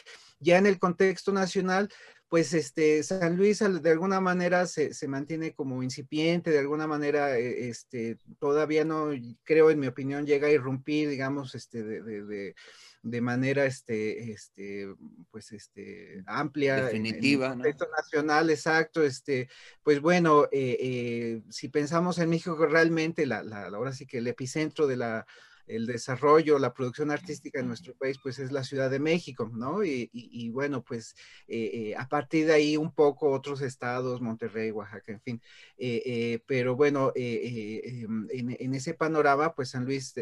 Ya 0.41 0.59
en 0.59 0.67
el 0.67 0.79
contexto 0.79 1.33
nacional, 1.33 1.89
pues 2.33 2.55
este, 2.55 3.03
San 3.03 3.37
Luis 3.37 3.59
de 3.59 3.91
alguna 3.91 4.19
manera 4.19 4.65
se, 4.65 4.95
se 4.95 5.07
mantiene 5.07 5.53
como 5.53 5.83
incipiente, 5.83 6.51
de 6.51 6.61
alguna 6.61 6.87
manera 6.87 7.39
eh, 7.39 7.69
este, 7.69 8.17
todavía 8.39 8.87
no, 8.87 9.11
creo 9.45 9.71
en 9.71 9.79
mi 9.79 9.87
opinión, 9.87 10.25
llega 10.25 10.47
a 10.49 10.51
irrumpir, 10.51 11.11
digamos, 11.11 11.55
este, 11.55 11.83
de, 11.83 12.01
de, 12.25 12.55
de, 13.03 13.21
manera 13.21 13.67
este, 13.67 14.33
este, 14.33 14.89
pues, 15.31 15.53
este, 15.53 16.23
amplia. 16.25 16.87
Definitiva. 16.87 17.53
En, 17.53 17.67
el 17.67 17.77
nacional, 17.95 18.49
exacto. 18.49 19.03
Este, 19.03 19.51
pues 19.83 20.01
bueno, 20.01 20.45
eh, 20.45 20.79
eh, 20.81 21.43
si 21.51 21.69
pensamos 21.69 22.19
en 22.19 22.31
México 22.31 22.57
realmente, 22.65 23.27
la, 23.27 23.43
la, 23.43 23.67
ahora 23.67 23.93
sí 23.93 24.07
que 24.07 24.17
el 24.17 24.27
epicentro 24.27 24.87
de 24.87 24.97
la 24.97 25.27
el 25.67 25.87
desarrollo, 25.87 26.59
la 26.59 26.75
producción 26.75 27.11
artística 27.11 27.61
en 27.61 27.69
nuestro 27.69 27.95
país, 27.95 28.19
pues 28.23 28.39
es 28.39 28.53
la 28.53 28.65
Ciudad 28.65 28.91
de 28.91 28.99
México, 28.99 29.51
¿no? 29.53 29.85
Y, 29.85 30.51
bueno, 30.51 30.83
pues 30.83 31.15
eh, 31.49 31.71
eh, 31.73 31.97
a 31.97 32.09
partir 32.09 32.47
de 32.47 32.55
ahí 32.55 32.77
un 32.77 32.93
poco 32.93 33.31
otros 33.31 33.63
estados, 33.63 34.21
Monterrey, 34.21 34.71
Oaxaca, 34.71 35.13
en 35.13 35.21
fin. 35.21 35.43
Eh, 35.79 36.41
pero 36.47 36.77
bueno, 36.77 37.13
em, 37.15 38.27
en, 38.31 38.75
ese 38.75 38.95
panorama, 38.95 39.55
pues 39.55 39.71
San 39.71 39.85
Luis, 39.85 40.15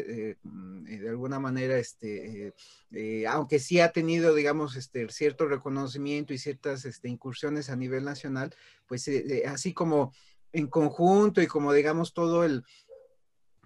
mm, 0.43 0.83
de 0.83 1.09
alguna 1.09 1.39
manera, 1.39 1.77
este, 1.77 2.53
aunque 3.27 3.59
sí 3.59 3.79
ha 3.79 3.91
tenido, 3.91 4.35
digamos, 4.35 4.75
este, 4.75 5.09
cierto 5.09 5.47
reconocimiento 5.47 6.33
y 6.33 6.37
ciertas 6.37 6.85
este, 6.85 7.09
incursiones 7.09 7.69
a 7.69 7.75
nivel 7.75 8.05
nacional, 8.05 8.53
pues 8.87 9.09
así 9.45 9.73
como 9.73 10.13
en 10.53 10.67
conjunto 10.67 11.41
y 11.41 11.47
como 11.47 11.71
digamos 11.73 12.13
todo 12.13 12.43
el, 12.43 12.63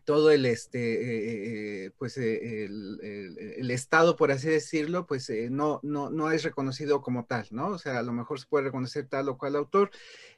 todo 0.05 0.31
el, 0.31 0.45
este, 0.45 0.79
eh, 0.79 1.85
eh, 1.85 1.91
pues, 1.97 2.17
eh, 2.17 2.65
el, 2.65 3.71
Estado, 3.71 4.15
por 4.15 4.31
así 4.31 4.47
decirlo, 4.47 5.05
pues 5.05 5.29
no, 5.49 5.79
no, 5.83 6.09
no 6.09 6.31
es 6.31 6.43
reconocido 6.43 7.01
como 7.01 7.25
tal, 7.25 7.47
¿no? 7.51 7.69
O 7.69 7.77
sea, 7.77 7.99
a 7.99 8.03
lo 8.03 8.13
mejor 8.13 8.39
se 8.39 8.45
puede 8.45 8.65
reconocer 8.65 9.07
tal 9.07 9.27
o 9.27 9.37
cual 9.37 9.55
autor. 9.55 9.91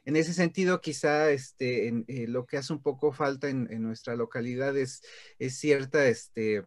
En 0.04 0.16
ese 0.16 0.32
sentido, 0.32 0.80
quizá 0.80 1.30
este, 1.30 2.04
lo 2.26 2.46
que 2.46 2.56
hace 2.56 2.72
un 2.72 2.82
poco 2.82 3.12
falta 3.12 3.48
en, 3.48 3.68
nuestra 3.82 4.16
localidad 4.16 4.76
es, 4.76 5.02
es 5.38 5.56
cierta, 5.58 6.08
este, 6.08 6.64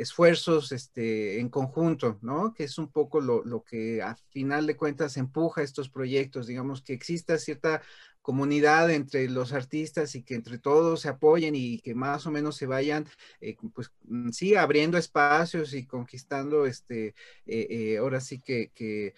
esfuerzos 0.00 0.72
este, 0.72 1.38
en 1.38 1.48
conjunto, 1.50 2.18
¿no? 2.22 2.54
Que 2.54 2.64
es 2.64 2.78
un 2.78 2.90
poco 2.90 3.20
lo, 3.20 3.44
lo, 3.44 3.62
que 3.62 4.02
a 4.02 4.16
final 4.30 4.66
de 4.66 4.76
cuentas 4.76 5.16
empuja 5.16 5.62
estos 5.62 5.88
proyectos, 5.90 6.46
digamos, 6.48 6.82
que 6.82 6.94
exista 6.94 7.38
cierta 7.38 7.82
comunidad 8.22 8.90
entre 8.90 9.28
los 9.28 9.52
artistas 9.52 10.14
y 10.14 10.22
que 10.22 10.34
entre 10.34 10.58
todos 10.58 11.00
se 11.00 11.08
apoyen 11.08 11.54
y 11.54 11.80
que 11.80 11.94
más 11.94 12.26
o 12.26 12.30
menos 12.30 12.56
se 12.56 12.66
vayan, 12.66 13.06
eh, 13.40 13.56
pues 13.74 13.90
mm, 14.04 14.30
sí, 14.30 14.54
abriendo 14.54 14.98
espacios 14.98 15.74
y 15.74 15.86
conquistando, 15.86 16.66
este, 16.66 17.14
eh, 17.46 17.66
eh, 17.70 17.98
ahora 17.98 18.20
sí 18.20 18.40
que, 18.40 19.14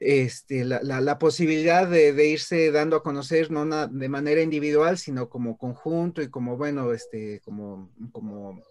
este, 0.00 0.64
la, 0.64 0.80
la, 0.82 1.18
posibilidad 1.18 1.88
de, 1.88 2.12
de, 2.12 2.28
irse 2.28 2.70
dando 2.70 2.96
a 2.96 3.02
conocer, 3.02 3.50
no 3.50 3.88
de 3.88 4.08
manera 4.08 4.42
individual, 4.42 4.96
sino 4.96 5.28
como 5.28 5.58
conjunto 5.58 6.22
y 6.22 6.28
como, 6.28 6.56
bueno, 6.56 6.92
este, 6.92 7.40
como, 7.40 7.90
como 8.12 8.62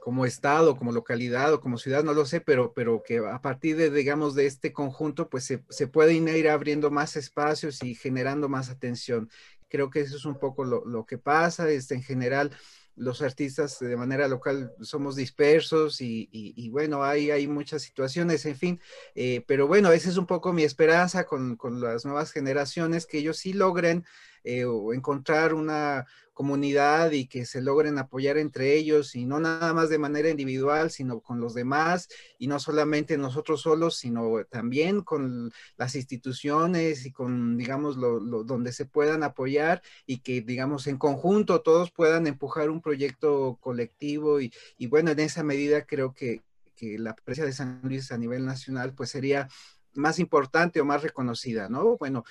como 0.00 0.26
estado, 0.26 0.76
como 0.76 0.92
localidad 0.92 1.52
o 1.52 1.60
como 1.60 1.78
ciudad, 1.78 2.02
no 2.02 2.14
lo 2.14 2.26
sé, 2.26 2.40
pero, 2.40 2.72
pero 2.72 3.02
que 3.02 3.18
a 3.18 3.40
partir 3.40 3.76
de, 3.76 3.90
digamos, 3.90 4.34
de 4.34 4.46
este 4.46 4.72
conjunto, 4.72 5.28
pues 5.28 5.44
se, 5.44 5.62
se 5.68 5.86
pueden 5.86 6.28
ir 6.28 6.48
abriendo 6.48 6.90
más 6.90 7.16
espacios 7.16 7.82
y 7.82 7.94
generando 7.94 8.48
más 8.48 8.70
atención. 8.70 9.30
Creo 9.68 9.90
que 9.90 10.00
eso 10.00 10.16
es 10.16 10.24
un 10.24 10.38
poco 10.38 10.64
lo, 10.64 10.84
lo 10.84 11.06
que 11.06 11.18
pasa, 11.18 11.70
este, 11.70 11.94
en 11.94 12.02
general, 12.02 12.50
los 12.96 13.22
artistas 13.22 13.78
de 13.78 13.96
manera 13.96 14.28
local 14.28 14.72
somos 14.82 15.16
dispersos 15.16 16.00
y, 16.00 16.28
y, 16.32 16.68
bueno, 16.70 17.02
hay, 17.02 17.30
hay 17.30 17.46
muchas 17.46 17.82
situaciones, 17.82 18.44
en 18.44 18.56
fin, 18.56 18.80
eh, 19.14 19.42
pero 19.46 19.66
bueno, 19.66 19.90
esa 19.92 20.10
es 20.10 20.16
un 20.16 20.26
poco 20.26 20.52
mi 20.52 20.64
esperanza 20.64 21.24
con, 21.24 21.56
con 21.56 21.80
las 21.80 22.04
nuevas 22.04 22.30
generaciones, 22.30 23.06
que 23.06 23.18
ellos 23.18 23.38
sí 23.38 23.52
logren 23.54 24.04
eh, 24.44 24.64
encontrar 24.94 25.54
una, 25.54 26.06
comunidad 26.40 27.10
y 27.12 27.26
que 27.26 27.44
se 27.44 27.60
logren 27.60 27.98
apoyar 27.98 28.38
entre 28.38 28.74
ellos 28.74 29.14
y 29.14 29.26
no 29.26 29.40
nada 29.40 29.74
más 29.74 29.90
de 29.90 29.98
manera 29.98 30.30
individual, 30.30 30.90
sino 30.90 31.20
con 31.20 31.38
los 31.38 31.52
demás 31.52 32.08
y 32.38 32.46
no 32.46 32.58
solamente 32.58 33.18
nosotros 33.18 33.60
solos, 33.60 33.98
sino 33.98 34.42
también 34.48 35.02
con 35.02 35.52
las 35.76 35.96
instituciones 35.96 37.04
y 37.04 37.12
con, 37.12 37.58
digamos, 37.58 37.98
lo, 37.98 38.20
donde 38.42 38.72
se 38.72 38.86
puedan 38.86 39.22
apoyar 39.22 39.82
y 40.06 40.20
que, 40.20 40.40
digamos, 40.40 40.86
en 40.86 40.96
conjunto 40.96 41.60
todos 41.60 41.90
puedan 41.90 42.26
empujar 42.26 42.70
un 42.70 42.80
proyecto 42.80 43.58
colectivo 43.60 44.40
y, 44.40 44.50
y 44.78 44.86
bueno, 44.86 45.10
en 45.10 45.20
esa 45.20 45.42
medida 45.42 45.84
creo 45.84 46.14
que, 46.14 46.40
que 46.74 46.98
la 46.98 47.14
presencia 47.14 47.44
de 47.44 47.52
San 47.52 47.82
Luis 47.82 48.12
a 48.12 48.16
nivel 48.16 48.46
nacional 48.46 48.94
pues 48.94 49.10
sería 49.10 49.46
más 49.92 50.18
importante 50.18 50.80
o 50.80 50.86
más 50.86 51.02
reconocida, 51.02 51.68
¿no? 51.68 51.98
Bueno, 51.98 52.24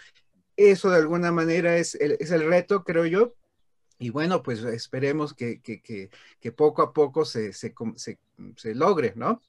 eso 0.68 0.90
de 0.90 0.98
alguna 0.98 1.32
manera 1.32 1.78
es 1.78 1.96
el, 1.96 2.18
es 2.20 2.32
el 2.32 2.48
reto, 2.48 2.84
creo 2.84 3.06
yo, 3.06 3.36
y 4.00 4.12
bueno, 4.12 4.42
pues 4.42 4.64
esperemos 4.64 5.34
que, 5.34 5.62
que, 5.62 5.82
que, 5.82 6.10
que 6.40 6.52
poco 6.54 6.82
a 6.82 6.94
poco 6.94 7.26
se, 7.26 7.52
se, 7.52 7.74
se, 7.96 8.20
se, 8.56 8.76
logre, 8.76 9.14
¿no? 9.18 9.42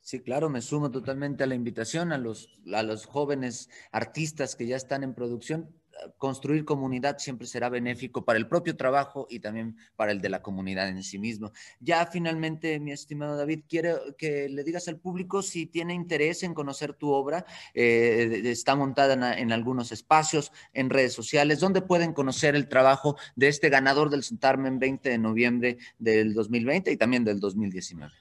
Sí, 0.00 0.20
claro, 0.20 0.48
me 0.48 0.62
sumo 0.62 0.90
totalmente 0.90 1.44
a 1.44 1.46
la 1.46 1.54
invitación 1.54 2.12
a 2.12 2.18
los, 2.18 2.48
a 2.72 2.82
los 2.82 3.04
jóvenes 3.04 3.68
artistas 3.92 4.56
que 4.56 4.66
ya 4.66 4.76
están 4.76 5.02
en 5.02 5.14
producción 5.14 5.77
construir 6.16 6.64
comunidad 6.64 7.18
siempre 7.18 7.46
será 7.46 7.68
benéfico 7.68 8.24
para 8.24 8.38
el 8.38 8.48
propio 8.48 8.76
trabajo 8.76 9.26
y 9.30 9.40
también 9.40 9.76
para 9.96 10.12
el 10.12 10.20
de 10.20 10.28
la 10.28 10.42
comunidad 10.42 10.88
en 10.88 11.02
sí 11.02 11.18
mismo. 11.18 11.52
Ya 11.80 12.06
finalmente, 12.06 12.78
mi 12.80 12.92
estimado 12.92 13.36
David, 13.36 13.64
quiero 13.68 13.98
que 14.16 14.48
le 14.48 14.64
digas 14.64 14.88
al 14.88 14.98
público 14.98 15.42
si 15.42 15.66
tiene 15.66 15.94
interés 15.94 16.42
en 16.42 16.54
conocer 16.54 16.94
tu 16.94 17.10
obra. 17.10 17.44
Eh, 17.74 18.42
está 18.44 18.74
montada 18.74 19.38
en, 19.38 19.52
algunos 19.52 19.92
espacios, 19.92 20.52
en 20.72 20.90
redes 20.90 21.12
sociales, 21.12 21.60
donde 21.60 21.82
pueden 21.82 22.12
conocer 22.12 22.54
el 22.54 22.68
trabajo 22.68 23.16
de 23.36 23.48
este 23.48 23.68
ganador 23.68 24.10
del 24.10 24.22
Centarmen 24.22 24.78
20 24.78 25.08
de 25.08 25.18
noviembre 25.18 25.78
del 25.98 26.34
2020 26.34 26.92
y 26.92 26.96
también 26.96 27.24
del 27.24 27.40
2019. 27.40 28.12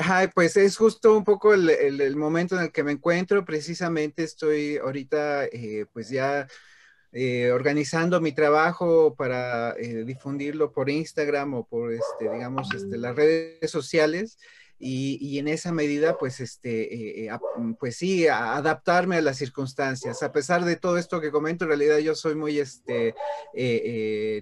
Ay, 0.00 0.28
pues 0.32 0.56
es 0.56 0.76
justo 0.76 1.16
un 1.16 1.24
poco 1.24 1.52
el, 1.52 2.16
momento 2.16 2.56
en 2.56 2.62
el 2.62 2.72
que 2.72 2.84
me 2.84 2.92
encuentro. 2.92 3.44
Precisamente 3.44 4.22
estoy 4.22 4.76
ahorita, 4.76 5.46
eh, 5.46 5.86
pues 5.92 6.08
ya 6.08 6.46
eh, 7.12 7.50
organizando 7.52 8.20
mi 8.20 8.32
trabajo 8.32 9.14
para 9.14 9.74
eh, 9.78 10.04
difundirlo 10.04 10.72
por 10.72 10.90
Instagram 10.90 11.54
o 11.54 11.64
por, 11.64 11.92
este, 11.92 12.30
digamos, 12.30 12.72
este, 12.74 12.98
las 12.98 13.16
redes 13.16 13.70
sociales. 13.70 14.38
Y, 14.78 15.38
en 15.38 15.48
esa 15.48 15.72
medida, 15.72 16.16
pues, 16.18 16.40
este, 16.40 17.26
eh, 17.26 17.30
pues 17.78 17.96
sí, 17.96 18.28
adaptarme 18.28 19.16
a 19.16 19.22
las 19.22 19.36
circunstancias. 19.38 20.22
A 20.22 20.32
pesar 20.32 20.64
de 20.64 20.76
todo 20.76 20.98
esto 20.98 21.20
que 21.20 21.30
comento, 21.30 21.64
en 21.64 21.70
realidad 21.70 21.98
yo 21.98 22.14
soy 22.14 22.34
muy 22.34 22.58
este, 22.58 23.14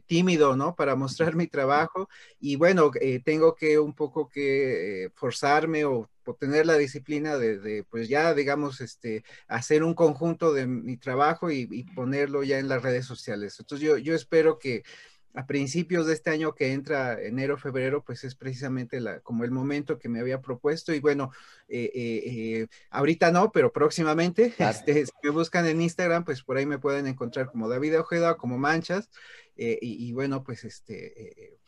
tímido, 0.06 0.56
¿no? 0.56 0.74
Para 0.74 0.96
mostrar 0.96 1.34
mi 1.34 1.46
trabajo 1.46 2.08
y 2.40 2.56
bueno, 2.56 2.90
tengo 3.24 3.54
que 3.54 3.78
un 3.78 3.94
poco 3.94 4.28
que 4.28 5.10
forzarme 5.14 5.84
o 5.84 6.08
tener 6.34 6.66
la 6.66 6.76
disciplina 6.76 7.36
de, 7.38 7.84
pues 7.88 8.08
ya, 8.08 8.34
digamos, 8.34 8.80
este, 8.80 9.24
hacer 9.46 9.82
un 9.82 9.94
conjunto 9.94 10.52
de 10.52 10.66
mi 10.66 10.96
trabajo 10.96 11.50
y, 11.50 11.84
ponerlo 11.94 12.42
ya 12.42 12.58
en 12.58 12.68
las 12.68 12.82
redes 12.82 13.06
sociales. 13.06 13.56
Entonces 13.58 13.86
yo, 13.86 13.96
yo 13.98 14.14
espero 14.14 14.58
que 14.58 14.82
a 15.36 15.46
principios 15.46 16.06
de 16.06 16.14
este 16.14 16.30
año 16.30 16.54
que 16.54 16.72
entra 16.72 17.20
enero, 17.20 17.58
febrero, 17.58 18.02
pues 18.02 18.24
es 18.24 18.34
precisamente 18.34 19.00
la, 19.00 19.20
como 19.20 19.44
el 19.44 19.50
momento 19.50 19.98
que 19.98 20.08
me 20.08 20.18
había 20.18 20.40
propuesto. 20.40 20.94
Y 20.94 21.00
bueno, 21.00 21.30
eh, 21.68 21.90
eh, 21.94 22.22
eh, 22.24 22.66
ahorita 22.88 23.30
no, 23.30 23.52
pero 23.52 23.70
próximamente, 23.70 24.54
este, 24.58 25.04
si 25.04 25.12
me 25.22 25.30
buscan 25.30 25.66
en 25.66 25.82
Instagram, 25.82 26.24
pues 26.24 26.42
por 26.42 26.56
ahí 26.56 26.64
me 26.64 26.78
pueden 26.78 27.06
encontrar 27.06 27.50
como 27.50 27.68
David 27.68 28.00
Ojeda, 28.00 28.38
como 28.38 28.56
Manchas. 28.56 29.10
Y, 29.58 29.78
y, 29.80 30.12
bueno, 30.12 30.42
pues 30.42 30.64
este, 30.64 31.58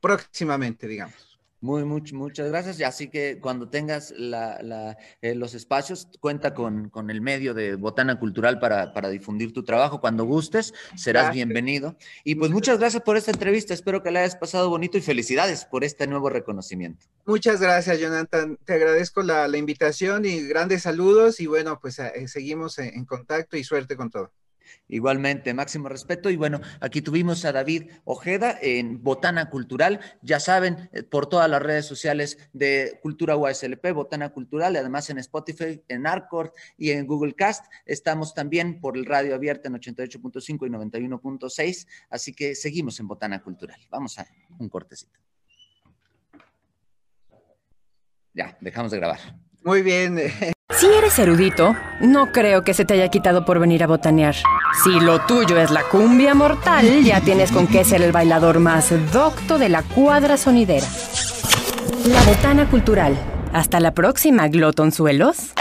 próximamente, 0.00 0.86
digamos. 0.86 1.31
Muy, 1.62 1.84
muchas 1.84 2.48
gracias. 2.48 2.80
Y 2.80 2.82
así 2.82 3.08
que 3.08 3.38
cuando 3.38 3.68
tengas 3.68 4.12
eh, 4.18 5.34
los 5.36 5.54
espacios, 5.54 6.08
cuenta 6.18 6.54
con, 6.54 6.90
el 7.08 7.20
medio 7.20 7.54
de 7.54 7.76
Botana 7.76 8.18
Cultural 8.18 8.58
para, 8.58 9.08
difundir 9.10 9.52
tu 9.52 9.62
trabajo. 9.62 10.00
Cuando 10.00 10.24
gustes, 10.24 10.74
serás 10.96 11.32
bienvenido. 11.32 11.96
Y 12.24 12.34
pues 12.34 12.50
muchas 12.50 12.80
gracias 12.80 13.04
por 13.04 13.16
esta 13.16 13.30
entrevista. 13.30 13.74
Espero 13.74 14.02
que 14.02 14.10
la 14.10 14.20
hayas 14.20 14.34
pasado 14.34 14.68
bonito 14.70 14.98
y 14.98 15.02
felicidades 15.02 15.64
por 15.64 15.84
este 15.84 16.08
nuevo 16.08 16.30
reconocimiento. 16.30 17.06
Muchas 17.26 17.60
gracias, 17.60 18.00
Jonathan. 18.00 18.58
Te 18.64 18.72
agradezco 18.72 19.22
la, 19.22 19.46
invitación 19.56 20.24
y 20.24 20.40
grandes 20.48 20.82
saludos. 20.82 21.38
Y 21.38 21.46
bueno, 21.46 21.78
pues 21.80 22.00
eh, 22.00 22.26
seguimos 22.26 22.80
en 22.80 23.04
contacto 23.04 23.56
y 23.56 23.62
suerte 23.62 23.94
con 23.96 24.10
todo. 24.10 24.32
Igualmente, 24.88 25.54
máximo 25.54 25.88
respeto. 25.88 26.30
Y 26.30 26.36
bueno, 26.36 26.60
aquí 26.80 27.02
tuvimos 27.02 27.44
a 27.44 27.52
David 27.52 27.90
Ojeda 28.04 28.58
en 28.60 29.02
Botana 29.02 29.48
Cultural. 29.48 30.00
Ya 30.22 30.40
saben, 30.40 30.90
eh, 30.92 31.02
por 31.02 31.26
todas 31.28 31.48
las 31.48 31.62
redes 31.62 31.86
sociales 31.86 32.38
de 32.52 32.98
Cultura 33.02 33.36
UASLP, 33.36 33.92
Botana 33.92 34.30
Cultural, 34.30 34.74
y 34.74 34.76
además 34.78 35.08
en 35.10 35.18
Spotify, 35.18 35.82
en 35.88 36.06
Arcord 36.06 36.50
y 36.76 36.90
en 36.90 37.06
Google 37.06 37.34
Cast. 37.34 37.66
Estamos 37.86 38.34
también 38.34 38.80
por 38.80 38.96
el 38.96 39.06
radio 39.06 39.34
abierto 39.34 39.68
en 39.68 39.74
88.5 39.74 40.66
y 40.66 40.70
91.6. 40.70 41.86
Así 42.10 42.32
que 42.32 42.54
seguimos 42.54 43.00
en 43.00 43.08
Botana 43.08 43.42
Cultural. 43.42 43.80
Vamos 43.90 44.18
a 44.18 44.26
un 44.58 44.68
cortecito. 44.68 45.18
Ya, 48.34 48.56
dejamos 48.60 48.90
de 48.92 48.98
grabar. 48.98 49.18
Muy 49.64 49.82
bien. 49.82 50.18
Si 50.70 50.86
eres 50.86 51.18
erudito, 51.18 51.76
no 52.00 52.32
creo 52.32 52.64
que 52.64 52.74
se 52.74 52.84
te 52.84 52.94
haya 52.94 53.08
quitado 53.08 53.44
por 53.44 53.60
venir 53.60 53.84
a 53.84 53.86
botanear. 53.86 54.34
Si 54.74 54.98
lo 54.98 55.20
tuyo 55.20 55.58
es 55.58 55.70
la 55.70 55.82
cumbia 55.82 56.34
mortal, 56.34 57.04
ya 57.04 57.20
tienes 57.20 57.52
con 57.52 57.66
qué 57.66 57.84
ser 57.84 58.02
el 58.02 58.10
bailador 58.10 58.58
más 58.58 58.90
docto 59.12 59.58
de 59.58 59.68
la 59.68 59.82
cuadra 59.82 60.36
sonidera. 60.36 60.86
La 62.06 62.22
Botana 62.22 62.68
Cultural. 62.68 63.16
Hasta 63.52 63.78
la 63.80 63.92
próxima, 63.92 64.48
glotonzuelos. 64.48 65.52